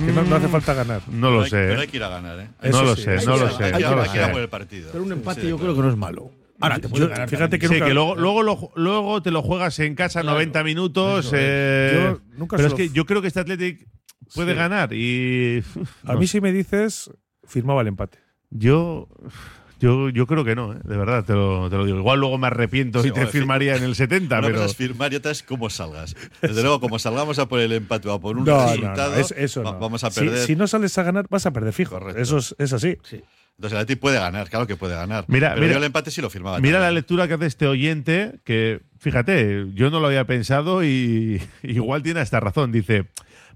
Que 0.06 0.12
no, 0.12 0.23
no 0.23 0.36
hace 0.36 0.49
falta 0.49 0.73
ganar. 0.73 1.01
No 1.10 1.32
lo 1.32 1.43
hay- 1.43 1.49
sé. 1.49 1.56
Pero 1.69 1.79
¿eh? 1.79 1.82
hay 1.84 1.88
que 1.88 1.97
ir 1.97 2.03
a 2.03 2.10
ganar, 2.10 2.39
¿eh? 2.41 2.47
No 2.62 2.69
Eso 2.69 2.84
lo 2.84 2.95
sí, 2.97 3.01
sé, 3.03 3.25
no 3.25 3.38
lo 3.38 3.49
sé, 3.49 3.63
hay 3.63 3.71
que 3.71 3.79
no 3.79 3.89
ir 3.91 3.95
lo 3.95 4.01
a- 4.01 4.03
hay 4.03 4.10
que 4.12 4.17
ir 4.17 4.23
a 4.23 4.32
por 4.32 4.41
el 4.41 4.49
partido. 4.49 4.89
Pero 4.91 5.03
un 5.03 5.12
empate 5.13 5.41
sí, 5.41 5.47
yo 5.47 5.58
claro. 5.58 5.73
creo 5.73 5.75
que 5.82 5.88
no 5.88 5.89
es 5.93 5.97
malo. 5.97 6.32
Ahora, 6.60 6.75
te 6.75 6.82
Yo- 6.84 6.89
puede 6.89 7.08
ganar 7.08 7.29
fíjate 7.29 7.58
que 7.58 7.67
Sí, 7.67 7.73
nunca- 7.73 7.86
que 7.88 7.93
luego, 7.95 8.15
luego, 8.17 8.43
lo- 8.43 8.71
luego 8.75 9.21
te 9.23 9.32
lo 9.32 9.41
juegas 9.41 9.79
en 9.79 9.95
casa 9.95 10.21
90 10.21 10.63
minutos. 10.63 11.25
Eso 11.25 11.36
eh, 11.39 11.91
Yo 12.12 12.21
nunca 12.38 12.58
pero 12.58 12.67
es 12.67 12.71
lo- 12.73 12.77
que 12.77 12.89
yo 12.89 13.06
creo 13.06 13.21
que 13.21 13.29
este 13.29 13.39
Athletic 13.39 13.88
puede 14.36 14.52
Sí. 14.54 14.58
ganar 14.58 14.94
y. 14.94 15.64
A 16.06 16.14
no 16.14 16.20
mí 16.20 16.28
sé. 16.28 16.34
si 16.34 16.42
me 16.42 16.52
dices, 16.52 17.12
firmaba 17.46 17.82
el 17.82 17.88
empate. 17.88 18.20
Yo. 18.50 19.08
Yo, 19.80 20.08
yo 20.10 20.28
creo 20.28 20.46
que 20.46 20.56
no, 20.56 20.72
¿eh? 20.72 20.78
de 20.82 20.96
verdad, 20.96 21.26
te 21.26 21.34
lo, 21.34 21.70
te 21.70 21.76
lo 21.76 21.84
digo. 21.86 21.98
Igual 21.98 22.18
luego 22.22 22.38
me 22.38 22.48
arrepiento 22.48 23.02
Sí, 23.02 23.10
y 23.10 23.12
te 23.12 23.26
firmaría 23.28 23.76
en 23.76 23.84
el 23.84 23.96
70, 23.96 24.38
Una 24.40 24.48
pero. 24.48 24.60
cosa 24.60 24.72
es 24.72 24.78
firmar 24.78 25.12
y 25.12 25.18
otra 25.18 25.32
es 25.32 25.44
cómo 25.44 25.70
salgas. 25.70 26.16
Desde 26.42 26.62
luego, 26.62 26.80
como 26.80 27.00
salgamos 27.00 27.38
a 27.38 27.50
por 27.50 27.60
el 27.60 27.74
empate 27.74 28.08
o 28.08 28.14
a 28.14 28.22
por 28.22 28.38
un 28.38 28.46
No, 28.46 28.52
no, 28.56 28.62
no, 28.66 28.72
resultado, 28.72 29.16
es- 29.18 29.32
eso 29.36 29.62
va- 29.62 29.74
no. 29.74 29.80
vamos 29.80 30.06
a 30.06 30.12
Si- 30.12 30.22
perder. 30.22 30.46
Si, 30.46 30.56
no 30.56 30.68
sales 30.68 30.98
a 30.98 31.04
ganar, 31.04 31.26
vas 31.30 31.46
a 31.48 31.52
perder 31.52 31.74
fijo. 31.74 32.00
Correcto. 32.00 32.22
Eso 32.22 32.38
es, 32.38 32.56
es 32.60 32.72
así. 32.72 32.90
Entonces 32.92 33.72
el 33.74 33.78
Atleti 33.78 33.96
puede 34.00 34.20
ganar, 34.20 34.50
claro 34.50 34.68
que 34.68 34.78
puede 34.78 34.96
ganar. 34.96 35.26
Mira, 35.28 35.50
Pero 35.50 35.62
mira- 35.64 35.74
yo 35.74 35.78
el 35.80 35.84
empate 35.84 36.12
sí 36.12 36.22
lo 36.22 36.30
firmaba. 36.30 36.62
Mira 36.62 36.80
la 36.80 36.92
lectura 36.92 37.28
que 37.28 37.34
hace 37.34 37.48
este 37.48 37.68
oyente, 37.68 38.40
que 38.46 38.84
fíjate, 39.00 39.66
yo 39.74 39.90
no 39.90 40.00
lo 40.00 40.08
había 40.08 40.24
pensado 40.26 40.82
y 40.86 41.42
igual 41.64 42.04
tiene 42.04 42.22
esta 42.22 42.40
razón. 42.40 42.72
Dice, 42.72 43.08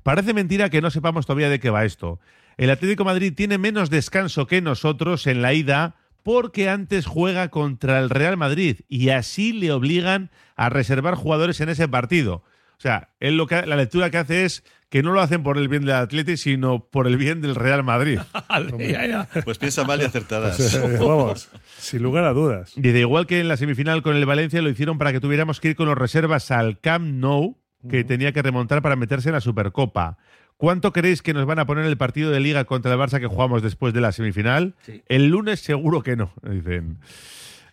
parece 0.08 0.34
mentira 0.34 0.70
que 0.70 0.82
no 0.82 0.90
sepamos 0.90 1.26
todavía 1.26 1.50
de 1.50 1.60
qué 1.60 1.70
va 1.70 1.84
esto. 1.84 2.22
El 2.56 2.70
Atlético 2.70 3.04
de 3.04 3.08
Madrid 3.08 3.34
tiene 3.36 3.58
menos 3.58 3.90
descanso 3.90 4.48
que 4.48 4.62
nosotros 4.62 5.28
en 5.28 5.42
la 5.42 5.54
ida 5.54 5.98
porque 6.24 6.70
antes 6.70 7.06
juega 7.06 7.50
contra 7.50 8.00
el 8.00 8.10
Real 8.10 8.38
Madrid 8.38 8.78
y 8.88 9.10
así 9.10 9.52
le 9.52 9.70
obligan 9.74 10.32
a 10.56 10.70
reservar 10.70 11.16
jugadores 11.16 11.60
en 11.60 11.68
ese 11.68 11.90
partido. 11.90 12.36
O 12.78 12.80
sea, 12.80 13.10
él 13.20 13.36
lo 13.36 13.48
que, 13.48 13.66
la 13.66 13.76
lectura 13.76 14.10
que 14.10 14.18
hace 14.18 14.46
es 14.46 14.64
que 14.88 15.04
no 15.04 15.12
lo 15.12 15.20
hacen 15.20 15.44
por 15.44 15.58
el 15.58 15.68
bien 15.68 15.84
del 15.84 15.96
Atlético, 15.96 16.38
sino 16.38 16.86
por 16.86 17.06
el 17.06 17.18
bien 17.18 17.42
del 17.42 17.56
Real 17.56 17.84
Madrid. 17.84 18.22
Pues 19.44 19.58
piensa 19.58 19.84
mal 19.84 20.00
y 20.02 20.06
acertarás. 20.06 20.56
Pues, 20.56 20.74
eh, 20.74 20.98
vamos, 21.02 21.50
sin 21.80 22.02
lugar 22.02 22.24
a 22.24 22.32
dudas. 22.32 22.72
Dice, 22.78 23.00
igual 23.00 23.28
que 23.28 23.42
en 23.42 23.50
la 23.50 23.58
semifinal 23.58 24.04
con 24.04 24.16
el 24.16 24.26
Valencia 24.26 24.62
lo 24.62 24.70
hicieron 24.70 24.98
para 24.98 25.12
que 25.12 25.20
tuviéramos 25.20 25.60
que 25.60 25.72
ir 25.72 25.76
con 25.76 25.88
los 25.88 25.98
reservas 25.98 26.50
al 26.50 26.80
Camp 26.80 27.06
Nou, 27.06 27.58
que 27.90 28.04
tenía 28.04 28.32
que 28.32 28.42
remontar 28.42 28.82
para 28.82 28.96
meterse 28.96 29.30
en 29.30 29.34
la 29.34 29.42
Supercopa. 29.42 30.18
¿Cuánto 30.58 30.92
creéis 30.92 31.22
que 31.22 31.34
nos 31.34 31.46
van 31.46 31.60
a 31.60 31.66
poner 31.66 31.86
el 31.86 31.98
partido 31.98 32.32
de 32.32 32.40
liga 32.40 32.66
contra 32.66 32.92
el 32.92 33.00
Barça 33.00 33.20
que 33.20 33.28
jugamos 33.28 33.62
después 33.62 33.94
de 33.94 34.02
la 34.02 34.12
semifinal? 34.12 34.74
El 35.08 35.28
lunes 35.28 35.60
seguro 35.60 36.02
que 36.02 36.16
no, 36.16 36.32
dicen. 36.42 36.98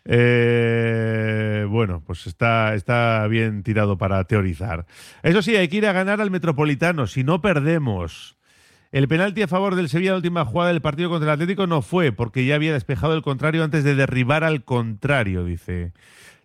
Eh, 0.04 1.66
bueno, 1.68 2.02
pues 2.06 2.26
está, 2.26 2.74
está 2.74 3.26
bien 3.26 3.62
tirado 3.62 3.96
para 3.96 4.22
teorizar. 4.24 4.84
Eso 5.22 5.40
sí, 5.40 5.56
hay 5.56 5.68
que 5.68 5.78
ir 5.78 5.86
a 5.86 5.92
ganar 5.92 6.20
al 6.20 6.30
Metropolitano, 6.30 7.06
si 7.06 7.24
no 7.24 7.40
perdemos. 7.40 8.36
El 8.92 9.08
penalti 9.08 9.42
a 9.42 9.48
favor 9.48 9.74
del 9.74 9.88
Sevilla 9.88 10.10
en 10.10 10.12
la 10.12 10.18
última 10.18 10.44
jugada 10.44 10.70
del 10.70 10.82
partido 10.82 11.10
contra 11.10 11.30
el 11.30 11.34
Atlético 11.34 11.66
no 11.66 11.82
fue, 11.82 12.12
porque 12.12 12.44
ya 12.44 12.54
había 12.54 12.74
despejado 12.74 13.14
el 13.14 13.22
contrario 13.22 13.64
antes 13.64 13.82
de 13.82 13.94
derribar 13.94 14.44
al 14.44 14.62
contrario, 14.62 15.44
dice. 15.44 15.92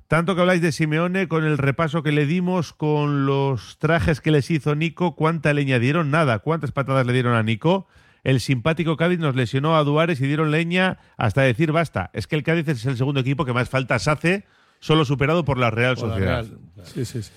Tanto 0.10 0.34
que 0.34 0.42
habláis 0.42 0.62
de 0.64 0.72
Simeone, 0.72 1.28
con 1.28 1.44
el 1.44 1.60
repaso 1.60 2.02
que 2.02 2.12
le 2.12 2.26
dimos, 2.26 2.74
con 2.74 3.28
los 3.28 3.78
trajes 3.78 4.22
que 4.22 4.32
les 4.32 4.50
hizo 4.50 4.74
Nico, 4.74 5.16
¿cuánta 5.16 5.54
leña 5.54 5.78
dieron? 5.78 6.10
Nada. 6.10 6.40
¿Cuántas 6.40 6.72
patadas 6.72 7.06
le 7.06 7.14
dieron 7.14 7.36
a 7.36 7.44
Nico? 7.44 7.86
El 8.24 8.40
simpático 8.40 8.98
Cádiz 8.98 9.20
nos 9.20 9.36
lesionó 9.36 9.78
a 9.78 9.84
Duares 9.84 10.20
y 10.20 10.26
dieron 10.26 10.50
leña 10.50 10.98
hasta 11.16 11.44
decir 11.44 11.72
basta. 11.72 12.10
Es 12.14 12.26
que 12.26 12.36
el 12.36 12.42
Cádiz 12.42 12.68
es 12.68 12.84
el 12.88 12.98
segundo 12.98 13.20
equipo 13.20 13.46
que 13.46 13.54
más 13.54 13.70
faltas 13.70 14.08
hace, 14.08 14.46
solo 14.80 15.06
superado 15.06 15.46
por 15.46 15.60
la 15.60 15.70
Real 15.70 15.96
Por 15.96 16.08
la 16.08 16.14
Sociedad. 16.16 16.46
Real. 16.46 16.58
Sí, 16.86 17.06
sí, 17.06 17.22
sí. 17.22 17.32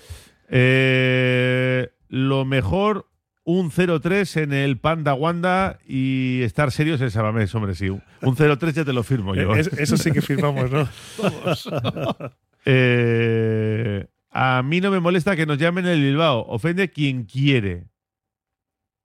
Eh, 0.49 1.91
lo 2.09 2.43
mejor, 2.43 3.07
un 3.43 3.69
0-3 3.69 4.41
en 4.41 4.51
el 4.51 4.79
Panda 4.79 5.13
Wanda 5.13 5.77
y 5.87 6.41
estar 6.41 6.71
serios 6.71 7.01
en 7.01 7.11
Sabamés, 7.11 7.53
hombre, 7.53 7.75
sí. 7.75 7.89
Un 7.89 8.01
0-3 8.35 8.71
ya 8.73 8.83
te 8.83 8.93
lo 8.93 9.03
firmo 9.03 9.35
yo. 9.35 9.55
Eh, 9.55 9.59
es- 9.59 9.67
eso 9.73 9.95
sí 9.95 10.11
que 10.11 10.23
firmamos, 10.23 10.71
¿no? 10.71 10.89
Eh, 12.65 14.05
a 14.31 14.61
mí 14.63 14.81
no 14.81 14.91
me 14.91 14.99
molesta 14.99 15.35
que 15.35 15.45
nos 15.45 15.57
llamen 15.57 15.85
el 15.85 16.01
Bilbao. 16.01 16.45
Ofende 16.47 16.89
quien 16.91 17.25
quiere. 17.25 17.87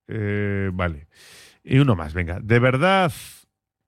Eh, 0.07 0.71
vale. 0.73 1.09
Y 1.65 1.79
uno 1.79 1.97
más, 1.97 2.15
venga. 2.15 2.41
¿De 2.41 2.59
verdad 2.59 3.13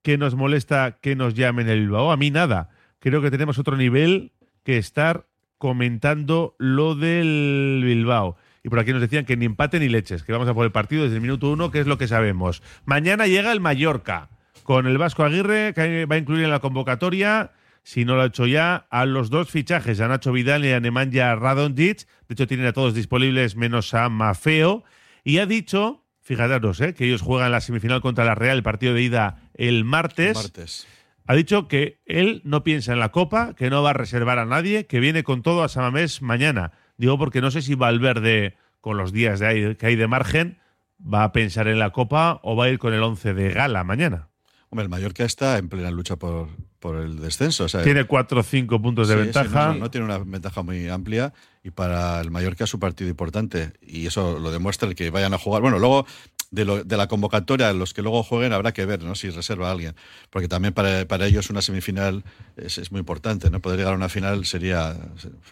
que 0.02 0.18
nos 0.18 0.34
molesta 0.34 0.98
que 1.00 1.16
nos 1.16 1.34
llamen 1.34 1.68
el 1.68 1.80
Bilbao? 1.80 2.12
A 2.12 2.16
mí 2.16 2.30
nada. 2.30 2.70
Creo 2.98 3.22
que 3.22 3.30
tenemos 3.30 3.58
otro 3.58 3.76
nivel 3.76 4.32
que 4.64 4.76
estar 4.76 5.26
comentando 5.56 6.56
lo 6.58 6.94
del 6.94 7.82
Bilbao. 7.84 8.36
Y 8.62 8.68
por 8.68 8.78
aquí 8.78 8.92
nos 8.92 9.00
decían 9.00 9.24
que 9.24 9.36
ni 9.36 9.46
empate 9.46 9.80
ni 9.80 9.88
leches, 9.88 10.22
que 10.22 10.32
vamos 10.32 10.48
a 10.48 10.54
por 10.54 10.66
el 10.66 10.72
partido 10.72 11.04
desde 11.04 11.16
el 11.16 11.22
minuto 11.22 11.50
uno, 11.50 11.70
que 11.70 11.80
es 11.80 11.86
lo 11.86 11.96
que 11.96 12.08
sabemos. 12.08 12.62
Mañana 12.84 13.26
llega 13.26 13.52
el 13.52 13.60
Mallorca, 13.60 14.28
con 14.62 14.86
el 14.86 14.98
Vasco 14.98 15.24
Aguirre, 15.24 15.72
que 15.74 16.04
va 16.06 16.16
a 16.16 16.18
incluir 16.18 16.44
en 16.44 16.50
la 16.50 16.60
convocatoria, 16.60 17.52
si 17.82 18.04
no 18.04 18.16
lo 18.16 18.22
ha 18.22 18.26
hecho 18.26 18.46
ya, 18.46 18.86
a 18.90 19.06
los 19.06 19.30
dos 19.30 19.50
fichajes, 19.50 20.00
a 20.00 20.08
Nacho 20.08 20.32
Vidal 20.32 20.64
y 20.64 20.72
a 20.72 20.80
Nemanja 20.80 21.34
Radonjic. 21.34 22.06
De 22.28 22.34
hecho, 22.34 22.46
tienen 22.46 22.66
a 22.66 22.72
todos 22.72 22.94
disponibles 22.94 23.56
menos 23.56 23.94
a 23.94 24.08
Mafeo. 24.08 24.84
Y 25.24 25.38
ha 25.38 25.46
dicho, 25.46 26.04
fíjate, 26.20 26.84
¿eh? 26.84 26.94
que 26.94 27.06
ellos 27.06 27.22
juegan 27.22 27.52
la 27.52 27.60
semifinal 27.60 28.00
contra 28.00 28.24
la 28.24 28.34
Real, 28.34 28.58
el 28.58 28.62
partido 28.62 28.94
de 28.94 29.02
ida 29.02 29.42
el 29.54 29.84
martes. 29.84 30.36
Martes. 30.36 30.86
Ha 31.26 31.34
dicho 31.34 31.68
que 31.68 32.00
él 32.06 32.42
no 32.44 32.64
piensa 32.64 32.92
en 32.92 32.98
la 32.98 33.10
Copa, 33.10 33.54
que 33.54 33.70
no 33.70 33.82
va 33.82 33.90
a 33.90 33.92
reservar 33.94 34.38
a 34.38 34.46
nadie, 34.46 34.86
que 34.86 35.00
viene 35.00 35.22
con 35.22 35.42
todo 35.42 35.62
a 35.62 35.68
Samamés 35.68 36.22
mañana. 36.22 36.72
Digo 36.96 37.18
porque 37.18 37.40
no 37.40 37.50
sé 37.50 37.62
si 37.62 37.74
Valverde, 37.74 38.56
con 38.80 38.96
los 38.96 39.12
días 39.12 39.38
de 39.38 39.46
ahí, 39.46 39.74
que 39.76 39.86
hay 39.86 39.96
de 39.96 40.08
margen, 40.08 40.58
va 41.00 41.24
a 41.24 41.32
pensar 41.32 41.68
en 41.68 41.78
la 41.78 41.90
Copa 41.90 42.40
o 42.42 42.56
va 42.56 42.64
a 42.64 42.68
ir 42.70 42.78
con 42.78 42.94
el 42.94 43.02
11 43.02 43.34
de 43.34 43.50
gala 43.50 43.84
mañana. 43.84 44.29
Hombre, 44.70 44.84
el 44.84 44.88
Mallorca 44.88 45.24
está 45.24 45.58
en 45.58 45.68
plena 45.68 45.90
lucha 45.90 46.14
por, 46.16 46.48
por 46.78 46.96
el 46.96 47.18
descenso. 47.20 47.64
o 47.64 47.68
sea, 47.68 47.82
Tiene 47.82 48.04
4 48.04 48.40
o 48.40 48.42
5 48.44 48.80
puntos 48.80 49.08
de 49.08 49.14
sí, 49.14 49.20
ventaja. 49.20 49.66
no, 49.66 49.72
no, 49.74 49.78
no 49.80 49.90
tiene 49.90 50.04
una 50.06 50.18
ventaja 50.18 50.62
muy 50.62 50.88
amplia 50.88 51.32
y 51.64 51.70
para 51.70 52.20
el 52.20 52.30
Mallorca 52.30 52.64
es 52.64 52.72
un 52.74 52.78
partido 52.80 53.10
importante 53.10 53.72
y 53.82 54.06
eso 54.06 54.38
lo 54.38 54.50
demuestra 54.52 54.88
el 54.88 54.94
que 54.94 55.10
vayan 55.10 55.34
a 55.34 55.38
jugar. 55.38 55.60
Bueno, 55.62 55.80
luego 55.80 56.06
de, 56.52 56.64
lo- 56.64 56.84
de 56.84 56.96
la 56.96 57.08
convocatoria, 57.08 57.72
los 57.72 57.94
que 57.94 58.02
luego 58.02 58.22
jueguen 58.22 58.52
habrá 58.52 58.72
que 58.72 58.86
ver 58.86 59.02
¿no? 59.02 59.16
si 59.16 59.30
reserva 59.30 59.68
a 59.68 59.72
alguien, 59.72 59.96
porque 60.30 60.46
también 60.46 60.72
para, 60.72 61.04
para 61.08 61.26
ellos 61.26 61.50
una 61.50 61.62
semifinal 61.62 62.22
es, 62.56 62.78
es 62.78 62.92
muy 62.92 63.00
importante. 63.00 63.50
¿no? 63.50 63.58
Poder 63.60 63.78
llegar 63.78 63.94
a 63.94 63.96
una 63.96 64.08
final 64.08 64.46
sería, 64.46 64.96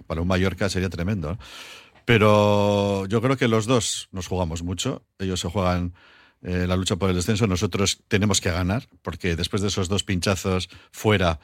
para 0.06 0.20
un 0.20 0.28
Mallorca 0.28 0.68
sería 0.68 0.90
tremendo. 0.90 1.32
¿no? 1.32 1.38
Pero 2.04 3.04
yo 3.06 3.20
creo 3.20 3.36
que 3.36 3.48
los 3.48 3.66
dos 3.66 4.08
nos 4.12 4.28
jugamos 4.28 4.62
mucho. 4.62 5.02
Ellos 5.18 5.40
se 5.40 5.48
juegan 5.48 5.92
eh, 6.42 6.66
la 6.66 6.76
lucha 6.76 6.96
por 6.96 7.10
el 7.10 7.16
descenso. 7.16 7.46
Nosotros 7.46 8.02
tenemos 8.08 8.40
que 8.40 8.50
ganar, 8.50 8.88
porque 9.02 9.36
después 9.36 9.62
de 9.62 9.68
esos 9.68 9.88
dos 9.88 10.04
pinchazos 10.04 10.68
fuera, 10.92 11.40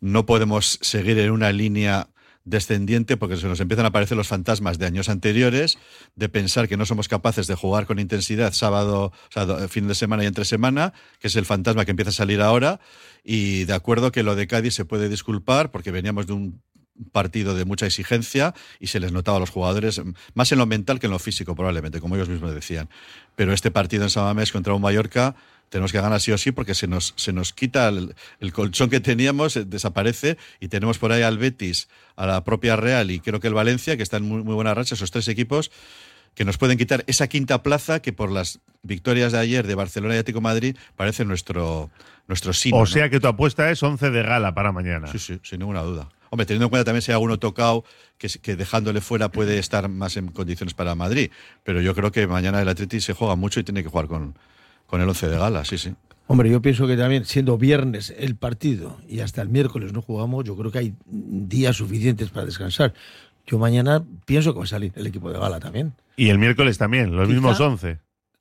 no 0.00 0.26
podemos 0.26 0.78
seguir 0.82 1.18
en 1.18 1.30
una 1.30 1.52
línea 1.52 2.08
descendiente 2.48 3.16
porque 3.16 3.36
se 3.36 3.46
nos 3.46 3.60
empiezan 3.60 3.84
a 3.84 3.88
aparecer 3.88 4.16
los 4.16 4.28
fantasmas 4.28 4.78
de 4.78 4.86
años 4.86 5.08
anteriores, 5.08 5.78
de 6.16 6.28
pensar 6.28 6.68
que 6.68 6.76
no 6.76 6.86
somos 6.86 7.08
capaces 7.08 7.46
de 7.46 7.54
jugar 7.54 7.86
con 7.86 7.98
intensidad 7.98 8.52
sábado, 8.52 9.12
fin 9.68 9.88
de 9.88 9.94
semana 9.94 10.24
y 10.24 10.26
entre 10.26 10.44
semana, 10.44 10.94
que 11.20 11.28
es 11.28 11.36
el 11.36 11.44
fantasma 11.44 11.84
que 11.84 11.90
empieza 11.90 12.10
a 12.10 12.14
salir 12.14 12.40
ahora, 12.40 12.80
y 13.22 13.64
de 13.64 13.74
acuerdo 13.74 14.12
que 14.12 14.22
lo 14.22 14.34
de 14.34 14.46
Cádiz 14.46 14.74
se 14.74 14.84
puede 14.84 15.08
disculpar 15.08 15.70
porque 15.70 15.90
veníamos 15.90 16.26
de 16.26 16.32
un 16.32 16.62
partido 17.12 17.54
de 17.54 17.64
mucha 17.64 17.86
exigencia 17.86 18.54
y 18.80 18.88
se 18.88 19.00
les 19.00 19.12
notaba 19.12 19.36
a 19.36 19.40
los 19.40 19.50
jugadores 19.50 20.00
más 20.34 20.52
en 20.52 20.58
lo 20.58 20.66
mental 20.66 21.00
que 21.00 21.06
en 21.06 21.12
lo 21.12 21.18
físico 21.18 21.54
probablemente, 21.54 22.00
como 22.00 22.16
ellos 22.16 22.28
mismos 22.28 22.54
decían. 22.54 22.88
Pero 23.36 23.52
este 23.52 23.70
partido 23.70 24.04
en 24.04 24.10
Samamés 24.10 24.52
contra 24.52 24.74
un 24.74 24.82
Mallorca 24.82 25.36
tenemos 25.68 25.92
que 25.92 26.00
ganar 26.00 26.20
sí 26.20 26.32
o 26.32 26.38
sí 26.38 26.52
porque 26.52 26.74
se 26.74 26.86
nos, 26.86 27.14
se 27.16 27.32
nos 27.32 27.52
quita 27.52 27.88
el, 27.88 28.14
el 28.40 28.52
colchón 28.52 28.90
que 28.90 29.00
teníamos, 29.00 29.56
eh, 29.56 29.64
desaparece 29.64 30.38
y 30.60 30.68
tenemos 30.68 30.98
por 30.98 31.12
ahí 31.12 31.22
al 31.22 31.38
Betis, 31.38 31.88
a 32.16 32.26
la 32.26 32.44
propia 32.44 32.76
Real 32.76 33.10
y 33.10 33.20
creo 33.20 33.40
que 33.40 33.48
el 33.48 33.54
Valencia, 33.54 33.96
que 33.96 34.02
están 34.02 34.24
en 34.24 34.28
muy, 34.28 34.42
muy 34.42 34.54
buena 34.54 34.74
racha, 34.74 34.94
esos 34.94 35.10
tres 35.10 35.28
equipos 35.28 35.70
que 36.34 36.44
nos 36.44 36.56
pueden 36.56 36.78
quitar 36.78 37.02
esa 37.08 37.26
quinta 37.26 37.64
plaza 37.64 38.00
que 38.00 38.12
por 38.12 38.30
las 38.30 38.60
victorias 38.82 39.32
de 39.32 39.38
ayer 39.38 39.66
de 39.66 39.74
Barcelona 39.74 40.14
y 40.14 40.18
Atlético 40.18 40.40
Madrid 40.40 40.76
parece 40.94 41.24
nuestro, 41.24 41.90
nuestro 42.28 42.52
sino. 42.52 42.76
o 42.76 42.80
¿no? 42.80 42.86
sea 42.86 43.10
que 43.10 43.18
tu 43.18 43.26
apuesta 43.26 43.70
es 43.70 43.82
11 43.82 44.10
de 44.10 44.22
gala 44.22 44.54
para 44.54 44.70
mañana. 44.70 45.08
Sí, 45.08 45.18
sí, 45.18 45.40
sin 45.42 45.58
ninguna 45.58 45.82
duda. 45.82 46.08
Hombre, 46.30 46.46
teniendo 46.46 46.66
en 46.66 46.70
cuenta 46.70 46.84
también 46.84 47.02
si 47.02 47.10
hay 47.10 47.14
alguno 47.14 47.38
tocado 47.38 47.84
que, 48.18 48.28
que 48.28 48.56
dejándole 48.56 49.00
fuera 49.00 49.30
puede 49.30 49.58
estar 49.58 49.88
más 49.88 50.16
en 50.16 50.28
condiciones 50.28 50.74
para 50.74 50.94
Madrid. 50.94 51.30
Pero 51.64 51.80
yo 51.80 51.94
creo 51.94 52.12
que 52.12 52.26
mañana 52.26 52.60
el 52.60 52.68
Atleti 52.68 53.00
se 53.00 53.12
juega 53.14 53.34
mucho 53.36 53.60
y 53.60 53.64
tiene 53.64 53.82
que 53.82 53.88
jugar 53.88 54.06
con, 54.06 54.34
con 54.86 55.00
el 55.00 55.08
11 55.08 55.28
de 55.28 55.38
gala, 55.38 55.64
sí, 55.64 55.78
sí. 55.78 55.94
Hombre, 56.26 56.50
yo 56.50 56.60
pienso 56.60 56.86
que 56.86 56.96
también, 56.96 57.24
siendo 57.24 57.56
viernes 57.56 58.14
el 58.18 58.36
partido 58.36 58.98
y 59.08 59.20
hasta 59.20 59.40
el 59.40 59.48
miércoles 59.48 59.94
no 59.94 60.02
jugamos, 60.02 60.44
yo 60.44 60.54
creo 60.56 60.70
que 60.70 60.78
hay 60.78 60.94
días 61.06 61.76
suficientes 61.76 62.28
para 62.28 62.44
descansar. 62.44 62.92
Yo 63.46 63.58
mañana 63.58 64.04
pienso 64.26 64.52
que 64.52 64.58
va 64.58 64.64
a 64.64 64.68
salir 64.68 64.92
el 64.94 65.06
equipo 65.06 65.32
de 65.32 65.38
gala 65.38 65.58
también. 65.58 65.94
Y 66.16 66.28
el 66.28 66.38
miércoles 66.38 66.76
también, 66.76 67.16
los 67.16 67.26
Quizá- 67.26 67.32
mismos 67.32 67.58
11. 67.60 67.98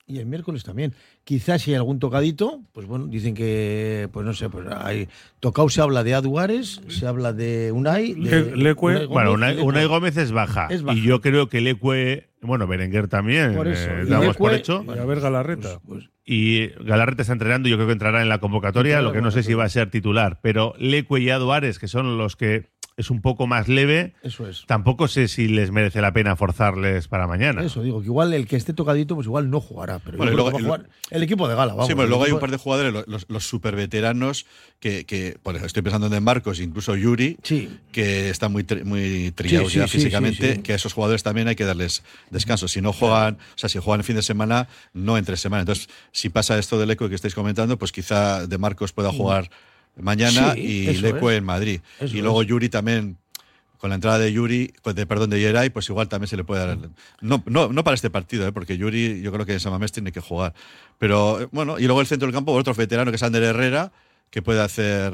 Y 0.10 0.20
el 0.20 0.26
miércoles 0.26 0.64
también. 0.64 0.94
Quizás 1.26 1.62
si 1.64 1.72
hay 1.72 1.76
algún 1.76 2.00
tocadito, 2.00 2.62
pues 2.72 2.88
bueno, 2.88 3.08
dicen 3.08 3.34
que, 3.36 4.08
pues 4.14 4.26
no 4.26 4.34
sé, 4.34 4.50
pues 4.50 4.66
hay. 4.72 5.10
Tocado 5.42 5.68
se 5.68 5.82
habla 5.82 6.02
de 6.06 6.14
Aduares, 6.14 6.82
se 6.88 7.06
habla 7.06 7.34
de 7.34 7.74
Unai. 7.74 8.14
De, 8.14 8.56
Le- 8.56 8.56
Lecue- 8.74 8.94
Unai 8.94 9.06
Gómez, 9.06 9.08
Bueno, 9.10 9.32
Unai, 9.66 9.86
Gómez 9.86 10.16
es 10.16 10.32
baja. 10.32 10.68
Es 10.70 10.82
baja. 10.82 10.98
Y 10.98 11.02
yo 11.02 11.20
creo 11.20 11.50
que 11.50 11.60
Lecue, 11.60 12.30
bueno, 12.42 12.68
Berenguer 12.68 13.10
también, 13.10 13.54
Por 13.54 13.68
eso. 13.68 13.90
eh, 13.90 14.06
damos 14.06 14.28
Lecue- 14.36 14.38
por 14.38 14.54
hecho. 14.54 14.86
Y 14.88 14.98
a 14.98 15.04
ver 15.04 15.20
Galarreta. 15.20 15.80
Pues- 15.86 16.10
Y 16.24 16.68
Galarreta 16.86 17.24
está 17.24 17.34
entrenando, 17.34 17.68
yo 17.68 17.76
creo 17.76 17.88
que 17.88 17.94
entrará 17.94 18.22
en 18.22 18.30
la 18.30 18.40
convocatoria, 18.40 19.02
lo 19.02 19.12
que 19.12 19.22
no 19.22 19.32
sé 19.32 19.44
si 19.44 19.54
va 19.56 19.66
a 19.66 19.70
ser 19.70 19.90
titular. 19.90 20.40
Pero 20.42 20.74
Lecue 20.80 21.20
y 21.20 21.30
Aduares, 21.32 21.80
que 21.80 21.88
son 21.90 22.18
los 22.18 22.38
que 22.38 22.70
es 22.98 23.12
un 23.12 23.22
poco 23.22 23.46
más 23.46 23.68
leve, 23.68 24.14
Eso 24.24 24.48
es. 24.48 24.64
tampoco 24.66 25.08
sé 25.08 25.28
si 25.28 25.48
les 25.48 25.70
merece 25.70 26.02
la 26.02 26.12
pena 26.14 26.36
forzarles 26.36 27.08
para 27.08 27.28
mañana. 27.28 27.64
Eso 27.64 27.84
digo, 27.84 28.00
que 28.02 28.08
igual 28.08 28.34
el 28.34 28.48
que 28.48 28.56
esté 28.56 28.74
tocadito, 28.74 29.14
pues 29.14 29.28
igual 29.28 29.52
no 29.52 29.62
jugará. 29.62 30.00
Pero 30.00 30.18
Bueno, 30.18 30.32
luego- 30.34 30.52
va 30.52 30.58
a 30.58 30.62
jugar 30.64 30.90
el 31.12 31.22
equipo 31.22 31.48
de 31.48 31.54
gala, 31.54 31.74
vamos. 31.76 31.88
sí, 31.88 31.94
pero 31.94 32.08
luego 32.08 32.24
hay 32.24 32.32
un 32.32 32.40
par 32.40 32.50
de 32.50 32.58
jugadores, 32.58 32.92
los, 33.08 33.26
los, 33.30 33.48
super 33.48 33.76
veteranos, 33.76 34.48
que, 34.80 35.06
que 35.06 35.38
por 35.44 35.54
ejemplo, 35.54 35.68
estoy 35.68 35.84
pensando 35.84 36.08
en 36.08 36.14
De 36.14 36.22
Marcos, 36.22 36.60
incluso 36.60 36.96
Yuri, 36.96 37.38
Sí. 37.44 37.70
que 37.92 38.32
están 38.32 38.52
muy, 38.52 38.64
tri- 38.64 38.84
muy 38.84 39.32
trillados 39.36 39.68
Sí, 39.68 39.74
sí, 39.74 39.80
ya 39.80 39.88
sí, 39.88 39.98
físicamente, 40.00 40.50
sí, 40.50 40.56
sí. 40.56 40.62
que 40.64 40.74
a 40.74 40.76
esos 40.78 40.94
jugadores 40.94 41.22
también 41.22 41.48
hay 41.48 41.56
que 41.56 41.66
darles 41.66 42.02
descanso. 42.32 42.68
Si 42.68 42.82
no 42.82 42.94
juegan, 42.94 43.36
o 43.36 43.58
sea, 43.58 43.70
si 43.70 43.78
juegan 43.78 44.00
el 44.00 44.06
fin 44.06 44.16
de 44.16 44.24
semana, 44.24 44.70
no 44.94 45.20
entre 45.20 45.38
semana. 45.38 45.62
Entonces, 45.62 45.88
si 46.12 46.30
pasa 46.30 46.58
esto 46.58 46.80
del 46.80 46.90
eco 46.90 47.08
que 47.10 47.16
estáis 47.16 47.36
comentando, 47.36 47.78
pues 47.78 47.92
quizá 47.92 48.48
De 48.48 48.58
Marcos 48.58 48.92
pueda 48.92 49.12
jugar 49.12 49.52
mañana 50.00 50.54
Sí, 50.54 50.60
y 50.60 50.98
Leque 50.98 51.36
en 51.36 51.44
Madrid. 51.44 51.82
Eso 52.00 52.16
y 52.16 52.22
luego 52.22 52.42
es. 52.42 52.48
Yuri 52.48 52.70
también. 52.70 53.18
Con 53.78 53.92
la 53.92 53.96
entrada 53.96 54.18
de 54.18 54.34
Yuri, 54.34 54.74
pues 54.82 54.96
de, 54.96 55.06
perdón, 55.06 55.30
de 55.30 55.40
Yeray, 55.40 55.70
pues 55.70 55.88
igual 55.88 56.10
también 56.10 56.28
se 56.28 56.36
le 56.36 56.44
puede 56.44 56.66
dar. 56.66 56.80
No, 57.22 57.44
no, 57.46 57.72
no 57.72 57.84
para 57.84 57.94
este 57.94 58.10
partido, 58.10 58.48
¿eh? 58.48 58.52
porque 58.52 58.76
Yuri, 58.76 59.22
yo 59.22 59.32
creo 59.32 59.46
que 59.46 59.54
en 59.54 59.60
Samamés 59.60 59.92
tiene 59.92 60.12
que 60.12 60.20
jugar. 60.20 60.56
Pero 60.98 61.42
eh, 61.42 61.48
bueno, 61.52 61.78
y 61.78 61.84
luego 61.84 62.02
el 62.02 62.08
centro 62.08 62.26
del 62.26 62.34
campo, 62.34 62.54
otro 62.54 62.74
veterano 62.74 63.12
que 63.12 63.18
es 63.18 63.24
Ander 63.24 63.44
Herrera, 63.44 63.92
que 64.32 64.42
puede 64.42 64.62
hacer 64.62 65.14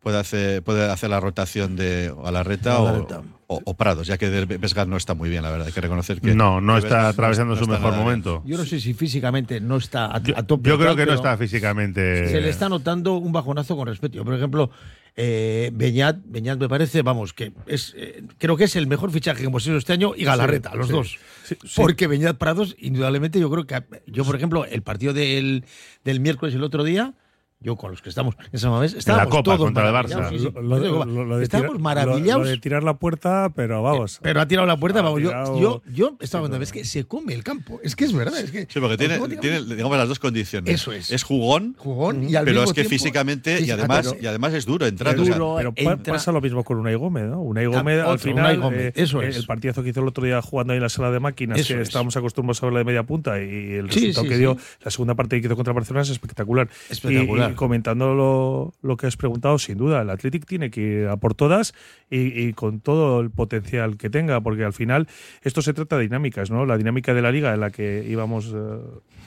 puede 0.00 0.18
hacer, 0.18 0.62
puede 0.62 0.90
hacer 0.90 1.10
la 1.10 1.20
rotación 1.20 1.76
de 1.76 2.14
Alarreta 2.24 2.80
o, 2.80 2.88
Alarreta. 2.88 3.18
o, 3.20 3.24
o 3.64 3.74
Prados, 3.74 4.06
ya 4.06 4.18
que 4.18 4.28
Vesgar 4.44 4.88
no 4.88 4.96
está 4.96 5.14
muy 5.14 5.28
bien, 5.28 5.42
la 5.42 5.50
verdad. 5.50 5.66
Hay 5.66 5.72
que 5.72 5.80
reconocer 5.80 6.20
que. 6.20 6.34
no, 6.34 6.60
no 6.60 6.74
que 6.74 6.86
está 6.86 7.08
atravesando 7.08 7.54
no 7.54 7.58
su 7.58 7.64
está 7.64 7.78
mejor 7.78 7.96
momento. 7.96 8.42
Yo 8.44 8.56
no 8.56 8.64
sé 8.64 8.80
si 8.80 8.94
físicamente 8.94 9.60
no 9.60 9.76
está 9.76 10.14
a, 10.14 10.22
Yo, 10.22 10.36
a 10.36 10.42
tope. 10.42 10.68
yo 10.68 10.76
creo 10.76 10.90
tal, 10.90 10.96
que 10.96 11.06
no 11.06 11.14
está 11.14 11.36
físicamente. 11.36 12.28
Se 12.28 12.40
le 12.40 12.48
está 12.48 12.68
notando 12.68 13.14
un 13.14 13.32
bajonazo 13.32 13.76
con 13.76 13.86
respecto. 13.86 14.16
Yo, 14.16 14.24
por 14.24 14.34
ejemplo, 14.34 14.70
eh, 15.16 15.70
Beñat, 15.74 16.18
Beñat 16.24 16.58
me 16.58 16.68
parece, 16.68 17.02
vamos, 17.02 17.32
que 17.32 17.52
es 17.66 17.94
eh, 17.96 18.22
creo 18.38 18.56
que 18.56 18.64
es 18.64 18.76
el 18.76 18.86
mejor 18.86 19.10
fichaje 19.10 19.40
que 19.40 19.46
hemos 19.46 19.66
hecho 19.66 19.76
este 19.76 19.92
año 19.92 20.12
y 20.16 20.24
Galarreta, 20.24 20.74
los 20.74 20.86
sí. 20.86 20.92
dos. 20.92 21.18
Sí, 21.44 21.56
sí. 21.62 21.72
Porque 21.76 22.06
Beñat 22.06 22.38
Prados, 22.38 22.76
indudablemente, 22.78 23.38
yo 23.38 23.50
creo 23.50 23.66
que 23.66 23.82
yo, 24.06 24.24
por 24.24 24.36
ejemplo, 24.36 24.64
el 24.64 24.82
partido 24.82 25.12
del, 25.12 25.64
del 26.04 26.20
miércoles 26.20 26.54
el 26.54 26.62
otro 26.62 26.84
día. 26.84 27.14
Yo 27.62 27.76
con 27.76 27.90
los 27.92 28.02
que 28.02 28.08
estamos 28.08 28.34
en 28.38 28.46
esa 28.52 28.78
vez 28.78 28.94
estábamos 28.94 29.28
Copa 29.30 29.42
todos 29.42 29.58
contra 29.60 29.86
el 29.86 29.92
maravillados, 29.92 30.26
Barça. 30.32 30.38
sí, 30.38 30.38
sí. 30.38 30.50
Lo- 30.54 30.78
lo- 30.78 31.04
lo- 31.04 31.24
lo 31.24 31.36
de 31.38 31.44
estábamos 31.44 31.72
tirar- 31.72 31.82
maravillados. 31.82 32.40
Lo, 32.42 32.44
lo 32.44 32.50
de 32.50 32.58
tirar 32.58 32.82
la 32.84 32.94
puerta, 32.94 33.52
pero 33.54 33.82
vamos. 33.82 34.18
Pero 34.22 34.40
ha 34.40 34.46
tirado 34.48 34.66
la 34.66 34.76
puerta, 34.76 35.02
vamos. 35.02 35.20
Yo, 35.22 35.28
tirado- 35.28 35.60
yo, 35.60 35.82
yo 35.92 36.16
estaba 36.20 36.46
viendo, 36.48 36.62
es 36.62 36.72
que 36.72 36.84
se 36.84 37.04
come 37.04 37.34
el 37.34 37.44
campo. 37.44 37.80
Es 37.82 37.94
que 37.96 38.04
es 38.04 38.12
verdad. 38.12 38.38
Es 38.40 38.50
que 38.50 38.66
Sí, 38.68 38.80
porque 38.80 38.96
tiene, 38.96 39.18
digamos, 39.64 39.96
las 39.96 40.08
dos 40.08 40.18
condiciones. 40.18 40.74
Eso 40.74 40.92
es. 40.92 41.10
Es 41.10 41.22
jugón, 41.22 41.74
jugón 41.78 42.28
y 42.28 42.34
al 42.36 42.44
pero 42.44 42.60
mismo 42.60 42.64
es 42.64 42.74
que 42.74 42.82
tiempo- 42.82 42.90
físicamente 42.90 43.56
Sí, 43.58 43.62
y 43.62 43.66
sí, 43.66 43.70
además, 43.72 44.08
pero- 44.10 44.22
y 44.22 44.26
además 44.26 44.54
es 44.54 44.66
duro 44.66 44.86
o 44.86 45.24
sea, 45.24 45.34
duro, 45.34 45.54
Pero 45.56 45.72
entra- 45.76 46.14
pasa 46.14 46.32
lo 46.32 46.40
mismo 46.40 46.64
con 46.64 46.78
Unai 46.78 46.94
Gómez, 46.96 47.24
¿no? 47.24 47.40
Unai 47.40 47.66
Gómez, 47.66 48.00
al 48.00 48.06
otro, 48.06 48.18
final, 48.18 48.58
Gómez, 48.60 48.80
eh, 48.80 48.92
eso 48.96 49.22
eh, 49.22 49.28
es. 49.28 49.36
el 49.36 49.46
partidazo 49.46 49.82
que 49.82 49.90
hizo 49.90 50.00
el 50.00 50.08
otro 50.08 50.24
día 50.24 50.40
jugando 50.42 50.72
ahí 50.72 50.78
en 50.78 50.82
la 50.82 50.88
sala 50.88 51.10
de 51.10 51.20
máquinas, 51.20 51.58
Eso 51.60 51.74
que 51.74 51.80
es. 51.80 51.88
estábamos 51.88 52.16
acostumbrados 52.16 52.62
a 52.62 52.66
verla 52.66 52.78
de 52.80 52.84
media 52.84 53.02
punta, 53.04 53.40
y 53.40 53.74
el 53.74 53.90
Sí, 53.90 54.00
resultado 54.00 54.22
sí, 54.24 54.28
que 54.28 54.34
sí. 54.34 54.40
dio 54.40 54.56
la 54.84 54.90
segunda 54.90 55.14
parte 55.14 55.40
que 55.40 55.46
hizo 55.46 55.56
contra 55.56 55.72
Barcelona 55.72 56.02
es 56.02 56.10
espectacular. 56.10 56.68
Espectacular. 56.90 57.51
Comentando 57.54 58.14
lo, 58.14 58.74
lo 58.82 58.96
que 58.96 59.06
has 59.06 59.16
preguntado, 59.16 59.58
sin 59.58 59.78
duda, 59.78 60.02
el 60.02 60.10
Athletic 60.10 60.46
tiene 60.46 60.70
que 60.70 60.80
ir 60.80 61.08
a 61.08 61.16
por 61.16 61.34
todas 61.34 61.74
y, 62.10 62.40
y 62.40 62.52
con 62.52 62.80
todo 62.80 63.20
el 63.20 63.30
potencial 63.30 63.96
que 63.96 64.10
tenga, 64.10 64.40
porque 64.40 64.64
al 64.64 64.72
final 64.72 65.08
esto 65.42 65.62
se 65.62 65.72
trata 65.72 65.96
de 65.96 66.02
dinámicas, 66.04 66.50
¿no? 66.50 66.66
La 66.66 66.76
dinámica 66.76 67.14
de 67.14 67.22
la 67.22 67.30
liga 67.32 67.54
en 67.54 67.60
la 67.60 67.70
que 67.70 68.04
íbamos 68.08 68.52
eh, 68.54 68.78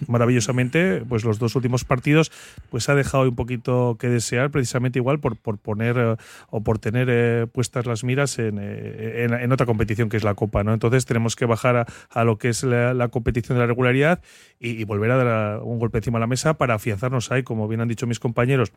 maravillosamente, 0.08 1.04
pues 1.08 1.24
los 1.24 1.40
dos 1.40 1.56
últimos 1.56 1.86
partidos, 1.86 2.32
pues 2.70 2.90
ha 2.90 2.96
dejado 2.96 3.24
un 3.24 3.36
poquito 3.36 3.98
que 4.00 4.10
desear, 4.10 4.52
precisamente 4.52 5.00
igual 5.00 5.20
por, 5.20 5.38
por 5.38 5.58
poner 5.58 5.98
eh, 5.98 6.16
o 6.50 6.62
por 6.62 6.80
tener 6.80 7.08
eh, 7.10 7.48
puestas 7.52 7.86
las 7.86 8.04
miras 8.04 8.38
en, 8.40 8.60
eh, 8.60 9.24
en, 9.24 9.34
en 9.34 9.52
otra 9.52 9.66
competición 9.66 10.10
que 10.10 10.18
es 10.18 10.24
la 10.24 10.34
Copa, 10.36 10.64
¿no? 10.64 10.74
Entonces 10.74 11.06
tenemos 11.06 11.36
que 11.36 11.46
bajar 11.46 11.76
a, 11.78 11.86
a 12.10 12.24
lo 12.24 12.38
que 12.38 12.50
es 12.50 12.64
la, 12.64 12.94
la 12.94 13.08
competición 13.10 13.58
de 13.58 13.62
la 13.62 13.68
regularidad 13.68 14.22
y, 14.60 14.72
y 14.72 14.84
volver 14.84 15.12
a 15.12 15.24
dar 15.24 15.62
un 15.62 15.80
golpe 15.80 16.00
encima 16.00 16.20
de 16.20 16.22
la 16.22 16.28
mesa 16.28 16.56
para 16.56 16.76
afianzarnos 16.76 17.32
ahí, 17.32 17.44
como 17.44 17.68
bien 17.68 17.82
han 17.82 17.88
dicho 17.88 18.08
mis 18.08 18.15
compañeros, 18.20 18.72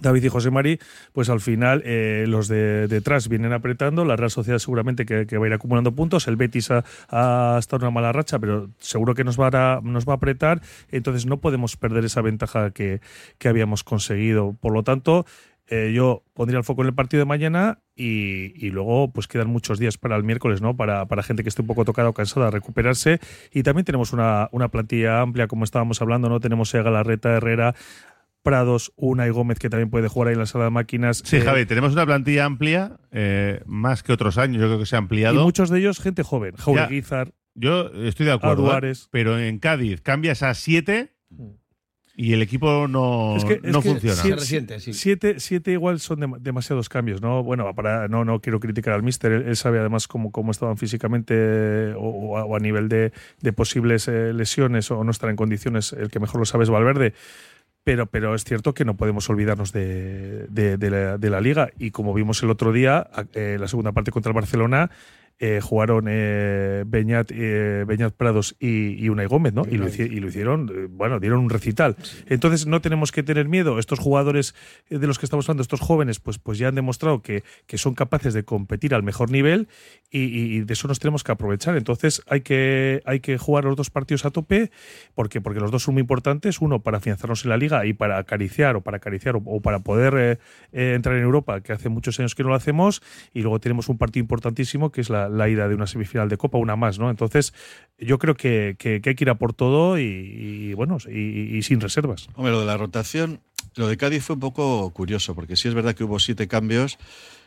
David 0.00 0.24
y 0.24 0.28
José 0.28 0.50
Mari, 0.50 0.78
pues 1.12 1.28
al 1.28 1.40
final 1.40 1.82
eh, 1.84 2.24
los 2.28 2.48
de 2.48 2.86
detrás 2.86 3.28
vienen 3.28 3.52
apretando, 3.52 4.04
la 4.04 4.16
Real 4.16 4.30
Sociedad 4.30 4.58
seguramente 4.58 5.04
que, 5.04 5.36
va 5.36 5.44
a 5.44 5.48
ir 5.48 5.52
acumulando 5.52 5.92
puntos, 5.92 6.28
el 6.28 6.36
Betis 6.36 6.70
ha, 6.70 6.84
ha 7.08 7.56
estado 7.58 7.84
una 7.86 7.90
mala 7.90 8.12
racha, 8.12 8.38
pero 8.38 8.70
seguro 8.78 9.14
que 9.14 9.24
nos 9.24 9.38
va 9.38 9.48
a, 9.48 9.80
nos 9.82 10.08
va 10.08 10.14
a 10.14 10.16
apretar, 10.16 10.62
entonces 10.90 11.26
no 11.26 11.38
podemos 11.38 11.76
perder 11.76 12.04
esa 12.04 12.22
ventaja 12.22 12.70
que, 12.70 13.00
que 13.38 13.48
habíamos 13.48 13.82
conseguido. 13.82 14.54
Por 14.60 14.72
lo 14.72 14.84
tanto, 14.84 15.26
eh, 15.72 15.92
yo 15.94 16.24
pondría 16.34 16.58
el 16.58 16.64
foco 16.64 16.82
en 16.82 16.88
el 16.88 16.94
partido 16.94 17.20
de 17.20 17.26
mañana 17.26 17.78
y, 17.94 18.52
y 18.56 18.70
luego 18.70 19.12
pues 19.12 19.28
quedan 19.28 19.46
muchos 19.46 19.78
días 19.78 19.98
para 19.98 20.16
el 20.16 20.24
miércoles, 20.24 20.60
¿no? 20.60 20.76
Para, 20.76 21.06
para 21.06 21.22
gente 21.22 21.44
que 21.44 21.48
esté 21.48 21.62
un 21.62 21.68
poco 21.68 21.84
tocada 21.84 22.08
o 22.08 22.12
cansada, 22.12 22.50
recuperarse. 22.50 23.20
Y 23.52 23.62
también 23.62 23.84
tenemos 23.84 24.12
una, 24.12 24.48
una 24.50 24.68
plantilla 24.68 25.20
amplia, 25.20 25.46
como 25.46 25.62
estábamos 25.62 26.02
hablando, 26.02 26.28
¿no? 26.28 26.40
Tenemos 26.40 26.74
a 26.74 26.82
Galarreta, 26.82 27.36
Herrera, 27.36 27.76
Prados, 28.42 28.92
Una 28.96 29.26
y 29.26 29.30
Gómez, 29.30 29.58
que 29.58 29.68
también 29.68 29.90
puede 29.90 30.08
jugar 30.08 30.28
ahí 30.28 30.34
en 30.34 30.40
la 30.40 30.46
sala 30.46 30.64
de 30.64 30.70
máquinas. 30.70 31.22
Sí, 31.24 31.36
Eh, 31.36 31.40
Javi, 31.42 31.66
tenemos 31.66 31.92
una 31.92 32.06
plantilla 32.06 32.44
amplia, 32.46 32.98
eh, 33.12 33.60
más 33.66 34.02
que 34.02 34.12
otros 34.12 34.38
años, 34.38 34.60
yo 34.60 34.66
creo 34.68 34.78
que 34.78 34.86
se 34.86 34.96
ha 34.96 34.98
Y 34.98 35.02
ampliado. 35.02 35.42
muchos 35.42 35.68
de 35.70 35.78
ellos 35.78 35.98
gente 36.00 36.22
joven. 36.22 36.54
Jaureguizar, 36.56 37.32
Yo 37.54 37.88
estoy 38.04 38.26
de 38.26 38.32
acuerdo, 38.32 38.62
¿eh? 38.62 38.66
Aduares. 38.66 39.08
pero 39.10 39.38
en 39.38 39.58
Cádiz 39.58 40.00
cambias 40.00 40.42
a 40.42 40.54
siete 40.54 41.12
y 42.16 42.32
el 42.32 42.42
equipo 42.42 42.86
no, 42.88 43.36
Es 43.36 43.44
que- 43.44 43.54
es 43.62 43.72
no 43.72 43.80
que 43.82 43.90
funciona. 43.90 44.14
sí, 44.16 44.28
Se 44.28 44.34
resiente, 44.36 44.80
sí. 44.80 44.92
Siete, 44.92 45.40
siete 45.40 45.72
igual 45.72 46.00
son 46.00 46.20
dem- 46.20 46.38
demasiados 46.38 46.88
cambios, 46.88 47.20
¿no? 47.22 47.42
Bueno, 47.42 47.74
para, 47.74 48.08
no, 48.08 48.24
no 48.24 48.40
quiero 48.40 48.60
criticar 48.60 48.94
al 48.94 49.02
míster, 49.02 49.32
él, 49.32 49.42
él 49.48 49.56
sabe 49.56 49.78
además 49.80 50.06
cómo, 50.06 50.30
cómo 50.30 50.50
estaban 50.50 50.76
físicamente 50.76 51.34
eh, 51.36 51.94
o, 51.96 52.00
o 52.08 52.38
a, 52.38 52.44
o 52.44 52.56
a 52.56 52.58
nivel 52.60 52.88
de, 52.88 53.12
de 53.40 53.52
posibles 53.52 54.06
eh, 54.08 54.32
lesiones 54.32 54.90
o 54.90 55.02
no 55.04 55.10
estar 55.10 55.28
en 55.30 55.36
condiciones, 55.36 55.92
el 55.92 56.08
que 56.10 56.20
mejor 56.20 56.40
lo 56.40 56.46
sabe 56.46 56.64
es 56.64 56.70
Valverde. 56.70 57.14
Pero, 57.84 58.06
pero 58.06 58.34
es 58.34 58.44
cierto 58.44 58.74
que 58.74 58.84
no 58.84 58.96
podemos 58.96 59.28
olvidarnos 59.30 59.72
de, 59.72 60.46
de- 60.48 61.30
la, 61.30 61.40
liga. 61.40 61.70
Y 61.78 61.90
como 61.90 62.12
vimos 62.12 62.42
el 62.42 62.50
otro 62.50 62.72
día, 62.72 63.08
eh, 63.32 63.56
la 63.58 63.68
segunda 63.68 63.92
parte 63.92 64.10
contra 64.10 64.30
el 64.30 64.34
Barcelona, 64.34 64.90
eh, 65.40 65.60
jugaron 65.62 66.04
eh, 66.06 66.84
Beñat, 66.86 67.30
eh, 67.32 67.84
Beñat 67.86 68.12
Prados 68.12 68.56
y, 68.60 69.02
y 69.02 69.08
Unai 69.08 69.24
Gómez, 69.24 69.54
¿no? 69.54 69.62
Y 69.68 69.78
lo, 69.78 69.88
y 69.88 70.20
lo 70.20 70.28
hicieron, 70.28 70.70
eh, 70.70 70.86
bueno, 70.90 71.18
dieron 71.18 71.40
un 71.40 71.48
recital. 71.48 71.96
Entonces 72.26 72.66
no 72.66 72.82
tenemos 72.82 73.10
que 73.10 73.22
tener 73.22 73.48
miedo. 73.48 73.78
Estos 73.78 73.98
jugadores 73.98 74.54
eh, 74.90 74.98
de 74.98 75.06
los 75.06 75.18
que 75.18 75.24
estamos 75.24 75.48
hablando, 75.48 75.62
estos 75.62 75.80
jóvenes, 75.80 76.20
pues, 76.20 76.38
pues 76.38 76.58
ya 76.58 76.68
han 76.68 76.74
demostrado 76.74 77.22
que, 77.22 77.42
que 77.66 77.78
son 77.78 77.94
capaces 77.94 78.34
de 78.34 78.44
competir 78.44 78.94
al 78.94 79.02
mejor 79.02 79.30
nivel 79.30 79.68
y, 80.10 80.60
de 80.60 80.72
eso 80.74 80.88
nos 80.88 80.98
tenemos 80.98 81.24
que 81.24 81.32
aprovechar. 81.32 81.74
Entonces 81.76 82.22
hay 82.28 82.42
que, 82.42 83.00
hay 83.06 83.20
que 83.20 83.38
jugar 83.38 83.64
los 83.64 83.76
dos 83.76 83.88
partidos 83.88 84.26
a 84.26 84.30
tope 84.30 84.70
porque, 85.14 85.40
porque 85.40 85.60
los 85.60 85.70
dos 85.70 85.84
son 85.84 85.94
muy 85.94 86.02
importantes. 86.02 86.60
Uno 86.60 86.82
para 86.82 86.98
afianzarnos 86.98 87.44
en 87.44 87.50
la 87.50 87.56
liga 87.56 87.86
y 87.86 87.94
para 87.94 88.18
acariciar 88.18 88.76
o 88.76 88.82
para 88.82 88.98
acariciar 88.98 89.36
o, 89.36 89.42
o 89.46 89.62
para 89.62 89.78
poder 89.78 90.38
entrar 90.72 91.16
en 91.16 91.22
Europa, 91.22 91.62
que 91.62 91.72
hace 91.72 91.88
muchos 91.88 92.20
años 92.20 92.34
que 92.34 92.42
no 92.42 92.50
lo 92.50 92.56
hacemos. 92.56 93.02
Y 93.32 93.40
luego 93.40 93.58
tenemos 93.58 93.88
un 93.88 93.96
partido 93.96 94.22
importantísimo 94.22 94.92
que 94.92 95.00
es 95.00 95.08
la, 95.08 95.29
la 95.30 95.48
ida 95.48 95.68
de 95.68 95.74
una 95.74 95.86
semifinal 95.86 96.28
de 96.28 96.36
Copa, 96.36 96.58
una 96.58 96.76
más, 96.76 96.98
¿no? 96.98 97.10
Entonces 97.10 97.54
yo 97.98 98.18
creo 98.18 98.34
que, 98.34 98.76
que- 98.78 99.00
que 99.00 99.10
hay 99.10 99.14
que 99.14 99.24
ir 99.24 99.30
a 99.30 99.36
por 99.36 99.52
todo 99.52 99.98
y, 99.98 100.02
y, 100.02 100.74
bueno, 100.74 100.98
y- 101.08 101.56
y 101.56 101.62
sin 101.62 101.80
reservas. 101.80 102.28
Hombre, 102.34 102.52
lo 102.52 102.60
de 102.60 102.66
la 102.66 102.76
rotación, 102.76 103.40
lo 103.76 103.88
de 103.88 103.96
Cádiz 103.96 104.24
fue 104.24 104.34
un 104.34 104.40
poco 104.40 104.90
curioso, 104.90 105.34
porque 105.34 105.56
sí 105.56 105.68
es 105.68 105.74
verdad 105.74 105.94
que 105.94 106.04
hubo 106.04 106.18
siete 106.18 106.48
cambios, 106.48 106.98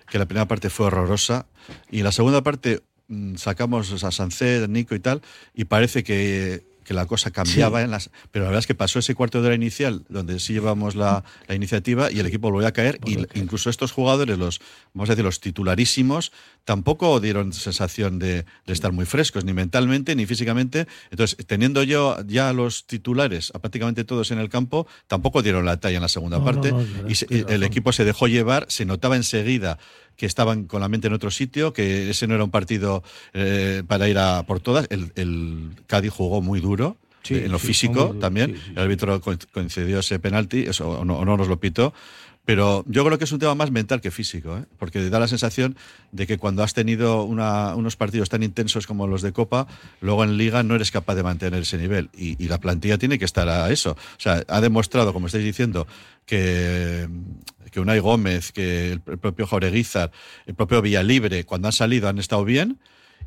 que 0.10 0.17
la 0.19 0.26
primera 0.26 0.48
parte 0.48 0.69
fue 0.69 0.88
horrorosa, 0.88 1.46
y 1.91 2.04
la 2.04 2.12
segunda 2.12 2.41
parte 2.43 2.82
mm, 3.08 3.36
sacamos 3.36 4.04
a 4.04 4.12
Sancet, 4.12 4.69
Nico 4.69 4.96
y 4.96 5.00
tal, 5.00 5.22
y 5.54 5.65
parece 5.65 6.04
que, 6.04 6.63
que 6.84 6.93
la 6.93 7.06
cosa 7.06 7.32
cambiaba 7.32 7.82
en 7.82 7.91
las. 7.91 8.10
Pero 8.32 8.46
la 8.46 8.50
verdad 8.50 8.60
es 8.60 8.67
que 8.67 8.76
pasó 8.76 9.00
ese 9.00 9.15
cuarto 9.15 9.41
de 9.41 9.48
hora 9.48 9.56
inicial, 9.56 10.04
donde 10.10 10.39
sí 10.39 10.54
llevamos 10.54 10.96
la, 10.96 11.24
la 11.48 11.56
iniciativa, 11.56 12.12
y 12.12 12.19
el 12.19 12.26
equipo 12.26 12.52
volvió 12.52 12.67
a 12.67 12.72
caer, 12.72 13.00
y 13.06 13.17
incluso 13.39 13.69
estos 13.69 13.91
jugadores, 13.91 14.38
los, 14.38 14.60
vamos 14.93 15.10
a 15.10 15.13
decir, 15.13 15.26
los 15.26 15.39
titularísimos, 15.39 16.32
tampoco 16.65 17.19
dieron 17.19 17.54
sensación 17.54 18.19
de, 18.19 18.46
de 18.65 18.74
estar 18.74 18.91
muy 18.91 19.06
frescos, 19.06 19.43
ni 19.46 19.54
mentalmente, 19.54 20.15
ni 20.15 20.26
físicamente. 20.26 20.88
Entonces, 21.12 21.38
teniendo 21.48 21.84
yo 21.84 22.17
ya 22.28 22.50
a 22.50 22.54
los 22.54 22.86
titulares, 22.86 23.52
a 23.54 23.60
prácticamente 23.60 24.04
todos 24.04 24.32
en 24.32 24.39
el 24.39 24.50
campo, 24.50 24.88
tampoco 25.08 25.41
dieron 25.41 25.65
la 25.65 25.78
talla 25.78 25.98
en 25.98 26.02
la 26.02 26.08
segunda 26.10 26.39
No, 26.39 26.46
parte. 26.46 26.72
no, 26.72 26.82
no, 26.82 27.10
y 27.10 27.15
se- 27.15 27.28
el 27.48 27.63
equipo 27.63 27.91
se 27.91 28.06
dejó 28.06 28.28
llevar, 28.28 28.65
se 28.69 28.86
notaba 28.86 29.15
enseguida 29.15 29.78
que 30.24 30.28
estaban 30.28 30.64
con 30.68 30.80
la 30.80 30.88
mente 30.88 31.08
en 31.08 31.14
otro 31.14 31.30
sitio, 31.32 31.74
que 31.74 32.10
ese 32.10 32.28
no 32.28 32.36
era 32.36 32.46
un 32.46 32.50
partido 32.50 33.04
eh, 33.34 33.84
para 33.86 34.08
ir 34.08 34.18
a 34.18 34.44
por 34.44 34.62
todas. 34.62 34.88
El, 34.90 35.12
el 35.16 35.72
Cádiz 35.86 36.14
jugó 36.14 36.42
muy 36.42 36.62
duro, 36.62 36.96
Sí, 37.24 37.36
en 37.36 37.52
lo 37.52 37.60
sí, 37.60 37.68
físico 37.68 38.16
también. 38.22 38.56
sí, 38.56 38.72
el 38.72 38.80
árbitro 38.84 39.20
co- 39.20 39.36
concedió 39.52 40.00
ese 40.00 40.20
penalti, 40.20 40.62
eso, 40.62 40.88
o, 40.90 41.04
no, 41.04 41.18
o 41.18 41.26
no 41.26 41.36
nos 41.36 41.50
lo 41.50 41.60
pitó. 41.60 41.94
Pero 42.46 42.84
yo 42.88 43.06
creo 43.06 43.18
que 43.18 43.24
es 43.24 43.32
un 43.32 43.40
tema 43.40 43.56
más 43.56 43.72
mental 43.72 44.02
que 44.02 44.12
físico, 44.12 44.58
¿eh? 44.58 44.66
porque 44.78 45.10
da 45.10 45.20
la 45.20 45.30
sensación 45.30 45.78
de 46.12 46.28
que 46.28 46.38
cuando 46.38 46.62
has 46.62 46.74
tenido 46.74 47.24
unos 47.24 47.96
partidos 47.96 48.28
tan 48.30 48.44
intensos 48.44 48.86
como 48.86 49.08
los 49.08 49.22
de 49.22 49.32
Copa, 49.32 49.68
luego 50.02 50.26
en 50.26 50.38
Liga 50.38 50.62
no 50.62 50.76
eres 50.76 50.92
capaz 50.92 51.16
de 51.16 51.24
mantener 51.24 51.62
ese 51.62 51.78
nivel. 51.78 52.10
Y, 52.14 52.36
la 52.48 52.60
plantilla 52.60 52.98
tiene 52.98 53.18
que 53.18 53.26
estar 53.26 53.48
a 53.48 53.72
eso. 53.72 53.92
O 53.92 54.20
sea, 54.20 54.44
ha 54.50 54.60
demostrado, 54.60 55.14
como 55.14 55.28
estáis 55.28 55.46
diciendo, 55.46 55.88
que, 56.26 57.08
que 57.72 57.80
Unai 57.80 58.00
Gómez, 58.00 58.52
que 58.52 58.92
el, 58.92 59.02
el 59.08 59.18
propio 59.18 59.48
Jaureguizar, 59.48 60.12
el 60.46 60.56
propio 60.56 60.82
Villalibre, 60.82 61.46
cuando 61.46 61.70
han 61.70 61.74
salido 61.74 62.10
han 62.10 62.20
estado 62.20 62.44
bien. 62.44 62.78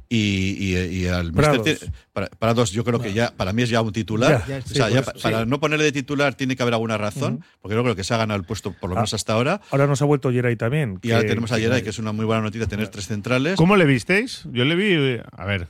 Y, 0.09 0.57
y, 0.61 0.77
y 0.77 1.07
al 1.09 1.33
Prados. 1.33 1.63
tiene- 1.65 1.79
para, 2.13 2.29
Prados 2.29 2.71
yo 2.71 2.85
creo 2.85 3.01
que 3.01 3.13
ya 3.13 3.33
para 3.37 3.53
mí 3.53 3.63
es 3.63 3.71
ya 3.71 3.81
un 3.81 3.93
titular 3.93 4.45
Ya, 4.47 4.59
ya, 4.61 4.65
o 4.65 4.69
sea, 4.69 4.89
ya 4.89 5.03
para 5.03 5.43
sí. 5.43 5.49
no 5.49 5.59
ponerle 5.59 5.85
de 5.85 5.91
titular 5.93 6.35
tiene 6.35 6.55
que 6.55 6.63
haber 6.63 6.75
alguna 6.75 6.97
razón 6.97 7.45
porque 7.61 7.75
yo 7.75 7.83
creo 7.83 7.97
que 7.97 8.05
se 8.05 8.15
ha 8.15 8.17
ganado 8.17 8.39
el 8.39 8.47
puesto 8.47 8.73
por 8.73 8.89
lo 8.91 8.95
Ah. 8.95 9.01
menos 9.01 9.15
hasta 9.15 9.33
ahora 9.33 9.61
Ahora 9.71 9.89
nos 9.89 10.01
ha 10.03 10.05
vuelto 10.05 10.31
Geray 10.31 10.55
también. 10.55 11.01
y 11.03 11.11
ahora 11.11 11.23
que- 11.25 11.29
tenemos 11.31 11.51
a 11.51 11.59
Geray 11.59 11.83
que 11.83 11.91
es 11.91 11.99
una 11.99 12.13
muy 12.13 12.25
buena 12.25 12.41
noticia 12.43 12.69
tener 12.69 12.87
tres 12.89 13.09
centrales 13.09 13.57
¿Cómo 13.57 13.75
le 13.77 13.85
visteis? 13.85 14.45
Yo 14.53 14.65
le 14.65 14.77
vi, 14.77 15.19
a 15.37 15.45
ver. 15.45 15.67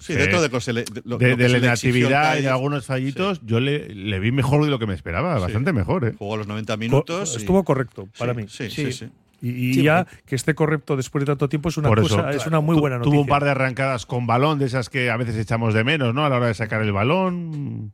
Sí, 0.00 0.12
eh, 0.12 0.16
dentro 0.16 0.40
de, 0.42 0.48
lo 0.48 0.52
que 0.58 0.60
se 0.60 0.72
le- 0.74 0.84
de 0.84 1.02
lo- 1.04 1.16
de, 1.18 1.34
de 1.34 1.48
se 1.48 1.48
la 1.48 1.58
inactividad 1.58 2.38
y 2.38 2.42
de 2.42 2.48
algunos 2.48 2.84
fallitos, 2.86 3.40
yo 3.44 3.58
le, 3.58 3.88
le 3.92 4.20
vi 4.20 4.30
mejor 4.30 4.62
de 4.64 4.70
lo 4.70 4.78
que 4.78 4.86
me 4.86 4.94
esperaba, 4.94 5.38
bastante 5.40 5.72
mejor. 5.72 6.04
¿eh? 6.04 6.14
jugó 6.16 6.36
los 6.36 6.46
90 6.46 6.74
Co- 6.74 6.78
minutos 6.78 7.32
y- 7.34 7.38
Estuvo 7.38 7.64
correcto 7.64 8.06
para 8.18 8.32
Sí, 8.34 8.38
mí. 8.40 8.46
sí, 8.48 8.70
sí, 8.70 8.92
sí. 8.92 9.08
Y, 9.40 9.50
y 9.70 9.74
Sí, 9.74 9.82
ya 9.82 10.06
que 10.26 10.34
esté 10.34 10.54
correcto 10.54 10.96
después 10.96 11.22
de 11.22 11.26
tanto 11.26 11.48
tiempo 11.48 11.68
es 11.68 11.76
una 11.76 11.88
Por 11.88 12.00
cosa, 12.02 12.30
eso, 12.30 12.40
es 12.40 12.46
una 12.46 12.60
muy 12.60 12.76
buena 12.78 12.98
noticia. 12.98 13.12
Tuvo 13.12 13.20
un 13.22 13.28
par 13.28 13.44
de 13.44 13.50
arrancadas 13.50 14.04
con 14.06 14.26
balón, 14.26 14.58
de 14.58 14.66
esas 14.66 14.88
que 14.90 15.10
a 15.10 15.16
veces 15.16 15.36
echamos 15.36 15.74
de 15.74 15.84
menos, 15.84 16.12
¿no? 16.14 16.24
A 16.24 16.28
la 16.28 16.36
hora 16.36 16.46
de 16.48 16.54
sacar 16.54 16.82
el 16.82 16.92
balón. 16.92 17.92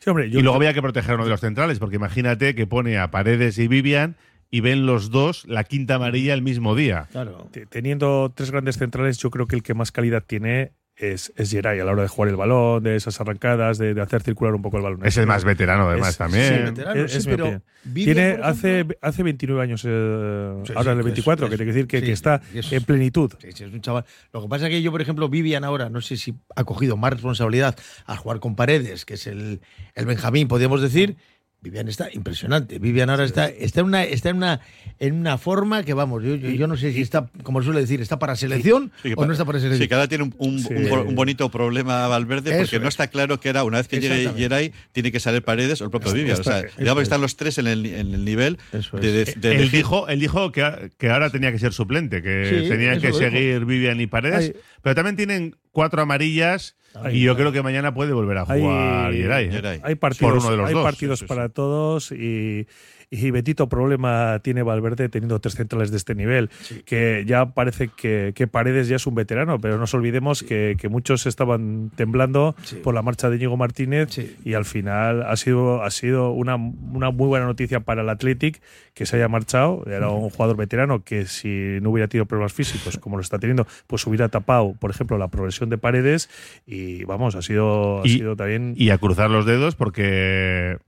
Sí, 0.00 0.10
hombre, 0.10 0.28
yo 0.28 0.38
y 0.40 0.42
luego 0.42 0.56
había 0.56 0.74
que 0.74 0.82
proteger 0.82 1.12
a 1.12 1.14
uno 1.14 1.24
de 1.24 1.30
los 1.30 1.40
centrales, 1.40 1.78
porque 1.78 1.96
imagínate 1.96 2.54
que 2.54 2.66
pone 2.66 2.98
a 2.98 3.10
Paredes 3.10 3.56
y 3.58 3.68
Vivian 3.68 4.16
y 4.50 4.60
ven 4.60 4.84
los 4.84 5.10
dos 5.10 5.46
la 5.46 5.64
quinta 5.64 5.94
amarilla 5.94 6.34
el 6.34 6.42
mismo 6.42 6.74
día. 6.74 7.08
Claro. 7.12 7.48
te- 7.50 7.64
teniendo 7.66 8.30
tres 8.34 8.50
grandes 8.50 8.76
centrales, 8.76 9.16
yo 9.18 9.30
creo 9.30 9.46
que 9.46 9.56
el 9.56 9.62
que 9.62 9.72
más 9.74 9.90
calidad 9.92 10.22
tiene 10.26 10.72
es, 10.96 11.32
es 11.36 11.50
Geray 11.50 11.80
a 11.80 11.84
la 11.84 11.92
hora 11.92 12.02
de 12.02 12.08
jugar 12.08 12.30
el 12.30 12.36
balón, 12.36 12.82
de 12.82 12.94
esas 12.96 13.20
arrancadas, 13.20 13.78
de, 13.78 13.94
de 13.94 14.00
hacer 14.00 14.22
circular 14.22 14.54
un 14.54 14.62
poco 14.62 14.76
el 14.76 14.82
balón. 14.84 15.00
Es 15.04 15.16
el 15.16 15.26
más 15.26 15.44
veterano, 15.44 15.88
además, 15.88 16.10
Es- 16.10 16.16
también. 16.18 16.44
sí, 16.48 16.62
veterano, 16.62 17.00
Es- 17.04 17.10
sí, 17.12 17.18
es 17.18 17.26
mi 17.26 17.32
pero 17.32 17.44
opinión. 17.44 17.64
Vivian, 17.84 18.14
Tiene, 18.16 18.38
hace, 18.42 18.86
hace 19.02 19.22
29 19.24 19.60
años, 19.62 19.82
eh, 19.84 20.54
Sí, 20.64 20.72
ahora 20.76 20.82
sí, 20.84 20.88
el 20.90 20.96
que 20.98 21.02
24, 21.02 21.46
es- 21.46 21.50
que 21.58 21.64
decir 21.64 21.86
que, 21.86 22.00
sí, 22.00 22.06
que 22.06 22.12
está 22.12 22.40
en 22.52 22.84
plenitud. 22.84 23.32
Es 23.42 23.60
un 23.60 23.80
chaval. 23.80 24.04
Lo 24.32 24.42
que 24.42 24.48
pasa 24.48 24.66
es 24.66 24.70
que 24.70 24.82
yo, 24.82 24.90
por 24.92 25.02
ejemplo, 25.02 25.28
Vivian 25.28 25.64
ahora, 25.64 25.90
no 25.90 26.00
sé 26.00 26.16
si 26.16 26.34
ha 26.54 26.64
cogido 26.64 26.96
más 26.96 27.12
responsabilidad 27.12 27.76
al 28.06 28.16
jugar 28.16 28.38
con 28.40 28.54
Paredes, 28.56 29.04
que 29.04 29.14
es 29.14 29.26
el, 29.26 29.60
el 29.94 30.06
Benjamín, 30.06 30.48
podríamos 30.48 30.80
decir. 30.80 31.16
Vivian 31.64 31.88
está 31.88 32.08
impresionante. 32.12 32.78
Vivian 32.78 33.08
ahora 33.08 33.24
está, 33.24 33.48
está, 33.48 33.80
en, 33.80 33.86
una, 33.86 34.04
está 34.04 34.28
en, 34.28 34.36
una, 34.36 34.60
en 34.98 35.14
una 35.14 35.38
forma 35.38 35.82
que, 35.82 35.94
vamos, 35.94 36.22
yo, 36.22 36.34
yo, 36.34 36.50
yo 36.50 36.66
no 36.66 36.76
sé 36.76 36.92
si 36.92 37.00
está, 37.00 37.30
como 37.42 37.62
suele 37.62 37.80
decir, 37.80 38.02
está 38.02 38.18
para 38.18 38.36
selección 38.36 38.92
Sí, 39.02 39.14
o 39.16 39.24
no 39.24 39.32
está 39.32 39.46
para 39.46 39.58
selección. 39.58 39.88
Sí, 39.88 39.94
ahora 39.94 40.06
tiene 40.06 40.24
un, 40.24 40.34
un- 40.38 40.58
Sí. 40.60 40.68
un 40.74 40.90
bo- 40.90 41.02
un 41.02 41.14
bonito 41.14 41.50
problema 41.50 42.06
Valverde 42.06 42.50
porque 42.50 42.76
Eso 42.76 42.78
no 42.80 42.88
es. 42.88 42.94
está 42.94 43.08
claro 43.08 43.40
que 43.40 43.48
era 43.48 43.64
una 43.64 43.78
vez 43.78 43.88
que 43.88 43.98
llegue. 43.98 44.30
Geray 44.36 44.72
tiene 44.92 45.10
que 45.10 45.20
salir 45.20 45.42
Paredes 45.42 45.80
o 45.80 45.84
el 45.84 45.90
propio 45.90 46.08
Está- 46.08 46.18
Vivian. 46.18 46.38
O 46.38 46.44
sea, 46.44 46.60
está- 46.60 46.78
digamos 46.78 46.98
que 46.98 47.02
es. 47.02 47.06
están 47.08 47.20
los 47.22 47.36
tres 47.36 47.56
en 47.58 47.66
el, 47.66 47.86
en 47.86 48.12
el 48.14 48.24
nivel 48.26 48.58
Eso 48.72 48.98
de, 48.98 49.22
es. 49.22 49.34
de- 49.34 49.40
de 49.40 49.48
él, 49.54 49.60
elegir. 49.62 49.78
dijo, 49.78 50.06
él 50.08 50.20
dijo 50.20 50.52
que, 50.52 50.90
que 50.98 51.08
ahora 51.10 51.30
tenía 51.30 51.50
que 51.50 51.58
ser 51.58 51.72
suplente, 51.72 52.20
que 52.22 52.66
tenían 52.68 52.98
eso 52.98 53.06
que 53.06 53.12
seguir 53.14 53.64
Vivian 53.64 54.00
y 54.02 54.06
Paredes, 54.06 54.52
Ay. 54.54 54.60
pero 54.82 54.94
también 54.94 55.16
tienen 55.16 55.56
cuatro 55.72 56.02
amarillas 56.02 56.76
Y 57.12 57.20
yo 57.22 57.36
creo 57.36 57.50
que 57.52 57.62
mañana 57.62 57.92
puede 57.92 58.12
volver 58.12 58.38
a 58.38 58.44
Hay- 58.48 58.60
jugar 58.60 59.12
Geray, 59.12 59.48
¿eh? 59.52 59.80
Hay 59.82 59.94
partidos, 59.96 60.32
Por 60.32 60.42
uno 60.42 60.50
de 60.50 60.56
los 60.58 60.68
hay 60.68 60.74
dos. 60.74 60.84
partidos 60.84 61.18
Sí, 61.18 61.24
sí, 61.24 61.26
sí. 61.26 61.34
para 61.34 61.48
todos 61.48 62.12
y, 62.12 62.66
y 63.14 63.30
Betito 63.30 63.68
problema 63.68 64.38
tiene 64.42 64.62
Valverde 64.62 65.08
teniendo 65.08 65.38
tres 65.40 65.54
centrales 65.54 65.90
de 65.90 65.96
este 65.96 66.14
nivel, 66.14 66.50
que 66.84 67.24
ya 67.26 67.46
parece 67.46 67.88
que, 67.88 68.32
que 68.34 68.46
Paredes 68.46 68.88
ya 68.88 68.96
es 68.96 69.06
un 69.06 69.14
veterano, 69.14 69.60
pero 69.60 69.74
no 69.74 69.80
nos 69.80 69.94
olvidemos 69.94 70.42
que, 70.42 70.76
que 70.78 70.88
muchos 70.88 71.26
estaban 71.26 71.90
temblando 71.96 72.54
Sí. 72.62 72.76
por 72.82 72.94
la 72.94 73.02
marcha 73.02 73.30
de 73.30 73.36
Íñigo 73.36 73.56
Martínez 73.56 74.08
y 74.44 74.54
al 74.54 74.64
final 74.64 75.22
ha 75.22 75.36
sido, 75.36 75.82
ha 75.82 75.90
sido 75.90 76.30
una, 76.32 76.56
una 76.56 77.10
muy 77.10 77.26
buena 77.28 77.46
noticia 77.46 77.80
para 77.80 78.02
el 78.02 78.08
Athletic 78.08 78.60
que 78.94 79.06
se 79.06 79.16
haya 79.16 79.28
marchado. 79.28 79.84
Era 79.86 80.08
un 80.08 80.30
jugador 80.30 80.56
veterano 80.56 81.02
que 81.04 81.26
si 81.26 81.78
no 81.82 81.90
hubiera 81.90 82.08
tenido 82.08 82.26
problemas 82.26 82.52
físicos 82.52 82.98
como 82.98 83.16
lo 83.16 83.22
está 83.22 83.38
teniendo, 83.38 83.66
pues 83.86 84.06
hubiera 84.06 84.28
tapado, 84.28 84.74
por 84.78 84.90
ejemplo, 84.90 85.18
la 85.18 85.28
progresión 85.28 85.70
de 85.70 85.78
Paredes 85.78 86.28
y 86.66 87.04
vamos, 87.04 87.34
ha 87.34 87.42
sido, 87.42 88.00
ha 88.02 88.06
Y- 88.06 88.10
sido 88.18 88.36
también... 88.36 88.74
Y 88.76 88.90
a 88.90 88.98
cruzar 88.98 89.30
los 89.30 89.46
dedos 89.46 89.74
porque 89.74 90.78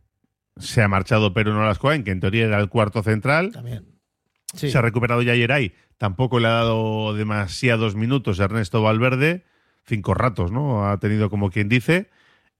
se 0.59 0.83
ha 0.83 0.88
marchado 0.88 1.33
Pedro 1.33 1.55
Nolascoain, 1.55 2.05
que 2.05 2.11
en 2.11 2.21
teoría 2.21 2.47
era 2.47 2.59
el 2.59 2.69
cuarto 2.69 3.03
central. 3.03 3.53
También. 3.53 3.87
Sí. 4.55 4.71
Se 4.71 4.79
ha 4.79 4.83
recuperado 4.83 5.23
ya 5.23 5.35
Geray. 5.35 5.75
Tampoco 5.99 6.40
le 6.40 6.49
ha 6.49 6.53
dado 6.53 7.14
demasiados 7.14 7.95
minutos 7.95 8.40
a 8.40 8.45
Ernesto 8.45 8.83
Valverde. 8.83 9.45
Cinco 9.87 10.14
ratos, 10.14 10.51
¿no? 10.51 10.88
Ha 10.88 10.99
tenido 10.99 11.31
como 11.31 11.51
quien 11.51 11.69
dice. 11.69 12.09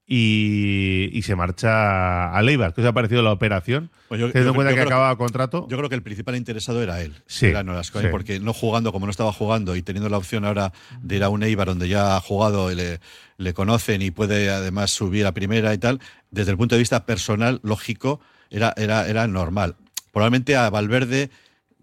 Y, 0.09 1.09
y 1.11 1.21
se 1.23 1.35
marcha 1.35 2.31
a 2.31 2.41
Leibar. 2.41 2.73
¿Qué 2.73 2.79
os 2.81 2.87
ha 2.87 2.93
parecido 2.93 3.21
la 3.21 3.31
operación? 3.33 3.89
Pues 4.07 4.21
yo- 4.21 4.27
Teniendo 4.31 4.45
yo- 4.45 4.49
en 4.51 4.55
cuenta 4.55 4.71
yo 4.71 4.75
que 4.77 4.81
acababa 4.81 5.17
contrato. 5.17 5.67
Yo 5.69 5.75
creo 5.77 5.89
que 5.89 5.95
el 5.95 6.01
principal 6.01 6.37
interesado 6.37 6.81
era 6.81 7.01
él, 7.01 7.13
Sí, 7.25 7.47
era 7.47 7.61
Nolascoain, 7.63 8.07
sí. 8.07 8.11
porque 8.11 8.39
no 8.39 8.53
jugando 8.53 8.93
como 8.93 9.05
no 9.05 9.11
estaba 9.11 9.33
jugando 9.33 9.75
y 9.75 9.81
teniendo 9.81 10.07
la 10.09 10.17
opción 10.17 10.45
ahora 10.45 10.71
de 11.01 11.17
ir 11.17 11.23
a 11.23 11.29
un 11.29 11.43
Eibar 11.43 11.67
donde 11.67 11.89
ya 11.89 12.15
ha 12.15 12.21
jugado 12.21 12.71
y 12.71 12.75
le, 12.75 12.99
le 13.37 13.53
conocen 13.53 14.01
y 14.01 14.11
puede 14.11 14.49
además 14.49 14.91
subir 14.91 15.25
a 15.25 15.33
primera 15.33 15.73
y 15.73 15.77
tal, 15.77 15.99
desde 16.31 16.51
el 16.51 16.57
punto 16.57 16.75
de 16.75 16.79
vista 16.79 17.05
personal, 17.05 17.59
lógico, 17.63 18.21
era, 18.49 18.73
era, 18.77 19.07
era 19.09 19.27
normal. 19.27 19.75
Probablemente 20.13 20.55
a 20.55 20.69
Valverde, 20.69 21.29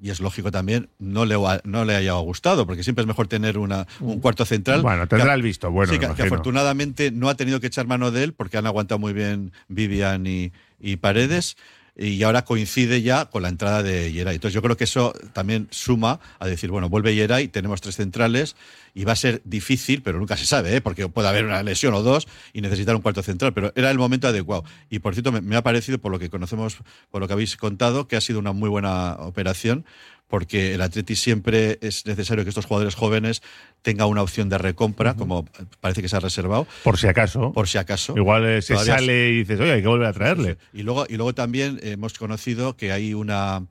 y 0.04 0.10
es 0.10 0.20
lógico 0.20 0.50
también, 0.50 0.90
no 0.98 1.24
le, 1.24 1.34
no 1.64 1.86
le 1.86 1.96
haya 1.96 2.12
gustado, 2.12 2.66
porque 2.66 2.82
siempre 2.84 3.00
es 3.04 3.06
mejor 3.06 3.26
tener 3.26 3.56
una, 3.56 3.86
un 4.00 4.20
cuarto 4.20 4.44
central. 4.44 4.82
Bueno, 4.82 5.06
tendrá 5.08 5.28
que- 5.30 5.34
el 5.36 5.40
visto 5.42 5.70
bueno, 5.70 5.90
sí, 5.90 5.98
que, 5.98 6.04
que 6.14 6.22
afortunadamente 6.24 7.10
no 7.10 7.30
ha 7.30 7.36
tenido 7.36 7.58
que 7.58 7.68
echar 7.68 7.86
mano 7.86 8.10
de 8.10 8.22
él, 8.24 8.34
porque 8.34 8.58
han 8.58 8.66
aguantado 8.66 8.98
muy 8.98 9.14
bien 9.14 9.52
Vivian 9.68 10.26
y, 10.26 10.52
y 10.78 10.96
Paredes 10.96 11.56
y 11.96 12.22
ahora 12.24 12.44
coincide 12.44 13.02
ya 13.02 13.26
con 13.26 13.42
la 13.42 13.48
entrada 13.48 13.83
de 13.83 14.12
Yeray. 14.12 14.37
Entonces 14.37 14.54
yo 14.54 14.62
creo 14.62 14.76
que 14.76 14.85
eso 14.85 15.12
también 15.33 15.68
suma 15.70 16.18
a 16.38 16.46
decir, 16.46 16.70
bueno, 16.70 16.88
vuelve 16.88 17.14
Yeray, 17.14 17.48
tenemos 17.48 17.80
tres 17.80 17.96
centrales 17.96 18.57
y 18.94 19.04
va 19.04 19.12
a 19.12 19.16
ser 19.16 19.42
difícil, 19.44 20.02
pero 20.02 20.18
nunca 20.18 20.37
se 20.37 20.46
sabe, 20.46 20.76
¿eh? 20.76 20.80
porque 20.80 21.09
puede 21.09 21.28
haber 21.28 21.44
una 21.44 21.62
lesión 21.62 21.94
o 21.94 22.02
dos 22.02 22.26
y 22.52 22.61
necesitar 22.61 22.96
un 22.96 23.02
cuarto 23.02 23.22
central, 23.22 23.52
pero 23.52 23.72
era 23.76 23.90
el 23.90 23.98
momento 23.98 24.28
adecuado. 24.28 24.64
Y 24.90 25.00
por 25.00 25.14
cierto, 25.14 25.33
me, 25.33 25.40
me 25.40 25.57
ha 25.57 25.62
parecido, 25.62 25.98
por 25.98 26.11
lo 26.11 26.18
que 26.18 26.30
conocemos, 26.30 26.78
por 27.11 27.20
lo 27.20 27.26
que 27.26 27.33
habéis 27.33 27.57
contado, 27.57 28.09
que 28.09 28.16
ha 28.16 28.20
sido 28.20 28.38
una 28.38 28.52
muy 28.52 28.68
buena 28.68 29.16
operación 29.20 29.85
porque 30.28 30.74
el 30.74 30.80
Atleti 30.82 31.16
siempre 31.16 31.78
es 31.80 32.06
necesario 32.06 32.44
que 32.44 32.48
estos 32.48 32.66
jugadores 32.66 32.94
jóvenes 32.94 33.42
tengan 33.82 34.08
una 34.08 34.22
opción 34.22 34.48
de 34.48 34.58
recompra, 34.58 35.14
como 35.14 35.44
parece 35.80 36.00
que 36.02 36.08
se 36.08 36.16
ha 36.16 36.20
reservado, 36.20 36.66
Por 36.82 36.96
si 36.98 37.06
acaso. 37.06 37.52
por 37.52 37.68
si 37.68 37.78
acaso. 37.78 38.14
Igual 38.16 38.44
eh, 38.46 38.62
se 38.62 38.72
Todavía 38.74 38.94
sale 38.94 39.28
y 39.30 39.37
dices, 39.38 39.60
oye, 39.60 39.72
hay 39.72 39.82
que 39.82 39.88
volver 39.88 40.08
a 40.08 40.12
traerle. 40.12 40.56
y 40.72 40.82
luego, 40.82 41.06
y 41.08 41.16
luego 41.16 41.34
también 41.34 41.78
hemos 41.82 42.14
conocido 42.14 42.76
que 42.76 42.92
hay 42.92 43.12
una, 43.12 43.66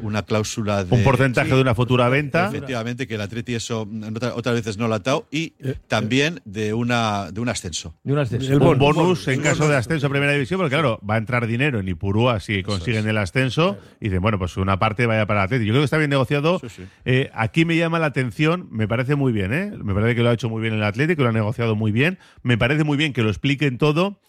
una 0.00 0.22
cláusula 0.22 0.84
de. 0.84 0.94
Un 0.94 1.02
porcentaje 1.02 1.52
de 1.52 1.60
una 1.60 1.74
futura 1.74 2.08
venta. 2.08 2.46
Efectivamente, 2.48 3.06
que 3.08 3.16
el 3.16 3.20
Atleti 3.20 3.54
eso 3.56 3.88
otra- 4.14 4.34
otras 4.36 4.54
veces 4.54 4.78
no 4.78 4.86
lo 4.86 4.94
ha 4.94 4.98
atado. 4.98 5.26
Y 5.32 5.54
Eh, 5.58 5.74
también 5.88 6.40
de, 6.44 6.72
una, 6.72 7.32
de 7.32 7.40
un 7.40 7.48
ascenso. 7.48 7.94
De 8.04 8.12
un 8.12 8.20
ascenso. 8.20 8.46
El 8.52 8.62
un 8.62 8.78
bonus. 8.78 8.94
bonus 8.96 9.28
en 9.28 9.40
caso 9.42 9.68
de 9.68 9.74
ascenso 9.76 10.06
a 10.06 10.10
primera 10.10 10.32
división, 10.32 10.60
porque 10.60 10.74
claro, 10.76 11.00
va 11.08 11.16
a 11.16 11.18
entrar 11.18 11.46
dinero 11.48 11.80
en 11.80 11.88
Ipurúa 11.88 12.38
si 12.40 12.62
consiguen 12.62 13.08
el 13.08 13.18
ascenso. 13.18 13.76
Y 14.00 14.04
dicen, 14.06 14.22
bueno, 14.22 14.38
pues 14.38 14.56
una 14.56 14.78
parte 14.78 15.06
vaya 15.06 15.26
para 15.26 15.40
el 15.40 15.44
Atleti. 15.46 15.64
Yo 15.66 15.72
creo 15.72 15.80
que 15.80 15.86
está 15.86 15.95
bien 15.98 16.10
negociado. 16.10 16.58
Sí, 16.58 16.68
sí. 16.68 16.82
Eh, 17.04 17.30
aquí 17.34 17.64
me 17.64 17.76
llama 17.76 17.98
la 17.98 18.06
atención, 18.06 18.68
me 18.70 18.88
parece 18.88 19.14
muy 19.14 19.32
bien, 19.32 19.52
¿eh? 19.52 19.72
Me 19.82 19.94
parece 19.94 20.14
que 20.14 20.22
lo 20.22 20.30
ha 20.30 20.34
hecho 20.34 20.48
muy 20.48 20.62
bien 20.62 20.74
el 20.74 20.82
Atlético, 20.82 21.22
lo 21.22 21.28
ha 21.28 21.32
negociado 21.32 21.76
muy 21.76 21.92
bien. 21.92 22.18
Me 22.42 22.58
parece 22.58 22.84
muy 22.84 22.96
bien 22.96 23.12
que 23.12 23.22
lo 23.22 23.28
expliquen 23.28 23.78
todo. 23.78 24.20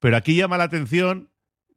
Pero 0.00 0.16
aquí 0.16 0.36
llama 0.36 0.58
la 0.58 0.64
atención 0.64 1.30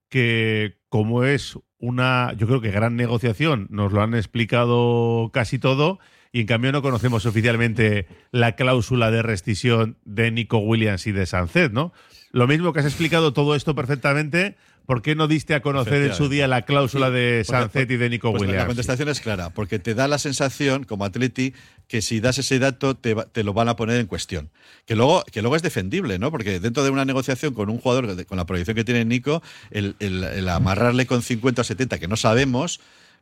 que, 0.10 0.78
como 0.89 1.24
es 1.24 1.58
una, 1.78 2.34
yo 2.38 2.48
creo 2.48 2.62
que 2.62 2.72
gran 2.72 2.96
negociación, 2.96 3.68
nos 3.70 3.94
lo 3.94 4.02
han 4.02 4.13
explicado 4.13 5.32
casi 5.34 5.60
todo. 5.60 6.00
Y 6.32 6.42
en 6.42 6.48
cambio 6.48 6.72
no 6.72 6.84
conocemos 6.84 7.26
oficialmente 7.26 8.08
la 8.32 8.56
cláusula 8.56 9.10
de 9.10 9.24
rescisión 9.24 9.98
de 10.06 10.30
Nico 10.30 10.60
Williams 10.60 11.08
y 11.08 11.12
de 11.12 11.26
Sancet, 11.26 11.72
¿no? 11.72 11.92
Lo 12.32 12.46
mismo 12.46 12.72
que 12.72 12.82
has 12.82 12.86
explicado 12.86 13.34
todo 13.34 13.56
esto 13.56 13.74
perfectamente, 13.74 14.56
¿por 14.89 15.04
qué 15.04 15.13
no 15.13 15.28
diste 15.28 15.54
a 15.54 15.62
conocer 15.62 16.02
en 16.02 16.15
su 16.15 16.30
día 16.30 16.47
la 16.47 16.63
cláusula 16.63 17.12
de 17.12 17.43
Porque- 17.45 17.62
Sancet 17.62 17.91
y 17.91 17.97
de 17.97 18.10
Nico 18.10 18.32
pues 18.32 18.41
La 18.41 18.47
Williams? 18.47 18.65
contestación 18.65 19.08
es 19.10 19.19
clara, 19.21 19.52
porque 19.52 19.78
te 19.78 19.93
da 19.93 20.08
la 20.08 20.17
sensación, 20.17 20.84
como 20.84 21.06
Atleti, 21.06 21.54
que 21.88 22.02
si 22.02 22.19
das 22.19 22.39
ese 22.39 22.58
dato 22.58 22.95
te, 22.97 23.13
te 23.32 23.43
lo 23.43 23.54
van 23.54 23.69
a 23.69 23.75
poner 23.75 23.99
en 23.99 24.08
cuestión. 24.08 24.49
Que 24.88 24.95
luego, 24.95 25.23
que 25.32 25.43
luego 25.43 25.56
es 25.56 25.62
defendible, 25.62 26.17
¿no? 26.17 26.32
Porque 26.32 26.60
dentro 26.60 26.84
de 26.84 26.89
una 26.89 27.06
negociación 27.06 27.54
con 27.54 27.69
un 27.69 27.78
jugador, 27.78 28.25
con 28.25 28.38
la 28.39 28.47
proyección 28.47 28.73
que 28.75 28.84
tiene 28.84 29.06
Nico, 29.06 29.43
el, 29.69 29.95
el- 29.99 30.23
el 30.23 30.49
amarrarle 30.49 31.06
con 31.06 31.21
50 31.21 31.62
o 31.62 31.63
70, 31.63 31.99
que 31.99 32.08
no 32.08 32.15
sabemos, 32.17 32.80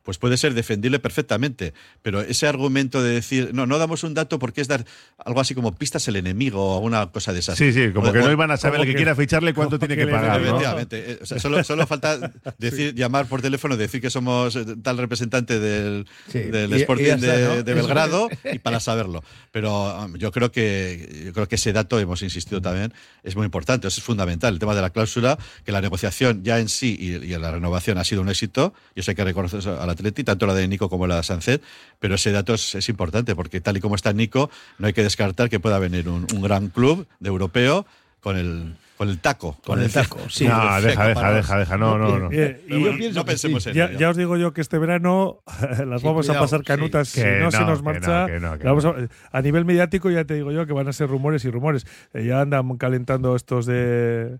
pues 0.08 0.16
puede 0.16 0.38
ser 0.38 0.54
defendible 0.54 0.98
perfectamente. 1.00 1.74
Pero 2.00 2.22
ese 2.22 2.46
argumento 2.46 3.02
de 3.02 3.10
decir, 3.10 3.50
no, 3.52 3.66
no 3.66 3.76
damos 3.76 4.04
un 4.04 4.14
dato 4.14 4.38
porque 4.38 4.62
es 4.62 4.66
dar 4.68 4.86
algo 5.22 5.38
así 5.38 5.54
como 5.54 5.74
pistas 5.74 6.08
el 6.08 6.16
enemigo 6.16 6.64
o 6.64 6.74
alguna 6.76 7.08
cosa 7.10 7.34
de 7.34 7.40
esas. 7.40 7.58
Sí, 7.58 7.74
sí, 7.74 7.90
como 7.92 8.08
O- 8.08 8.12
que 8.14 8.20
no 8.20 8.32
iban 8.32 8.50
a 8.50 8.56
saber 8.56 8.80
el 8.80 8.86
que, 8.86 8.92
que- 8.92 8.96
quiera 8.96 9.14
ficharle 9.14 9.52
cuánto 9.52 9.78
tiene 9.78 9.96
que 9.98 10.06
pagar. 10.06 10.40
Efectivamente. 10.40 11.10
Eh, 11.12 11.18
o 11.20 11.26
sea, 11.26 11.38
solo, 11.38 11.62
solo 11.62 11.86
falta 11.86 12.32
decir, 12.58 12.94
llamar 12.94 13.26
por 13.26 13.42
teléfono, 13.42 13.76
decir 13.76 14.00
que 14.00 14.08
somos 14.08 14.58
tal 14.82 14.96
representante 14.96 15.60
del, 15.60 16.06
Sí, 16.32 16.38
del 16.38 16.72
y- 16.72 16.76
y 16.76 16.80
Sporting 16.80 17.16
de, 17.18 17.44
¿no? 17.44 17.62
de 17.62 17.72
Eso 17.72 17.74
Belgrado 17.74 18.28
y 18.50 18.60
para 18.60 18.80
saberlo. 18.80 19.22
Pero 19.52 20.04
um, 20.06 20.16
yo 20.16 20.32
creo 20.32 20.50
que 20.50 21.24
yo 21.26 21.32
creo 21.34 21.48
que 21.48 21.56
ese 21.56 21.74
dato 21.74 21.98
hemos 22.00 22.22
insistido 22.22 22.62
también 22.62 22.94
es 23.24 23.36
muy 23.36 23.44
importante, 23.44 23.88
eso 23.88 24.00
es 24.00 24.04
fundamental. 24.04 24.54
El 24.54 24.58
tema 24.58 24.74
de 24.74 24.80
la 24.80 24.88
cláusula, 24.88 25.38
que 25.66 25.72
la 25.72 25.82
negociación 25.82 26.42
ya 26.44 26.58
en 26.60 26.70
sí 26.70 26.96
y, 26.98 27.08
y 27.30 27.36
la 27.36 27.50
renovación 27.50 27.98
ha 27.98 28.04
sido 28.04 28.22
un 28.22 28.30
éxito. 28.30 28.72
Y 28.94 29.00
eso 29.00 29.10
hay 29.10 29.14
que 29.14 29.24
reconocer 29.24 29.60
al 29.68 29.90
Atleti, 29.98 30.24
tanto 30.24 30.46
la 30.46 30.54
de 30.54 30.66
Nico 30.68 30.88
como 30.88 31.06
la 31.06 31.16
de 31.16 31.22
Sancet. 31.22 31.62
Pero 31.98 32.14
ese 32.14 32.32
dato 32.32 32.54
es, 32.54 32.74
es 32.74 32.88
importante 32.88 33.34
porque 33.34 33.60
tal 33.60 33.76
y 33.76 33.80
como 33.80 33.94
está 33.94 34.12
Nico, 34.12 34.50
no 34.78 34.86
hay 34.86 34.92
que 34.92 35.02
descartar 35.02 35.48
que 35.50 35.60
pueda 35.60 35.78
venir 35.78 36.08
un, 36.08 36.26
un 36.34 36.42
gran 36.42 36.68
club 36.68 37.06
de 37.20 37.28
europeo 37.28 37.86
con 38.20 38.36
el 38.36 38.74
con 38.96 39.08
el 39.08 39.20
taco. 39.20 39.56
Con 39.64 39.80
el 39.80 39.92
taco, 39.92 40.18
sí. 40.28 40.48
No, 40.48 40.58
deja, 40.80 41.06
deja, 41.06 41.32
deja, 41.32 41.58
deja. 41.58 41.76
No, 41.76 41.96
no, 41.96 42.18
no. 42.18 42.28
Eh, 42.32 42.64
y 42.66 42.80
bueno, 42.80 42.98
no 43.12 43.24
que 43.24 43.30
pensemos 43.30 43.62
sí. 43.62 43.68
en 43.70 43.76
ya, 43.76 43.92
ya 43.92 44.10
os 44.10 44.16
digo 44.16 44.36
yo 44.36 44.52
que 44.52 44.60
este 44.60 44.76
verano 44.76 45.38
las 45.86 46.00
Sí, 46.00 46.06
vamos 46.06 46.26
cuidado, 46.26 46.38
a 46.38 46.42
pasar 46.42 46.58
sí. 46.60 46.64
canutas. 46.66 47.08
Si 47.08 47.20
Que 47.22 47.38
no, 47.38 47.50
se 47.52 47.60
no, 47.60 47.66
nos 47.66 47.78
que 47.78 47.84
marcha. 47.84 48.20
no, 48.22 48.26
que 48.26 48.40
no, 48.40 48.58
que 48.58 48.64
la 48.64 48.70
vamos 48.72 48.84
no. 48.84 48.90
a, 49.30 49.38
a 49.38 49.42
nivel 49.42 49.64
mediático 49.64 50.10
ya 50.10 50.24
te 50.24 50.34
digo 50.34 50.50
yo 50.50 50.66
que 50.66 50.72
van 50.72 50.88
a 50.88 50.92
ser 50.92 51.08
rumores 51.08 51.44
y 51.44 51.50
rumores. 51.50 51.86
Eh, 52.12 52.24
ya 52.24 52.40
andan 52.40 52.76
calentando 52.76 53.36
estos 53.36 53.66
de 53.66 54.38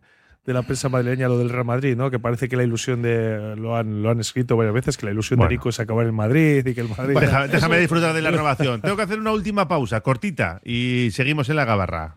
de 0.49 0.55
la 0.55 0.62
prensa 0.62 0.88
madrileña 0.88 1.28
lo 1.28 1.36
del 1.38 1.51
Real 1.51 1.66
Madrid, 1.66 1.94
¿no? 1.94 2.11
Que 2.11 2.18
parece 2.18 2.49
que 2.49 2.57
la 2.57 2.62
ilusión 2.62 3.03
de 3.03 3.55
lo 3.57 3.76
han 3.76 4.03
lo 4.03 4.09
han 4.11 4.18
escrito 4.18 4.57
varias 4.57 4.74
veces 4.74 4.96
que 4.96 5.05
la 5.05 5.12
ilusión 5.12 5.36
Bueno. 5.36 5.51
de 5.51 5.57
Nico 5.57 5.68
es 5.68 5.78
acabar 5.78 6.07
en 6.07 6.14
Madrid 6.14 6.66
y 6.66 6.74
que 6.74 6.80
el 6.80 6.88
Madrid 6.88 7.16
Déjame, 7.20 7.49
déjame 7.49 7.78
disfrutar 7.80 8.14
de 8.14 8.22
la 8.22 8.30
renovación. 8.30 8.80
Tengo 8.80 8.96
que 8.96 9.03
hacer 9.03 9.18
una 9.20 9.32
última 9.32 9.68
pausa, 9.68 10.01
cortita, 10.01 10.61
y 10.64 11.11
seguimos 11.12 11.51
en 11.51 11.57
la 11.57 11.66
gabarra. 11.66 12.16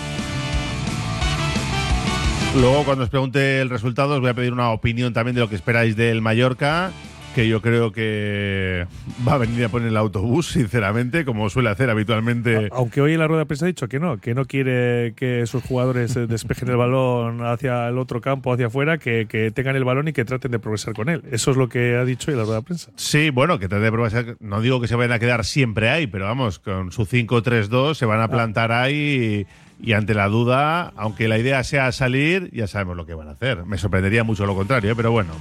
Luego, 2.53 2.83
cuando 2.83 3.05
os 3.05 3.09
pregunte 3.09 3.61
el 3.61 3.69
resultado, 3.69 4.15
os 4.15 4.19
voy 4.19 4.29
a 4.29 4.33
pedir 4.33 4.51
una 4.51 4.71
opinión 4.71 5.13
también 5.13 5.35
de 5.35 5.41
lo 5.41 5.47
que 5.47 5.55
esperáis 5.55 5.95
del 5.95 6.21
Mallorca, 6.21 6.91
que 7.33 7.47
yo 7.47 7.61
creo 7.61 7.93
que 7.93 8.85
va 9.25 9.35
a 9.35 9.37
venir 9.37 9.63
a 9.63 9.69
poner 9.69 9.87
el 9.87 9.95
autobús, 9.95 10.47
sinceramente, 10.51 11.23
como 11.23 11.49
suele 11.49 11.69
hacer 11.69 11.89
habitualmente. 11.89 12.67
Aunque 12.73 12.99
hoy 12.99 13.13
en 13.13 13.19
la 13.19 13.27
rueda 13.27 13.43
de 13.43 13.45
prensa 13.45 13.65
ha 13.65 13.67
dicho 13.67 13.87
que 13.87 14.01
no, 14.01 14.17
que 14.17 14.35
no 14.35 14.43
quiere 14.43 15.13
que 15.15 15.45
sus 15.47 15.63
jugadores 15.63 16.13
eh, 16.17 16.27
despejen 16.27 16.67
el 16.67 16.75
balón 16.75 17.41
hacia 17.45 17.87
el 17.87 17.97
otro 17.97 18.19
campo, 18.19 18.51
hacia 18.51 18.67
afuera, 18.67 18.97
que, 18.97 19.27
que 19.29 19.51
tengan 19.51 19.77
el 19.77 19.85
balón 19.85 20.09
y 20.09 20.13
que 20.13 20.25
traten 20.25 20.51
de 20.51 20.59
progresar 20.59 20.93
con 20.93 21.07
él. 21.07 21.23
Eso 21.31 21.51
es 21.51 21.57
lo 21.57 21.69
que 21.69 21.95
ha 21.95 22.03
dicho 22.03 22.31
hoy 22.31 22.33
en 22.33 22.39
la 22.39 22.43
rueda 22.43 22.59
de 22.59 22.65
prensa. 22.65 22.91
Sí, 22.97 23.29
bueno, 23.29 23.59
que 23.59 23.69
trate 23.69 23.85
de 23.85 23.91
progresar. 23.93 24.35
No 24.41 24.59
digo 24.59 24.81
que 24.81 24.89
se 24.89 24.95
vayan 24.95 25.13
a 25.13 25.19
quedar 25.19 25.45
siempre 25.45 25.89
ahí, 25.89 26.05
pero 26.05 26.25
vamos, 26.25 26.59
con 26.59 26.91
su 26.91 27.05
5-3-2 27.05 27.93
se 27.93 28.05
van 28.05 28.19
a 28.19 28.27
plantar 28.27 28.73
ahí 28.73 29.47
y, 29.47 29.60
y 29.81 29.93
ante 29.93 30.13
la 30.13 30.27
duda, 30.27 30.93
aunque 30.95 31.27
la 31.27 31.37
idea 31.37 31.63
sea 31.63 31.91
salir, 31.91 32.49
ya 32.53 32.67
sabemos 32.67 32.95
lo 32.95 33.05
que 33.05 33.13
van 33.13 33.27
a 33.27 33.31
hacer. 33.31 33.65
Me 33.65 33.77
sorprendería 33.77 34.23
mucho 34.23 34.45
lo 34.45 34.55
contrario, 34.55 34.91
¿eh? 34.91 34.95
pero 34.95 35.11
bueno. 35.11 35.33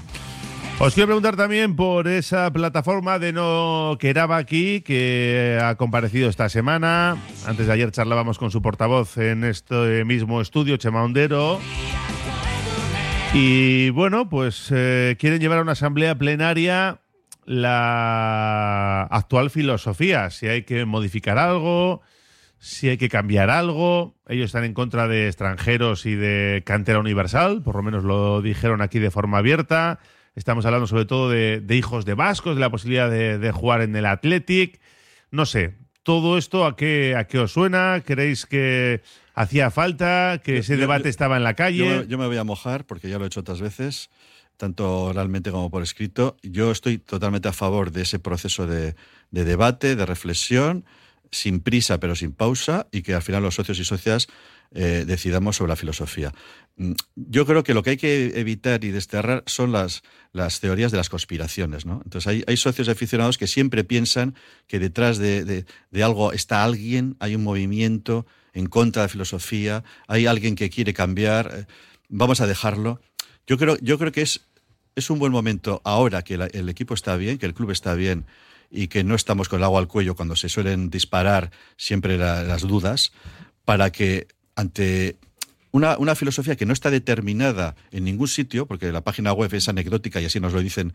Os 0.78 0.94
quiero 0.94 1.08
preguntar 1.08 1.36
también 1.36 1.76
por 1.76 2.08
esa 2.08 2.50
plataforma 2.50 3.18
de 3.18 3.34
No 3.34 3.98
Queraba 4.00 4.38
aquí, 4.38 4.80
que 4.80 5.58
ha 5.62 5.74
comparecido 5.74 6.30
esta 6.30 6.48
semana. 6.48 7.18
Antes 7.46 7.66
de 7.66 7.72
ayer 7.74 7.90
charlábamos 7.90 8.38
con 8.38 8.50
su 8.50 8.62
portavoz 8.62 9.18
en 9.18 9.44
este 9.44 10.06
mismo 10.06 10.40
estudio, 10.40 10.78
Chema 10.78 11.02
Ondero. 11.02 11.60
Y 13.34 13.90
bueno, 13.90 14.30
pues 14.30 14.68
eh, 14.70 15.16
quieren 15.20 15.40
llevar 15.40 15.58
a 15.58 15.62
una 15.62 15.72
asamblea 15.72 16.16
plenaria 16.16 17.00
la 17.44 19.02
actual 19.02 19.50
filosofía, 19.50 20.30
si 20.30 20.46
hay 20.46 20.62
que 20.62 20.86
modificar 20.86 21.36
algo, 21.36 22.00
si 22.60 22.90
hay 22.90 22.98
que 22.98 23.08
cambiar 23.08 23.50
algo. 23.50 24.14
Ellos 24.28 24.46
están 24.46 24.64
en 24.64 24.74
contra 24.74 25.08
de 25.08 25.26
extranjeros 25.26 26.06
y 26.06 26.14
de 26.14 26.62
cantera 26.64 27.00
universal, 27.00 27.62
por 27.62 27.74
lo 27.74 27.82
menos 27.82 28.04
lo 28.04 28.42
dijeron 28.42 28.82
aquí 28.82 28.98
de 28.98 29.10
forma 29.10 29.38
abierta. 29.38 29.98
Estamos 30.36 30.64
hablando 30.66 30.86
sobre 30.86 31.06
todo 31.06 31.28
de, 31.30 31.60
de 31.60 31.76
hijos 31.76 32.04
de 32.04 32.14
vascos, 32.14 32.54
de 32.54 32.60
la 32.60 32.70
posibilidad 32.70 33.10
de, 33.10 33.38
de, 33.38 33.50
jugar 33.50 33.80
en 33.80 33.96
el 33.96 34.06
Athletic. 34.06 34.78
No 35.30 35.46
sé, 35.46 35.74
todo 36.02 36.38
esto 36.38 36.66
a 36.66 36.76
qué, 36.76 37.16
a 37.16 37.24
qué 37.24 37.38
os 37.38 37.52
suena? 37.52 38.02
¿Creéis 38.04 38.46
que 38.46 39.00
hacía 39.34 39.70
falta, 39.70 40.40
que 40.44 40.58
ese 40.58 40.74
yo, 40.74 40.80
debate 40.80 41.04
yo, 41.04 41.10
estaba 41.10 41.38
en 41.38 41.44
la 41.44 41.54
calle? 41.54 41.78
Yo, 41.78 42.02
yo 42.04 42.18
me 42.18 42.26
voy 42.26 42.36
a 42.36 42.44
mojar 42.44 42.84
porque 42.84 43.08
ya 43.08 43.18
lo 43.18 43.24
he 43.24 43.26
hecho 43.28 43.40
otras 43.40 43.60
veces 43.60 44.10
tanto 44.58 45.04
oralmente 45.04 45.50
como 45.50 45.70
por 45.70 45.82
escrito. 45.82 46.36
Yo 46.42 46.70
estoy 46.70 46.98
totalmente 46.98 47.48
a 47.48 47.54
favor 47.54 47.92
de 47.92 48.02
ese 48.02 48.18
proceso 48.18 48.66
de, 48.66 48.94
de, 49.30 49.44
debate, 49.44 49.96
de 49.96 50.04
reflexión, 50.04 50.84
sin 51.30 51.60
prisa 51.60 52.00
pero 52.00 52.14
sin 52.16 52.32
pausa, 52.32 52.88
y 52.92 53.02
que 53.02 53.14
al 53.14 53.22
final 53.22 53.42
los 53.42 53.54
socios 53.54 53.78
y 53.78 53.84
socias 53.84 54.28
eh, 54.72 55.04
decidamos 55.04 55.56
sobre 55.56 55.70
la 55.70 55.76
filosofía. 55.76 56.32
Yo 57.16 57.44
creo 57.44 57.64
que 57.64 57.74
lo 57.74 57.82
que 57.82 57.90
hay 57.90 57.96
que 57.96 58.38
evitar 58.38 58.84
y 58.84 58.90
desterrar 58.90 59.42
son 59.46 59.72
las, 59.72 60.02
las 60.32 60.60
teorías 60.60 60.92
de 60.92 60.96
las 60.96 61.08
conspiraciones. 61.08 61.86
¿no? 61.86 62.00
Entonces 62.04 62.28
hay, 62.28 62.44
hay, 62.46 62.56
socios 62.56 62.88
aficionados 62.88 63.36
que 63.36 63.48
siempre 63.48 63.82
piensan 63.82 64.36
que 64.68 64.78
detrás 64.78 65.18
de, 65.18 65.44
de, 65.44 66.02
algo 66.04 66.32
está 66.32 66.62
alguien, 66.62 67.16
hay 67.18 67.34
un 67.34 67.42
movimiento 67.42 68.26
en 68.52 68.66
contra 68.66 69.02
de 69.02 69.06
la 69.06 69.10
filosofía, 69.10 69.82
hay 70.06 70.26
alguien 70.26 70.54
que 70.54 70.70
quiere 70.70 70.94
cambiar, 70.94 71.50
eh, 71.52 71.66
vamos 72.08 72.40
a 72.40 72.46
dejarlo. 72.46 73.00
Yo 73.48 73.58
creo, 73.58 73.76
yo 73.80 73.98
creo 73.98 74.12
que 74.12 74.22
es, 74.22 74.46
es 74.94 75.10
un 75.10 75.18
buen 75.18 75.32
momento 75.32 75.82
ahora 75.84 76.22
que 76.22 76.34
el 76.34 76.68
equipo 76.68 76.94
está 76.94 77.16
bien, 77.16 77.38
que 77.38 77.46
el 77.46 77.54
club 77.54 77.72
está 77.72 77.94
bien 77.94 78.24
y 78.70 78.88
que 78.88 79.02
no 79.04 79.14
estamos 79.14 79.48
con 79.48 79.58
el 79.58 79.64
agua 79.64 79.80
al 79.80 79.88
cuello 79.88 80.14
cuando 80.14 80.36
se 80.36 80.48
suelen 80.48 80.90
disparar 80.90 81.50
siempre 81.76 82.16
la- 82.18 82.42
las 82.44 82.62
dudas, 82.62 83.12
para 83.64 83.90
que 83.90 84.28
ante 84.56 85.16
una, 85.72 85.98
una 85.98 86.14
filosofía 86.14 86.56
que 86.56 86.66
no 86.66 86.72
está 86.72 86.90
determinada 86.90 87.74
en 87.92 88.04
ningún 88.04 88.28
sitio, 88.28 88.66
porque 88.66 88.90
la 88.92 89.02
página 89.02 89.32
web 89.32 89.52
es 89.54 89.68
anecdótica 89.68 90.20
y 90.20 90.24
así 90.24 90.40
nos 90.40 90.52
lo 90.52 90.60
dicen 90.60 90.92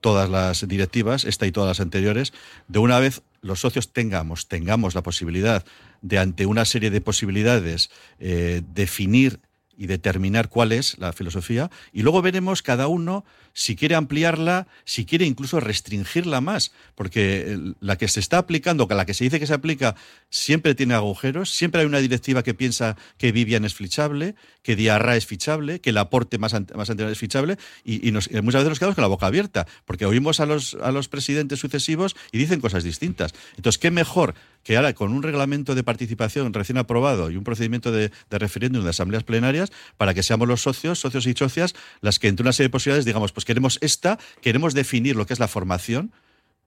todas 0.00 0.30
las 0.30 0.66
directivas, 0.68 1.24
esta 1.24 1.46
y 1.46 1.52
todas 1.52 1.68
las 1.68 1.80
anteriores, 1.80 2.32
de 2.68 2.78
una 2.78 3.00
vez 3.00 3.22
los 3.40 3.60
socios 3.60 3.92
tengamos, 3.92 4.46
tengamos 4.46 4.94
la 4.94 5.02
posibilidad 5.02 5.64
de 6.02 6.18
ante 6.18 6.46
una 6.46 6.64
serie 6.64 6.90
de 6.90 7.00
posibilidades 7.00 7.90
eh, 8.20 8.62
definir 8.74 9.40
y 9.76 9.86
determinar 9.86 10.48
cuál 10.48 10.72
es 10.72 10.98
la 10.98 11.12
filosofía 11.12 11.70
y 11.92 12.02
luego 12.02 12.20
veremos 12.22 12.62
cada 12.62 12.86
uno 12.88 13.24
si 13.58 13.74
quiere 13.74 13.96
ampliarla, 13.96 14.68
si 14.84 15.04
quiere 15.04 15.26
incluso 15.26 15.58
restringirla 15.58 16.40
más, 16.40 16.70
porque 16.94 17.42
el- 17.52 17.74
la 17.80 17.98
que 17.98 18.06
se 18.06 18.20
está 18.20 18.38
aplicando, 18.38 18.86
la 18.88 19.04
que 19.04 19.14
se 19.14 19.24
dice 19.24 19.40
que 19.40 19.48
se 19.48 19.54
aplica, 19.54 19.96
siempre 20.30 20.76
tiene 20.76 20.94
agujeros, 20.94 21.50
siempre 21.50 21.80
hay 21.80 21.86
una 21.88 21.98
directiva 21.98 22.44
que 22.44 22.54
piensa 22.54 22.96
que 23.16 23.32
Vivian 23.32 23.64
es 23.64 23.74
fichable, 23.74 24.36
que 24.62 24.76
Diarra 24.76 25.16
es 25.16 25.26
fichable, 25.26 25.80
que 25.80 25.90
el 25.90 25.98
aporte 25.98 26.38
más, 26.38 26.52
más 26.52 26.88
anterior 26.90 27.10
es 27.10 27.18
fichable 27.18 27.56
y, 27.84 28.12
nos- 28.12 28.30
muchas 28.30 28.60
veces 28.60 28.68
nos 28.68 28.78
quedamos 28.78 28.94
con 28.94 29.02
la 29.02 29.08
boca 29.08 29.26
abierta, 29.26 29.66
porque 29.86 30.06
oímos 30.06 30.38
a 30.38 30.46
los, 30.46 30.74
a 30.80 30.92
los 30.92 31.08
presidentes 31.08 31.58
sucesivos 31.58 32.14
y 32.30 32.38
dicen 32.38 32.60
cosas 32.60 32.84
distintas. 32.84 33.34
Entonces, 33.56 33.78
¿qué 33.78 33.90
mejor 33.90 34.34
que 34.62 34.76
ahora 34.76 34.92
con 34.92 35.12
un 35.12 35.22
reglamento 35.22 35.74
de 35.74 35.82
participación 35.82 36.52
recién 36.52 36.78
aprobado 36.78 37.30
y 37.30 37.36
un 37.36 37.44
procedimiento 37.44 37.90
de, 37.90 38.10
de 38.30 38.38
referéndum 38.38 38.84
de 38.84 38.90
asambleas 38.90 39.24
plenarias 39.24 39.72
para 39.96 40.14
que 40.14 40.22
seamos 40.22 40.46
los 40.46 40.60
socios, 40.62 41.00
socios 41.00 41.26
y 41.26 41.32
socias, 41.32 41.74
las 42.02 42.18
que 42.18 42.28
entre 42.28 42.42
una 42.44 42.52
serie 42.52 42.68
de 42.68 42.72
posibilidades 42.72 43.04
digamos, 43.04 43.32
pues 43.32 43.44
queremos 43.48 43.78
esta, 43.80 44.18
queremos 44.42 44.74
definir 44.74 45.16
lo 45.16 45.24
que 45.26 45.32
es 45.32 45.38
la 45.40 45.48
formación, 45.48 46.12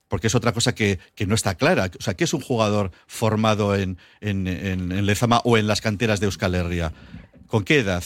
porque 0.07 0.27
es 0.27 0.35
otra 0.35 0.51
cosa 0.51 0.73
que, 0.75 0.99
que 1.15 1.25
no 1.27 1.35
está 1.35 1.55
clara. 1.55 1.89
O 1.97 2.01
sea, 2.01 2.15
¿qué 2.15 2.23
es 2.25 2.33
un 2.33 2.41
jugador 2.41 2.91
formado 3.07 3.75
en, 3.75 3.97
en, 4.19 4.47
en- 4.47 4.91
en 4.91 5.05
Lezama 5.05 5.39
o 5.45 5.57
en 5.57 5.67
las 5.67 5.79
canteras 5.79 6.19
de 6.19 6.25
Euskal 6.25 6.55
Herria? 6.55 6.91
¿Con 7.47 7.63
qué 7.63 7.79
edad? 7.79 8.03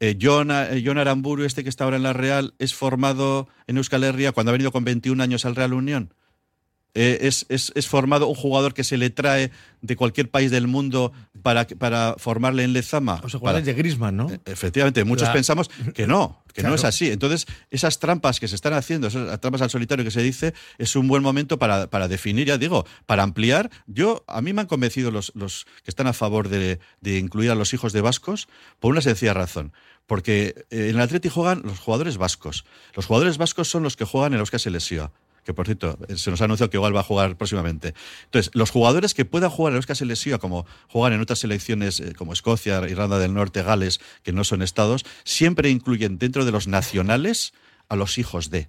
Eh, 0.00 0.18
John, 0.20 0.50
eh, 0.50 0.82
John 0.84 0.98
Aramburu, 0.98 1.44
este 1.44 1.62
que 1.62 1.68
está 1.68 1.84
ahora 1.84 1.96
en 1.98 2.02
la 2.02 2.12
Real, 2.14 2.54
es 2.58 2.74
formado 2.74 3.48
en 3.66 3.76
Euskal 3.76 4.02
Herria 4.04 4.32
cuando 4.32 4.50
ha 4.50 4.52
venido 4.54 4.72
con 4.72 4.84
21 4.84 5.22
años 5.22 5.44
al 5.44 5.54
Real 5.54 5.72
Unión. 5.74 6.12
Eh, 6.98 7.18
es, 7.28 7.44
es- 7.50 7.72
es 7.74 7.86
formado 7.88 8.26
un 8.26 8.34
jugador 8.34 8.72
que 8.72 8.82
se 8.82 8.96
le 8.96 9.10
trae 9.10 9.50
de 9.82 9.96
cualquier 9.96 10.30
país 10.30 10.50
del 10.50 10.66
mundo 10.66 11.12
para, 11.42 11.66
para 11.66 12.14
formarle 12.18 12.64
en 12.64 12.72
Lezama. 12.72 13.14
O 13.14 13.16
sea, 13.16 13.22
Para- 13.28 13.38
jugadores 13.38 13.66
de 13.66 13.74
Griezmann, 13.74 14.16
¿no? 14.16 14.28
Efectivamente, 14.46 15.04
muchos 15.04 15.28
La- 15.28 15.34
pensamos 15.34 15.68
que 15.94 16.06
no, 16.06 16.42
que 16.54 16.62
no 16.62 16.74
es 16.74 16.84
así. 16.84 17.10
Entonces, 17.10 17.46
esas 17.70 17.98
trampas 17.98 18.40
que 18.40 18.48
se 18.48 18.54
están 18.54 18.72
haciendo, 18.72 19.08
esas 19.08 19.38
trampas 19.40 19.60
al 19.60 19.68
solitario 19.70 20.04
que 20.06 20.10
se 20.10 20.22
dice, 20.22 20.54
es 20.78 20.96
un 20.96 21.06
buen 21.06 21.22
momento 21.22 21.58
para, 21.58 21.88
para 21.88 22.08
definir, 22.08 22.46
ya 22.46 22.56
digo, 22.56 22.86
para 23.04 23.22
ampliar. 23.22 23.70
Yo, 23.86 24.24
a 24.26 24.40
mí 24.40 24.54
me 24.54 24.62
han 24.62 24.66
convencido 24.66 25.10
los, 25.10 25.32
los 25.34 25.66
que 25.84 25.90
están 25.90 26.06
a 26.06 26.14
favor 26.14 26.48
de, 26.48 26.80
de 27.02 27.18
incluir 27.18 27.50
a 27.50 27.54
los 27.54 27.74
hijos 27.74 27.92
de 27.92 28.00
vascos 28.00 28.48
por 28.80 28.90
una 28.92 29.02
sencilla 29.02 29.34
razón. 29.34 29.72
Porque 30.06 30.54
eh, 30.70 30.88
en 30.88 30.96
el 30.96 31.00
Atleti 31.00 31.28
juegan 31.28 31.60
los 31.64 31.78
jugadores 31.78 32.16
vascos. 32.16 32.64
Los 32.94 33.04
jugadores 33.06 33.36
vascos 33.38 33.68
son 33.68 33.82
los 33.82 33.96
que 33.96 34.04
juegan 34.06 34.32
en 34.32 34.38
los 34.38 34.50
que 34.50 34.58
se 34.58 34.70
lesiona 34.70 35.10
que 35.46 35.54
por 35.54 35.64
cierto, 35.64 35.96
se 36.16 36.30
nos 36.30 36.40
ha 36.40 36.44
anunciado 36.44 36.68
que 36.68 36.76
igual 36.76 36.94
va 36.94 37.00
a 37.00 37.04
jugar 37.04 37.36
próximamente. 37.36 37.94
Entonces, 38.24 38.50
los 38.52 38.70
jugadores 38.70 39.14
que 39.14 39.24
puedan 39.24 39.48
jugar 39.48 39.72
en 39.72 39.76
Euskal 39.76 39.94
Selección, 39.94 40.40
como 40.40 40.66
juegan 40.88 41.12
en 41.12 41.20
otras 41.20 41.38
selecciones 41.38 42.00
eh, 42.00 42.14
como 42.14 42.32
Escocia, 42.32 42.82
Irlanda 42.88 43.20
del 43.20 43.32
Norte, 43.32 43.62
Gales, 43.62 44.00
que 44.24 44.32
no 44.32 44.42
son 44.42 44.60
estados, 44.60 45.06
siempre 45.22 45.70
incluyen 45.70 46.18
dentro 46.18 46.44
de 46.44 46.50
los 46.50 46.66
nacionales 46.66 47.54
a 47.88 47.94
los 47.94 48.18
hijos 48.18 48.50
de. 48.50 48.68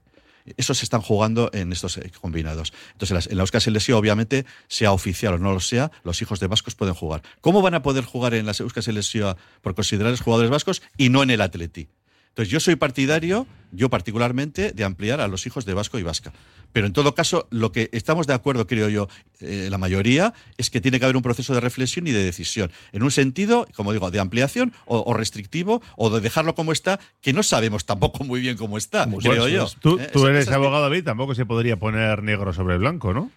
Esos 0.55 0.77
se 0.77 0.85
están 0.85 1.01
jugando 1.01 1.49
en 1.51 1.73
estos 1.73 1.97
eh, 1.97 2.11
combinados. 2.21 2.71
Entonces, 2.91 3.27
en 3.27 3.37
la 3.37 3.41
Euskal 3.41 3.59
Selección, 3.59 3.97
obviamente, 3.97 4.45
sea 4.67 4.91
oficial 4.91 5.33
o 5.33 5.37
no 5.39 5.53
lo 5.53 5.59
sea, 5.59 5.91
los 6.03 6.21
hijos 6.21 6.39
de 6.39 6.45
vascos 6.45 6.75
pueden 6.75 6.93
jugar. 6.93 7.23
¿Cómo 7.41 7.63
van 7.63 7.73
a 7.73 7.81
poder 7.81 8.05
jugar 8.05 8.35
en 8.35 8.45
la 8.45 8.53
Euskal 8.57 8.83
Selección 8.83 9.35
por 9.63 9.73
considerarles 9.73 10.21
jugadores 10.21 10.51
vascos 10.51 10.83
y 10.95 11.09
no 11.09 11.23
en 11.23 11.31
el 11.31 11.41
Atleti? 11.41 11.89
Entonces, 12.37 12.51
yo 12.51 12.59
soy 12.59 12.75
partidario, 12.75 13.47
yo 13.71 13.89
particularmente, 13.89 14.71
de 14.71 14.83
ampliar 14.83 15.21
a 15.21 15.27
los 15.27 15.47
hijos 15.47 15.65
de 15.65 15.73
Vasco 15.73 15.97
y 15.97 16.03
Vasca. 16.03 16.33
Pero 16.71 16.85
en 16.85 16.93
todo 16.93 17.15
caso, 17.15 17.47
lo 17.49 17.71
que 17.71 17.89
estamos 17.93 18.27
de 18.27 18.35
acuerdo, 18.35 18.67
creo 18.67 18.89
yo, 18.89 19.07
eh, 19.39 19.69
la 19.71 19.79
mayoría, 19.79 20.35
es 20.55 20.69
que 20.69 20.79
tiene 20.79 20.99
que 20.99 21.05
haber 21.05 21.15
un 21.17 21.23
proceso 21.23 21.55
de 21.55 21.61
reflexión 21.61 22.05
y 22.05 22.11
de 22.11 22.23
decisión. 22.23 22.69
En 22.91 23.01
un 23.01 23.09
sentido, 23.09 23.67
como 23.75 23.91
digo, 23.91 24.11
de 24.11 24.19
ampliación 24.19 24.71
o, 24.85 25.01
o 25.03 25.15
restrictivo, 25.15 25.81
o 25.95 26.11
de 26.11 26.21
dejarlo 26.21 26.53
como 26.53 26.73
está, 26.73 26.99
que 27.21 27.33
no 27.33 27.41
sabemos 27.41 27.85
tampoco 27.87 28.23
muy 28.23 28.39
bien 28.39 28.55
cómo 28.55 28.77
está, 28.77 29.09
creo 29.19 29.47
yo. 29.47 29.67
Tú, 29.81 29.97
Eh, 29.99 30.07
tú 30.13 30.19
esa- 30.19 30.29
eres 30.29 30.47
abogado, 30.49 30.83
David, 30.83 31.05
tampoco 31.05 31.33
se 31.33 31.47
podría 31.47 31.77
poner 31.79 32.21
negro 32.21 32.53
sobre 32.53 32.77
blanco, 32.77 33.13
¿no? 33.15 33.31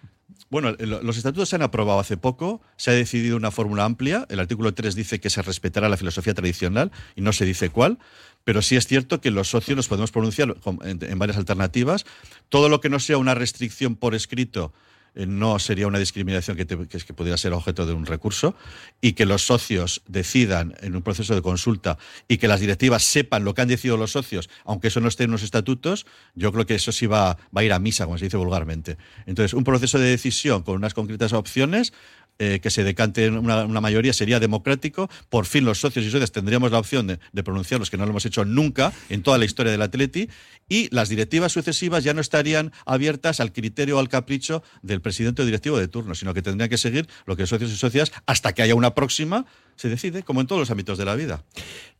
Bueno, 0.51 0.75
lo- 0.77 1.01
los 1.01 1.17
estatutos 1.17 1.47
se 1.49 1.55
han 1.55 1.61
aprobado 1.63 1.99
hace 1.99 2.17
poco, 2.17 2.61
se 2.75 2.91
ha 2.91 2.93
decidido 2.93 3.37
una 3.37 3.51
fórmula 3.51 3.85
amplia, 3.85 4.27
el 4.29 4.39
artículo 4.41 4.73
3 4.73 4.93
dice 4.95 5.19
que 5.21 5.29
se 5.29 5.41
respetará 5.41 5.87
la 5.89 5.95
filosofía 5.97 6.33
tradicional 6.33 6.91
y 7.15 7.21
no 7.21 7.31
se 7.31 7.45
dice 7.45 7.69
cuál, 7.69 7.97
pero 8.43 8.61
sí 8.61 8.75
es 8.75 8.85
cierto 8.85 9.21
que 9.21 9.31
los 9.31 9.49
socios 9.49 9.77
nos 9.77 9.87
podemos 9.87 10.11
pronunciar 10.11 10.55
en, 10.83 11.19
varias 11.19 11.37
alternativas. 11.37 12.05
Todo 12.49 12.67
lo 12.67 12.81
que 12.81 12.89
no 12.89 12.99
sea 12.99 13.17
una 13.17 13.33
restricción 13.33 13.95
por 13.95 14.13
escrito 14.13 14.73
eh, 14.73 14.81
no 15.15 15.59
sería 15.59 15.87
una 15.87 15.99
discriminación 15.99 16.55
que, 16.55 16.65
pudiera 16.65 17.37
ser 17.37 17.53
objeto 17.53 17.85
de 17.85 17.93
un 17.93 18.05
recurso 18.05 18.55
y 19.01 19.13
que 19.13 19.25
los 19.25 19.45
socios 19.45 20.01
decidan 20.07 20.75
en 20.81 20.95
un 20.95 21.01
proceso 21.01 21.35
de 21.35 21.41
consulta 21.41 21.97
y 22.27 22.37
que 22.37 22.47
las 22.47 22.59
directivas 22.59 23.03
sepan 23.03 23.43
lo 23.43 23.53
que 23.53 23.61
han 23.61 23.67
decidido 23.67 23.97
los 23.97 24.11
socios, 24.11 24.49
aunque 24.65 24.87
eso 24.87 25.01
no 25.01 25.07
esté 25.07 25.25
en 25.25 25.31
los 25.31 25.43
estatutos, 25.43 26.05
yo 26.35 26.51
creo 26.51 26.65
que 26.65 26.75
eso 26.75 26.91
sí 26.91 27.07
va, 27.07 27.37
a 27.53 27.63
ir 27.63 27.73
a 27.73 27.79
misa, 27.79 28.05
como 28.05 28.17
se 28.17 28.25
dice 28.25 28.37
vulgarmente. 28.37 28.97
Entonces, 29.25 29.53
un 29.53 29.63
proceso 29.63 29.99
de 29.99 30.09
decisión 30.09 30.63
con 30.63 30.75
unas 30.75 30.93
concretas 30.93 31.33
opciones 31.33 31.93
eh, 32.39 32.59
que 32.59 32.71
se 32.71 32.83
decante 32.83 33.29
una, 33.29 33.65
una 33.65 33.81
mayoría 33.81 34.13
sería 34.13 34.39
democrático. 34.39 35.09
Por 35.29 35.45
fin 35.45 35.63
los 35.63 35.79
socios 35.79 36.05
y 36.05 36.09
socias 36.09 36.31
tendríamos 36.31 36.71
la 36.71 36.79
opción 36.79 37.05
de, 37.05 37.19
de 37.31 37.43
pronunciarlos, 37.43 37.91
que 37.91 37.97
no 37.97 38.05
lo 38.05 38.11
hemos 38.11 38.25
hecho 38.25 38.45
nunca 38.45 38.93
en 39.09 39.21
toda 39.21 39.37
la 39.37 39.45
historia 39.45 39.71
del 39.71 39.81
Atleti, 39.81 40.27
y 40.71 40.87
las 40.95 41.09
directivas 41.09 41.51
sucesivas 41.51 42.05
ya 42.05 42.13
no 42.13 42.21
estarían 42.21 42.71
abiertas 42.85 43.41
al 43.41 43.51
criterio 43.51 43.97
o 43.97 43.99
al 43.99 44.07
capricho 44.07 44.63
del 44.81 45.01
presidente 45.01 45.41
o 45.41 45.45
directivo 45.45 45.77
de 45.77 45.89
turno, 45.89 46.15
sino 46.15 46.33
que 46.33 46.41
tendrían 46.41 46.69
que 46.69 46.77
seguir 46.77 47.09
lo 47.25 47.35
que 47.35 47.45
socios 47.45 47.71
y 47.71 47.75
socias 47.75 48.13
hasta 48.25 48.53
que 48.53 48.61
haya 48.61 48.73
una 48.73 48.95
próxima, 48.95 49.45
se 49.81 49.89
decide, 49.89 50.21
como 50.21 50.41
en 50.41 50.47
todos 50.47 50.59
los 50.59 50.69
ámbitos 50.69 50.99
de 50.99 51.05
la 51.05 51.15
vida. 51.15 51.43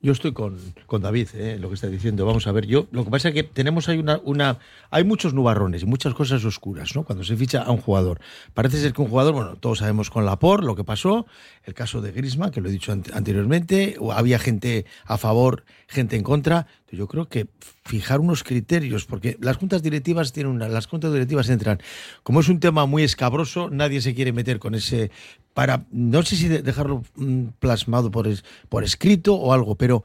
Yo 0.03 0.11
estoy 0.11 0.33
con, 0.33 0.57
con 0.85 1.01
David, 1.01 1.29
eh, 1.33 1.57
lo 1.59 1.69
que 1.69 1.75
está 1.75 1.87
diciendo. 1.87 2.25
Vamos 2.27 2.45
a 2.45 2.51
ver, 2.51 2.67
yo 2.67 2.87
lo 2.91 3.03
que 3.03 3.09
pasa 3.09 3.29
es 3.29 3.33
que 3.33 3.41
tenemos 3.43 3.89
ahí 3.89 3.97
una, 3.97 4.19
una. 4.23 4.59
Hay 4.91 5.03
muchos 5.03 5.33
nubarrones 5.33 5.81
y 5.81 5.85
muchas 5.87 6.13
cosas 6.13 6.45
oscuras, 6.45 6.95
¿no? 6.95 7.03
Cuando 7.03 7.23
se 7.23 7.35
ficha 7.35 7.63
a 7.63 7.71
un 7.71 7.77
jugador. 7.81 8.19
Parece 8.53 8.79
ser 8.79 8.93
que 8.93 9.01
un 9.01 9.07
jugador, 9.09 9.33
bueno, 9.33 9.55
todos 9.55 9.79
sabemos 9.79 10.11
con 10.11 10.25
la 10.25 10.37
por 10.37 10.63
lo 10.63 10.75
que 10.75 10.83
pasó, 10.83 11.25
el 11.63 11.73
caso 11.73 12.01
de 12.01 12.11
Grisma, 12.11 12.51
que 12.51 12.61
lo 12.61 12.69
he 12.69 12.71
dicho 12.71 12.91
ante- 12.91 13.11
anteriormente, 13.13 13.95
o 13.99 14.11
había 14.11 14.37
gente 14.37 14.85
a 15.05 15.17
favor, 15.17 15.63
gente 15.87 16.15
en 16.15 16.23
contra. 16.23 16.67
Yo 16.91 17.07
creo 17.07 17.29
que 17.29 17.47
fijar 17.85 18.19
unos 18.19 18.43
criterios, 18.43 19.05
porque 19.05 19.37
las 19.39 19.57
juntas 19.57 19.81
directivas 19.81 20.33
tienen 20.33 20.51
una, 20.53 20.67
las 20.67 20.87
juntas 20.87 21.11
directivas 21.13 21.49
entran. 21.49 21.79
Como 22.21 22.41
es 22.41 22.49
un 22.49 22.59
tema 22.59 22.85
muy 22.85 23.03
escabroso, 23.03 23.69
nadie 23.71 24.01
se 24.01 24.13
quiere 24.13 24.33
meter 24.33 24.59
con 24.59 24.75
ese 24.75 25.09
para 25.53 25.85
no 25.91 26.23
sé 26.23 26.35
si 26.35 26.47
de- 26.47 26.61
dejarlo 26.61 27.03
mm, 27.15 27.45
plasmado 27.59 28.11
por, 28.11 28.27
por 28.69 28.83
escrito 28.83 29.35
o 29.35 29.53
algo, 29.53 29.75
pero 29.75 30.03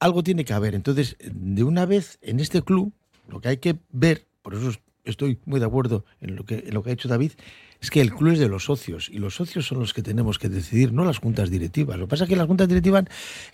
algo 0.00 0.22
tiene 0.22 0.44
que 0.44 0.52
haber. 0.52 0.74
Entonces, 0.74 1.16
de 1.20 1.64
una 1.64 1.86
vez 1.86 2.18
en 2.22 2.40
este 2.40 2.62
club, 2.62 2.92
lo 3.28 3.40
que 3.40 3.48
hay 3.48 3.56
que 3.58 3.76
ver, 3.90 4.26
por 4.42 4.54
eso 4.54 4.72
estoy 5.04 5.38
muy 5.44 5.58
de 5.60 5.66
acuerdo 5.66 6.04
en 6.20 6.36
lo 6.36 6.44
que, 6.44 6.64
en 6.66 6.74
lo 6.74 6.82
que 6.82 6.90
ha 6.90 6.92
hecho 6.92 7.08
David, 7.08 7.32
es 7.80 7.90
que 7.90 8.00
el 8.00 8.12
club 8.12 8.32
es 8.34 8.38
de 8.38 8.48
los 8.48 8.64
socios 8.64 9.08
y 9.08 9.18
los 9.18 9.34
socios 9.36 9.66
son 9.66 9.78
los 9.80 9.94
que 9.94 10.02
tenemos 10.02 10.38
que 10.38 10.48
decidir, 10.48 10.92
no 10.92 11.04
las 11.04 11.18
juntas 11.18 11.50
directivas. 11.50 11.96
Lo 11.98 12.06
que 12.06 12.10
pasa 12.10 12.24
es 12.24 12.30
que 12.30 12.36
las 12.36 12.46
juntas 12.46 12.68
directivas 12.68 13.04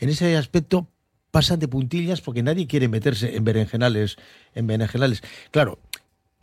en 0.00 0.08
ese 0.08 0.36
aspecto 0.36 0.88
pasan 1.30 1.58
de 1.58 1.66
puntillas 1.68 2.20
porque 2.20 2.42
nadie 2.42 2.66
quiere 2.66 2.88
meterse 2.88 3.36
en 3.36 3.44
berenjenales, 3.44 4.16
en 4.54 4.66
berenjenales. 4.66 5.22
Claro, 5.50 5.78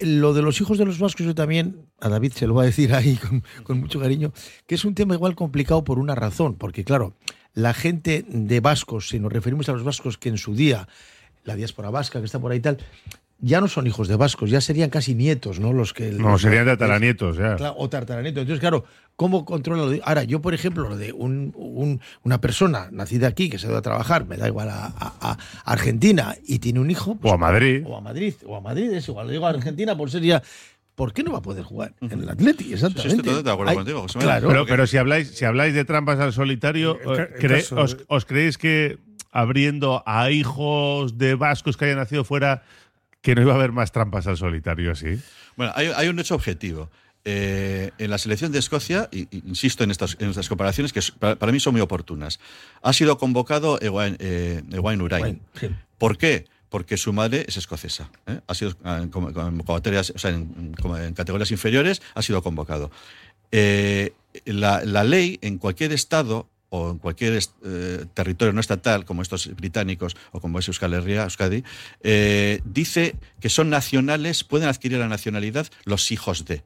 lo 0.02 0.34
de 0.34 0.42
los 0.42 0.60
hijos 0.62 0.78
de 0.78 0.86
los 0.86 1.00
vascos, 1.00 1.26
yo 1.26 1.36
también, 1.36 1.86
a 2.00 2.10
David 2.10 2.34
se 2.34 2.48
lo 2.48 2.54
va 2.56 2.64
a 2.64 2.66
decir 2.66 2.94
ahí 2.94 3.16
con, 3.18 3.44
con 3.64 3.80
mucho 3.80 4.00
cariño, 4.00 4.32
que 4.68 4.76
es 4.76 4.86
un 4.86 4.96
tema 4.96 5.14
igual 5.16 5.36
complicado 5.36 5.84
por 5.84 6.00
una 6.00 6.16
razón, 6.16 6.56
porque 6.56 6.84
claro, 6.84 7.14
la 7.54 7.74
gente 7.74 8.26
de 8.28 8.60
vascos, 8.60 9.10
si 9.10 9.20
nos 9.20 9.32
referimos 9.32 9.68
a 9.70 9.74
los 9.74 9.84
vascos 9.84 10.18
que 10.18 10.30
en 10.30 10.38
su 10.38 10.56
día, 10.56 10.88
la 11.44 11.56
diáspora 11.56 11.90
vasca 11.90 12.20
que 12.20 12.26
está 12.26 12.40
por 12.40 12.52
ahí 12.52 12.60
y 12.60 12.62
tal, 12.62 12.78
ya 13.44 13.60
no 13.60 13.68
son 13.68 13.88
hijos 13.88 14.08
de 14.08 14.16
vascos, 14.16 14.52
ya 14.52 14.62
serían 14.62 14.92
casi 14.92 15.16
nietos, 15.16 15.60
¿no? 15.60 15.74
Los 15.74 15.94
que 15.94 16.12
No, 16.12 16.30
los- 16.30 16.42
serían 16.44 16.68
tataranietos, 16.68 17.38
ya. 17.38 17.56
O 17.76 17.90
tartaranietos. 17.90 18.42
Entonces, 18.42 18.60
claro, 18.60 18.84
¿cómo 19.22 19.46
controla 19.46 19.84
lo 19.84 19.90
de- 19.92 20.02
Ahora, 20.04 20.24
yo, 20.24 20.42
por 20.42 20.56
ejemplo, 20.56 20.90
lo 20.90 20.98
de 20.98 21.14
un- 21.14 21.54
un- 21.56 22.02
una 22.24 22.42
persona 22.42 22.90
nacida 22.92 23.28
aquí 23.28 23.52
que 23.52 23.60
se 23.60 23.68
va 23.68 23.78
a 23.78 23.82
trabajar, 23.84 24.26
me 24.26 24.36
da 24.36 24.48
igual 24.48 24.70
a, 24.70 24.86
a- 24.88 25.14
a 25.22 25.38
Argentina 25.64 26.36
y 26.48 26.58
tiene 26.58 26.80
un 26.80 26.90
hijo. 26.90 27.20
O 27.22 27.32
a 27.32 27.38
Madrid. 27.38 27.84
O 27.86 27.96
a 27.96 28.02
Madrid, 28.02 28.34
o 28.48 28.56
a 28.56 28.62
Madrid, 28.62 28.92
es 28.92 29.08
igual. 29.08 29.28
Lo 29.28 29.32
digo 29.32 29.46
a 29.46 29.50
Argentina 29.52 29.96
por 29.96 30.10
ser 30.10 30.24
ya 30.24 30.42
¿por 30.96 31.14
qué 31.14 31.22
no 31.24 31.32
va 31.34 31.38
a 31.38 31.42
poder 31.44 31.64
jugar 31.64 31.94
en 32.02 32.20
el 32.24 32.30
Atleti? 32.30 32.74
Exactamente. 32.74 33.02
Sí, 33.02 33.08
estoy 33.10 33.18
totalmente 33.44 33.50
de 33.50 33.54
acuerdo 33.54 33.74
contigo, 33.76 34.02
José 34.02 34.18
Claro. 34.20 34.48
Pero, 34.48 34.66
pero 34.66 34.88
si 34.88 34.98
habláis, 34.98 35.28
si 35.30 35.46
habláis 35.46 35.76
de 35.76 35.86
trampas 35.86 36.20
al 36.20 36.34
solitario, 36.34 36.98
eh, 37.00 37.30
cre- 37.40 37.78
os, 37.78 37.98
de- 38.00 38.04
os 38.08 38.26
creéis 38.26 38.58
que 38.58 38.98
abriendo 39.32 40.02
a 40.08 40.32
hijos 40.32 41.18
de 41.20 41.36
vascos 41.36 41.78
que 41.78 41.86
hayan 41.86 41.98
nacido 41.98 42.24
fuera, 42.24 42.64
que 43.22 43.36
no 43.36 43.42
iba 43.44 43.54
a 43.54 43.56
haber 43.56 43.72
más 43.72 43.92
trampas 43.92 44.26
al 44.26 44.38
solitario 44.38 44.92
así? 44.92 45.20
Bueno, 45.56 45.72
hay, 45.76 45.92
hay 45.96 46.08
un 46.08 46.18
hecho 46.20 46.34
objetivo. 46.34 46.90
Eh, 47.24 47.92
en 48.00 48.10
la 48.10 48.18
selección 48.18 48.52
de 48.52 48.58
Escocia, 48.60 49.08
insisto 49.32 49.84
en 49.84 49.92
estas, 49.92 50.18
en 50.20 50.30
estas 50.32 50.50
comparaciones 50.50 50.92
que 50.92 51.02
para, 51.20 51.36
para 51.36 51.52
mí 51.52 51.60
son 51.60 51.74
muy 51.74 51.82
oportunas, 51.82 52.40
ha 52.82 52.94
sido 52.94 53.18
convocado 53.20 53.80
Ewain, 53.82 54.16
eh, 54.20 54.64
Ewain 54.72 55.02
Urain. 55.02 55.40
¿Por 56.00 56.18
qué? 56.18 56.46
Porque 56.70 56.98
su 56.98 57.14
madre 57.14 57.46
es 57.48 57.58
escocesa. 57.58 58.10
¿eh? 58.26 58.40
Ha 58.48 58.56
sido 58.56 58.76
ah, 58.84 59.00
en, 59.04 59.10
com- 59.10 59.32
convocatorias- 59.34 60.14
o 60.16 60.18
sea, 60.18 60.32
en- 60.32 60.74
categorías 61.14 61.52
inferiores, 61.52 62.02
ha 62.16 62.22
sido 62.24 62.42
convocado. 62.42 62.90
Eh, 63.52 64.14
la, 64.46 64.84
la 64.86 65.04
ley 65.04 65.38
en 65.42 65.58
cualquier 65.58 65.92
estado 65.92 66.48
o 66.70 66.90
en 66.92 67.00
cualquier 67.00 67.38
eh, 67.66 68.06
territorio 68.14 68.54
no 68.54 68.62
estatal, 68.62 69.04
como 69.04 69.22
estos 69.22 69.54
británicos 69.58 70.16
o 70.32 70.40
como 70.40 70.58
es 70.58 70.68
Euskal 70.70 70.94
Herria, 70.94 71.24
Euskadi, 71.24 71.64
eh, 72.02 72.62
dice 72.64 73.16
que 73.42 73.50
son 73.50 73.70
nacionales, 73.70 74.46
pueden 74.46 74.70
adquirir 74.70 74.98
la 75.00 75.10
nacionalidad 75.10 75.68
los 75.84 76.12
hijos 76.12 76.46
de. 76.46 76.64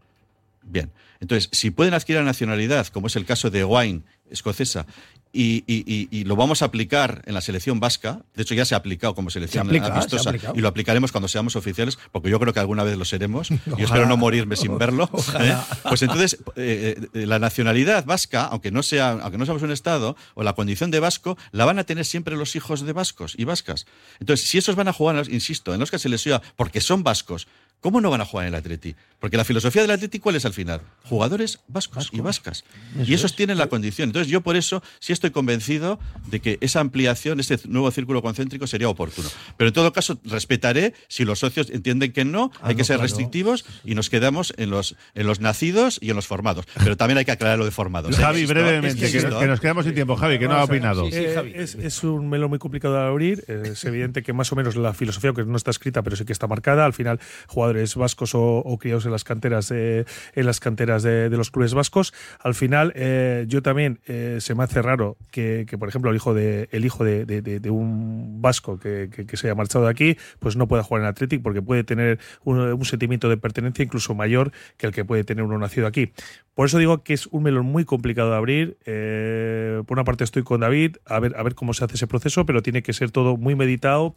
Bien, 0.66 0.92
entonces, 1.20 1.50
si 1.52 1.70
pueden 1.72 1.94
adquirir 1.94 2.20
la 2.22 2.26
nacionalidad, 2.26 2.88
como 2.88 3.08
es 3.08 3.16
el 3.16 3.26
caso 3.26 3.50
de 3.50 3.64
Wine, 3.64 4.02
escocesa, 4.30 4.86
y, 5.32 5.66
y- 5.68 5.84
y- 5.86 6.08
y 6.12 6.24
lo 6.24 6.38
vamos 6.38 6.62
a 6.62 6.66
aplicar 6.66 7.22
en 7.26 7.34
la 7.34 7.42
selección 7.42 7.82
vasca, 7.82 8.22
de 8.36 8.44
hecho 8.44 8.56
ya 8.56 8.64
se 8.64 8.74
ha 8.74 8.78
aplicado 8.78 9.14
como 9.16 9.30
selección 9.30 9.66
Se 9.66 9.68
aplica, 9.70 9.88
se 9.88 9.92
amistosa, 9.92 10.30
aplicado. 10.30 10.54
y 10.56 10.62
lo 10.62 10.70
aplicaremos 10.70 11.12
cuando 11.12 11.28
seamos 11.28 11.58
oficiales, 11.58 12.00
porque 12.14 12.30
yo 12.30 12.40
creo 12.40 12.54
que 12.54 12.62
alguna 12.62 12.84
vez 12.86 12.98
lo 12.98 13.04
seremos, 13.04 13.52
y 13.52 13.56
espero 13.84 14.06
no 14.08 14.16
morirme 14.16 14.56
sin 14.56 14.78
verlo. 14.78 15.10
¿eh? 15.42 15.56
Pues 15.84 16.02
entonces, 16.04 16.38
eh, 16.56 16.96
eh, 17.14 17.26
la 17.26 17.38
nacionalidad 17.40 18.06
vasca, 18.06 18.46
aunque 18.46 18.72
no, 18.72 18.82
sea, 18.82 19.12
aunque 19.12 19.38
no 19.38 19.46
seamos 19.46 19.62
un 19.62 19.72
Estado, 19.72 20.16
o 20.36 20.44
la 20.44 20.54
condición 20.54 20.90
de 20.90 21.00
vasco, 21.02 21.38
la 21.52 21.66
van 21.66 21.80
a 21.80 21.84
tener 21.84 22.06
siempre 22.06 22.38
los 22.38 22.56
hijos 22.56 22.86
de 22.86 22.94
vascos 22.94 23.36
y 23.38 23.44
vascas. 23.44 23.86
Entonces, 24.22 24.48
si 24.48 24.58
esos 24.58 24.76
van 24.78 24.88
a 24.88 24.94
jugar, 24.94 25.22
insisto, 25.30 25.74
en 25.74 25.82
los 25.82 25.92
que 25.92 26.00
se 26.00 26.08
les 26.08 26.26
oiga, 26.26 26.42
porque 26.56 26.80
son 26.80 27.04
vascos, 27.04 27.48
¿Cómo 27.82 28.02
no 28.02 28.10
van 28.10 28.22
a 28.22 28.26
jugar 28.26 28.48
en 28.48 28.54
el 28.54 28.60
Atleti? 28.60 28.96
Porque 29.20 29.38
la 29.38 29.46
filosofía 29.46 29.82
del 29.84 29.92
Atleti, 29.92 30.20
¿cuál 30.20 30.36
es 30.36 30.46
al 30.46 30.54
final? 30.54 30.82
Jugadores 31.04 31.60
vascos 31.68 32.10
y 32.12 32.20
vascas. 32.20 32.64
Eso 33.00 33.10
y 33.12 33.14
esos 33.14 33.32
es. 33.32 33.38
tienen 33.38 33.58
la 33.58 33.68
condición. 33.68 34.10
Entonces, 34.10 34.32
yo 34.32 34.42
por 34.42 34.56
eso 34.56 34.82
sí 35.00 35.14
estoy 35.14 35.30
convencido 35.32 36.00
de 36.28 36.40
que 36.40 36.58
esa 36.62 36.80
ampliación, 36.80 37.40
ese 37.40 37.60
nuevo 37.68 37.90
círculo 37.92 38.22
concéntrico 38.22 38.66
sería 38.68 38.90
oportuno. 38.90 39.30
Pero 39.58 39.68
en 39.70 39.74
todo 39.74 39.94
caso, 39.94 40.20
respetaré 40.26 40.94
si 41.08 41.26
los 41.26 41.40
socios 41.40 41.70
entienden 41.70 42.12
que 42.12 42.26
no, 42.26 42.52
Ah, 42.56 42.70
hay 42.70 42.76
que 42.76 42.82
no, 42.82 42.86
ser 42.86 42.96
claro. 42.98 43.04
restrictivos 43.04 43.66
y 43.84 43.96
nos 43.96 44.10
quedamos 44.10 44.54
en 44.58 44.70
los, 44.72 44.96
en 45.14 45.28
los 45.28 45.40
nacidos 45.40 45.98
y 46.02 46.10
en 46.10 46.16
los 46.16 46.28
formados. 46.28 46.66
Pero 46.84 46.98
también 46.98 47.18
hay 47.20 47.26
que 47.26 47.32
aclarar 47.32 47.58
lo 47.60 47.66
de 47.66 47.72
formados. 47.72 48.18
¿eh? 48.18 48.22
Javi, 48.22 48.46
brevemente, 48.46 49.12
que, 49.12 49.20
que 49.20 49.26
¿eh? 49.28 49.48
nos 49.48 49.60
quedamos 49.60 49.86
sin 49.86 49.94
tiempo. 49.94 50.16
Javi, 50.16 50.40
que 50.40 50.48
no 50.48 50.54
ha 50.56 50.66
Vamos 50.66 50.70
a 50.70 50.74
ver, 50.74 50.80
opinado. 50.82 51.08
Eh, 51.12 51.54
es, 51.56 51.76
es 51.76 52.04
un 52.04 52.30
melón 52.30 52.50
muy 52.50 52.60
complicado 52.60 52.96
de 52.96 53.02
abrir. 53.02 53.44
Eh, 53.48 53.62
Es 53.74 53.84
evidente 53.86 54.24
que 54.24 54.34
más 54.34 54.52
o 54.52 54.56
menos 54.56 54.76
la 54.76 54.94
filosofía, 54.94 55.30
aunque 55.30 55.46
no 55.46 55.58
está 55.58 55.72
escrita, 55.72 56.02
pero 56.04 56.16
sí 56.16 56.26
que 56.26 56.34
está 56.34 56.48
marcada. 56.48 56.86
Al 56.86 56.94
final, 56.94 57.20
jugadores 57.66 57.96
vascos 57.96 58.32
o, 58.36 58.78
criados 58.80 59.06
en 59.06 59.12
las 59.12 59.24
canteras, 59.24 59.70
de, 59.70 60.06
en 60.34 60.46
las 60.46 60.60
canteras 60.60 61.02
de, 61.04 61.30
los 61.30 61.50
clubes 61.50 61.74
vascos. 61.74 62.14
Al 62.40 62.54
final, 62.54 62.94
eh, 62.96 63.46
yo 63.48 63.62
también 63.62 64.00
eh, 64.06 64.38
se 64.40 64.54
me 64.54 64.64
hace 64.64 64.82
raro 64.82 65.18
que, 65.32 65.66
por 65.80 65.90
ejemplo, 65.90 66.12
el 66.12 66.18
hijo 66.18 66.34
de, 66.34 66.70
el 66.72 66.86
hijo 66.86 67.04
de, 67.04 67.70
un 67.72 68.42
vasco 68.42 68.80
que, 68.80 69.10
se 69.34 69.48
haya 69.48 69.56
marchado 69.56 69.86
de 69.86 69.92
aquí, 69.92 70.18
pues 70.40 70.56
no 70.56 70.68
pueda 70.68 70.84
jugar 70.84 71.04
en 71.04 71.10
Athletic 71.10 71.42
porque 71.42 71.62
puede 71.62 71.84
tener 71.84 72.20
un 72.44 72.86
sentimiento 72.86 73.30
de 73.30 73.38
pertenencia 73.38 73.84
incluso 73.84 74.14
mayor 74.14 74.52
que 74.78 74.86
el 74.88 74.94
que 74.94 75.04
puede 75.04 75.24
tener 75.24 75.44
uno 75.44 75.58
nacido 75.58 75.88
aquí. 75.88 76.12
Por 76.56 76.68
eso 76.68 76.78
digo 76.78 77.04
que 77.04 77.14
es 77.14 77.28
un 77.28 77.44
melón 77.44 77.66
muy 77.66 77.84
complicado 77.84 78.32
de 78.32 78.38
abrir. 78.38 78.78
Eh, 78.86 79.84
por 79.86 79.98
una 79.98 80.06
parte 80.06 80.24
estoy 80.24 80.44
con 80.44 80.62
David, 80.62 80.96
a 81.06 81.20
ver, 81.20 81.36
a 81.38 81.44
ver 81.44 81.54
cómo 81.54 81.74
se 81.74 81.84
hace 81.84 81.96
ese 81.96 82.08
proceso, 82.08 82.46
pero 82.46 82.64
tiene 82.64 82.82
que 82.82 82.94
ser 82.94 83.12
todo 83.12 83.36
muy 83.36 83.56
meditado 83.56 84.16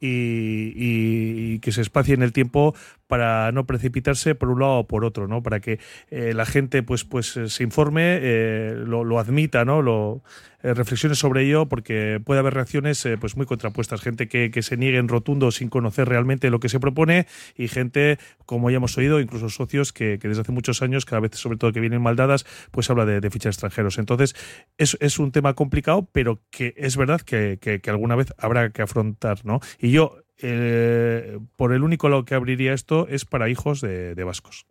y, 0.00 1.58
que 1.58 1.72
se 1.72 1.82
espacie 1.82 2.14
en 2.14 2.22
el 2.22 2.32
tiempo 2.32 2.76
para 3.08 3.50
no 3.50 3.66
precipitarse 3.66 4.36
por 4.36 4.50
un 4.50 4.60
lado 4.60 4.78
o 4.78 4.86
por 4.86 5.04
otro, 5.04 5.26
¿no? 5.26 5.42
Para 5.42 5.58
que 5.58 5.80
eh, 6.10 6.32
la 6.32 6.46
gente 6.46 6.84
pues, 6.84 7.04
pues 7.04 7.36
eh, 7.36 7.48
se 7.48 7.64
informe, 7.64 8.20
lo, 8.76 9.02
lo 9.02 9.18
admita, 9.18 9.64
¿no? 9.64 9.82
Lo, 9.82 10.22
eh, 10.62 10.74
reflexione 10.74 11.14
sobre 11.14 11.44
ello, 11.44 11.66
porque 11.66 12.20
puede 12.24 12.40
haber 12.40 12.54
reacciones 12.54 13.04
eh, 13.06 13.16
pues 13.18 13.36
muy 13.36 13.46
contrapuestas. 13.46 14.00
Gente 14.00 14.28
que, 14.28 14.50
que 14.50 14.62
se 14.62 14.76
niegue 14.76 14.98
en 14.98 15.08
rotundo 15.08 15.50
sin 15.50 15.68
conocer 15.68 16.08
realmente 16.08 16.50
lo 16.50 16.60
que 16.60 16.68
se 16.68 16.80
propone 16.80 17.26
y 17.56 17.68
gente, 17.68 18.18
como 18.46 18.70
ya 18.70 18.76
hemos 18.76 18.96
oído, 18.98 19.20
incluso 19.20 19.48
socios 19.48 19.92
que, 19.92 20.18
desde 20.18 20.42
hace 20.42 20.52
muchos 20.52 20.82
años, 20.82 21.04
cada 21.04 21.20
vez 21.20 21.32
sobre 21.36 21.58
todo 21.58 21.72
que 21.72 21.80
vienen 21.80 22.02
mal 22.02 22.16
dadas, 22.16 22.44
pues 22.70 22.90
habla 22.90 23.06
de, 23.06 23.20
de 23.20 23.30
fichas 23.30 23.54
extranjeros. 23.54 23.98
Entonces, 23.98 24.34
es, 24.78 24.96
es 25.00 25.18
un 25.18 25.32
tema 25.32 25.54
complicado, 25.54 26.08
pero 26.12 26.40
que 26.50 26.74
es 26.76 26.96
verdad 26.96 27.20
que, 27.20 27.58
que- 27.60 27.80
alguna 27.90 28.14
vez 28.16 28.32
habrá 28.38 28.70
que 28.70 28.82
afrontar, 28.82 29.44
¿no? 29.44 29.60
Y 29.80 29.90
yo, 29.90 30.18
eh, 30.42 31.38
por 31.56 31.72
el 31.72 31.82
único 31.82 32.08
lado 32.08 32.24
que 32.24 32.34
abriría 32.34 32.72
esto 32.72 33.08
es 33.08 33.24
para 33.24 33.48
hijos 33.48 33.80
de 33.80 34.22
vascos. 34.24 34.66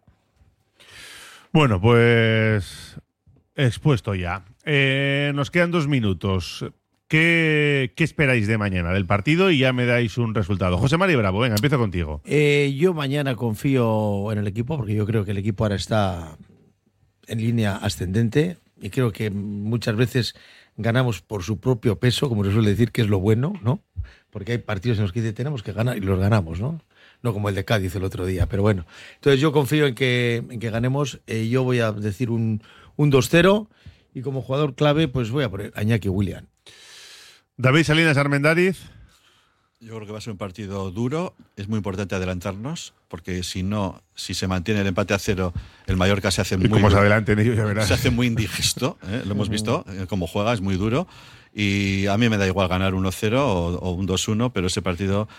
Bueno, 1.51 1.81
pues 1.81 2.97
expuesto 3.55 4.15
ya. 4.15 4.45
Eh, 4.71 5.31
nos 5.33 5.49
quedan 5.49 5.71
dos 5.71 5.87
minutos. 5.87 6.63
¿Qué, 7.07 7.91
¿Qué 7.95 8.03
esperáis 8.03 8.45
de 8.45 8.59
mañana 8.59 8.93
del 8.93 9.07
partido? 9.07 9.49
Y 9.49 9.57
ya 9.57 9.73
me 9.73 9.87
dais 9.87 10.15
un 10.19 10.35
resultado. 10.35 10.77
José 10.77 10.95
María 10.95 11.17
Bravo, 11.17 11.39
venga, 11.39 11.55
empiezo 11.55 11.79
contigo. 11.79 12.21
Eh, 12.23 12.75
yo 12.77 12.93
mañana 12.93 13.35
confío 13.35 14.31
en 14.31 14.37
el 14.37 14.45
equipo 14.45 14.77
porque 14.77 14.93
yo 14.93 15.07
creo 15.07 15.25
que 15.25 15.31
el 15.31 15.39
equipo 15.39 15.63
ahora 15.63 15.75
está 15.75 16.37
en 17.25 17.39
línea 17.39 17.77
ascendente 17.77 18.57
y 18.79 18.91
creo 18.91 19.11
que 19.11 19.31
muchas 19.31 19.95
veces 19.95 20.35
ganamos 20.77 21.23
por 21.23 21.41
su 21.41 21.59
propio 21.59 21.97
peso, 21.97 22.29
como 22.29 22.45
se 22.45 22.51
suele 22.51 22.69
decir, 22.69 22.91
que 22.91 23.01
es 23.01 23.07
lo 23.07 23.19
bueno, 23.19 23.53
¿no? 23.63 23.81
Porque 24.29 24.51
hay 24.51 24.57
partidos 24.59 24.99
en 24.99 25.05
los 25.05 25.11
que 25.11 25.21
dice, 25.21 25.33
tenemos 25.33 25.63
que 25.63 25.73
ganar 25.73 25.97
y 25.97 26.01
los 26.01 26.19
ganamos, 26.19 26.59
¿no? 26.59 26.79
No 27.23 27.33
como 27.33 27.49
el 27.49 27.55
de 27.55 27.65
Cádiz 27.65 27.95
el 27.95 28.03
otro 28.03 28.23
día, 28.27 28.45
pero 28.45 28.61
bueno. 28.61 28.85
Entonces 29.15 29.41
yo 29.41 29.51
confío 29.51 29.87
en 29.87 29.95
que, 29.95 30.43
en 30.47 30.59
que 30.59 30.69
ganemos. 30.69 31.21
Eh, 31.25 31.49
yo 31.49 31.63
voy 31.63 31.79
a 31.79 31.91
decir 31.91 32.29
un, 32.29 32.61
un 32.97 33.11
2-0 33.11 33.67
y 34.13 34.21
como 34.21 34.41
jugador 34.41 34.75
clave 34.75 35.07
pues 35.07 35.29
voy 35.31 35.43
a 35.43 35.49
poner 35.49 35.71
a 35.75 35.83
Iñaki 35.83 36.09
William. 36.09 36.45
David 37.57 37.83
Salinas 37.83 38.17
Armendariz. 38.17 38.79
Yo 39.81 39.95
creo 39.95 40.05
que 40.05 40.11
va 40.11 40.17
a 40.17 40.21
ser 40.21 40.31
un 40.31 40.37
partido 40.37 40.91
duro. 40.91 41.35
Es 41.55 41.69
muy 41.69 41.77
importante 41.77 42.13
adelantarnos, 42.13 42.93
porque 43.07 43.43
si 43.43 43.63
no, 43.63 44.03
si 44.13 44.33
se 44.33 44.45
mantiene 44.45 44.81
el 44.81 44.87
empate 44.87 45.13
a 45.13 45.19
cero, 45.19 45.53
el 45.87 45.95
Mallorca 45.95 46.31
se 46.31 46.41
hace 46.41 46.55
Y 46.55 46.57
muy 46.57 46.69
como 46.69 46.91
se 46.91 46.97
adelanten 46.97 47.39
ellos, 47.39 47.55
ya 47.55 47.63
verás. 47.63 47.87
se 47.87 47.93
hace 47.93 48.09
muy 48.09 48.27
indigesto. 48.27 48.97
¿eh? 49.07 49.23
Lo 49.25 49.31
hemos 49.31 49.47
visto, 49.47 49.85
eh, 49.87 50.05
cómo 50.09 50.27
juega, 50.27 50.53
es 50.53 50.59
muy 50.59 50.75
duro. 50.75 51.07
Y 51.53 52.07
a 52.07 52.17
mí 52.17 52.27
me 52.27 52.37
da 52.37 52.45
igual 52.45 52.67
ganar 52.67 52.93
1-0 52.93 53.33
o, 53.37 53.77
o 53.77 53.91
un 53.91 54.05
2-1, 54.05 54.51
pero 54.53 54.67
ese 54.67 54.81
partido, 54.81 55.29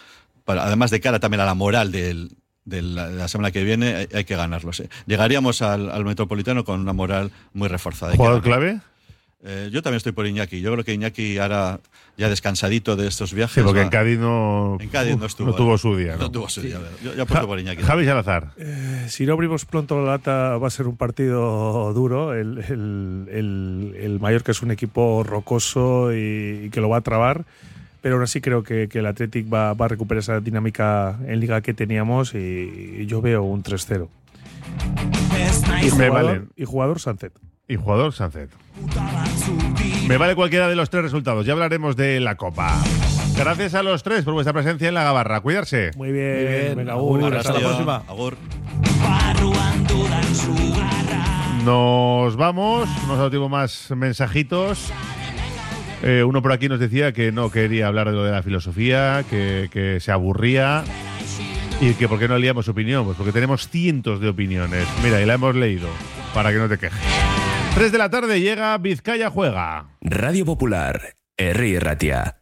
para, 0.44 0.64
además 0.64 0.90
de 0.90 1.00
cara 1.00 1.20
también 1.20 1.40
a 1.42 1.44
la 1.44 1.54
moral 1.54 1.92
del, 1.92 2.30
de 2.70 2.80
la, 2.82 3.08
de 3.10 3.16
la 3.16 3.28
semana 3.28 3.50
que 3.50 3.62
viene, 3.64 3.94
hay, 3.94 4.08
hay 4.14 4.24
que 4.24 4.36
ganarlo. 4.36 4.72
sí. 4.72 4.84
Llegaríamos 5.06 5.60
al, 5.60 5.90
al 5.90 6.04
Metropolitano 6.04 6.64
con 6.64 6.80
una 6.80 6.92
moral 6.94 7.30
muy 7.52 7.68
reforzada. 7.68 8.16
¿Jugador 8.16 8.40
clave? 8.42 8.80
Eh, 9.42 9.70
yo 9.72 9.80
también 9.82 9.96
estoy 9.96 10.12
por 10.12 10.26
Iñaki. 10.26 10.60
Yo 10.60 10.70
creo 10.72 10.84
que 10.84 10.92
Iñaki 10.92 11.38
ahora, 11.38 11.80
ya 12.18 12.28
descansadito 12.28 12.94
de 12.94 13.08
estos 13.08 13.32
viajes. 13.32 13.54
Sí, 13.54 13.60
porque 13.62 13.78
va- 13.78 13.84
en 13.84 13.90
Cádiz 13.90 14.18
no, 14.18 14.76
en 14.78 14.88
Cádiz 14.90 15.16
no 15.16 15.24
estuvo. 15.24 15.48
no 15.48 15.54
tuvo 15.54 15.78
su 15.78 15.96
día. 15.96 16.12
No, 16.16 16.24
¿no? 16.24 16.30
tuvo 16.30 16.46
su 16.50 16.60
día. 16.60 16.78
Yo, 17.02 17.14
yo 17.14 17.22
apuesto 17.22 17.46
por 17.46 17.58
Iñaki. 17.58 17.82
Javi 17.82 18.04
Salazar. 18.04 18.52
Eh, 18.58 19.06
si 19.08 19.24
no 19.24 19.32
abrimos 19.32 19.64
pronto 19.64 19.98
la 20.04 20.12
lata, 20.12 20.58
va 20.58 20.66
a 20.66 20.70
ser 20.70 20.86
un 20.86 20.98
partido 20.98 21.90
duro. 21.94 22.34
El, 22.34 22.58
el, 22.58 23.28
el, 23.32 23.96
el 23.98 24.20
Mallorca 24.20 24.52
es 24.52 24.60
un 24.60 24.72
equipo 24.72 25.24
rocoso 25.24 26.12
y, 26.14 26.64
y 26.66 26.70
que 26.70 26.82
lo 26.82 26.90
va 26.90 26.98
a 26.98 27.00
trabar. 27.00 27.46
Pero 28.00 28.14
aún 28.14 28.24
así 28.24 28.40
creo 28.40 28.62
que, 28.62 28.88
que 28.88 29.00
el 29.00 29.06
Athletic 29.06 29.52
va, 29.52 29.74
va 29.74 29.84
a 29.84 29.88
recuperar 29.88 30.20
esa 30.20 30.40
dinámica 30.40 31.18
en 31.26 31.40
liga 31.40 31.60
que 31.60 31.74
teníamos 31.74 32.34
y, 32.34 33.06
yo 33.06 33.20
veo 33.20 33.42
un 33.42 33.62
3-0. 33.62 34.08
Y 35.82 35.84
Me 35.84 35.90
jugador, 35.90 36.12
valen. 36.12 36.48
y 36.56 36.64
jugador 36.64 37.00
Sunset. 37.00 37.32
Y 37.68 37.76
jugador 37.76 38.12
Sunset. 38.12 38.50
Me 40.08 40.16
vale 40.16 40.34
cualquiera 40.34 40.68
de 40.68 40.76
los 40.76 40.90
tres 40.90 41.04
resultados. 41.04 41.44
Ya 41.46 41.52
hablaremos 41.52 41.96
de 41.96 42.20
la 42.20 42.36
Copa. 42.36 42.80
Gracias 43.36 43.74
a 43.74 43.82
los 43.82 44.02
tres 44.02 44.24
por 44.24 44.34
vuestra 44.34 44.52
presencia 44.52 44.88
en 44.88 44.94
la 44.94 45.04
Gabarra. 45.04 45.40
Cuidarse. 45.40 45.90
Muy 45.96 46.12
bien. 46.12 46.34
Muy 46.34 46.44
bien. 46.44 46.76
Venga, 46.76 46.92
Agur, 46.92 47.20
agur, 47.20 47.36
hasta 47.36 47.52
la 47.52 47.60
próxima. 47.60 47.96
Agur. 48.08 48.36
Nos 51.64 52.36
vamos. 52.36 52.88
Nos 53.06 53.30
tiempo 53.30 53.48
más 53.48 53.90
mensajitos. 53.90 54.92
Eh, 56.02 56.24
uno 56.24 56.42
por 56.42 56.52
aquí 56.52 56.68
nos 56.68 56.80
decía 56.80 57.12
que 57.12 57.32
no 57.32 57.50
quería 57.50 57.86
hablar 57.86 58.08
de 58.08 58.14
lo 58.14 58.24
de 58.24 58.32
la 58.32 58.42
filosofía, 58.42 59.24
que, 59.28 59.68
que 59.72 60.00
se 60.00 60.12
aburría 60.12 60.84
y 61.80 61.94
que 61.94 62.08
por 62.08 62.18
qué 62.18 62.28
no 62.28 62.38
leíamos 62.38 62.68
opinión. 62.68 63.04
Pues 63.04 63.16
porque 63.16 63.32
tenemos 63.32 63.68
cientos 63.68 64.20
de 64.20 64.28
opiniones. 64.28 64.86
Mira, 65.02 65.20
y 65.20 65.26
la 65.26 65.34
hemos 65.34 65.54
leído 65.54 65.88
para 66.34 66.50
que 66.50 66.58
no 66.58 66.68
te 66.68 66.78
quejes. 66.78 66.98
3 67.74 67.92
de 67.92 67.98
la 67.98 68.10
tarde 68.10 68.40
llega 68.40 68.76
Vizcaya 68.78 69.30
Juega. 69.30 69.90
Radio 70.00 70.44
Popular, 70.44 71.14
Herri 71.36 71.78
Ratia. 71.78 72.40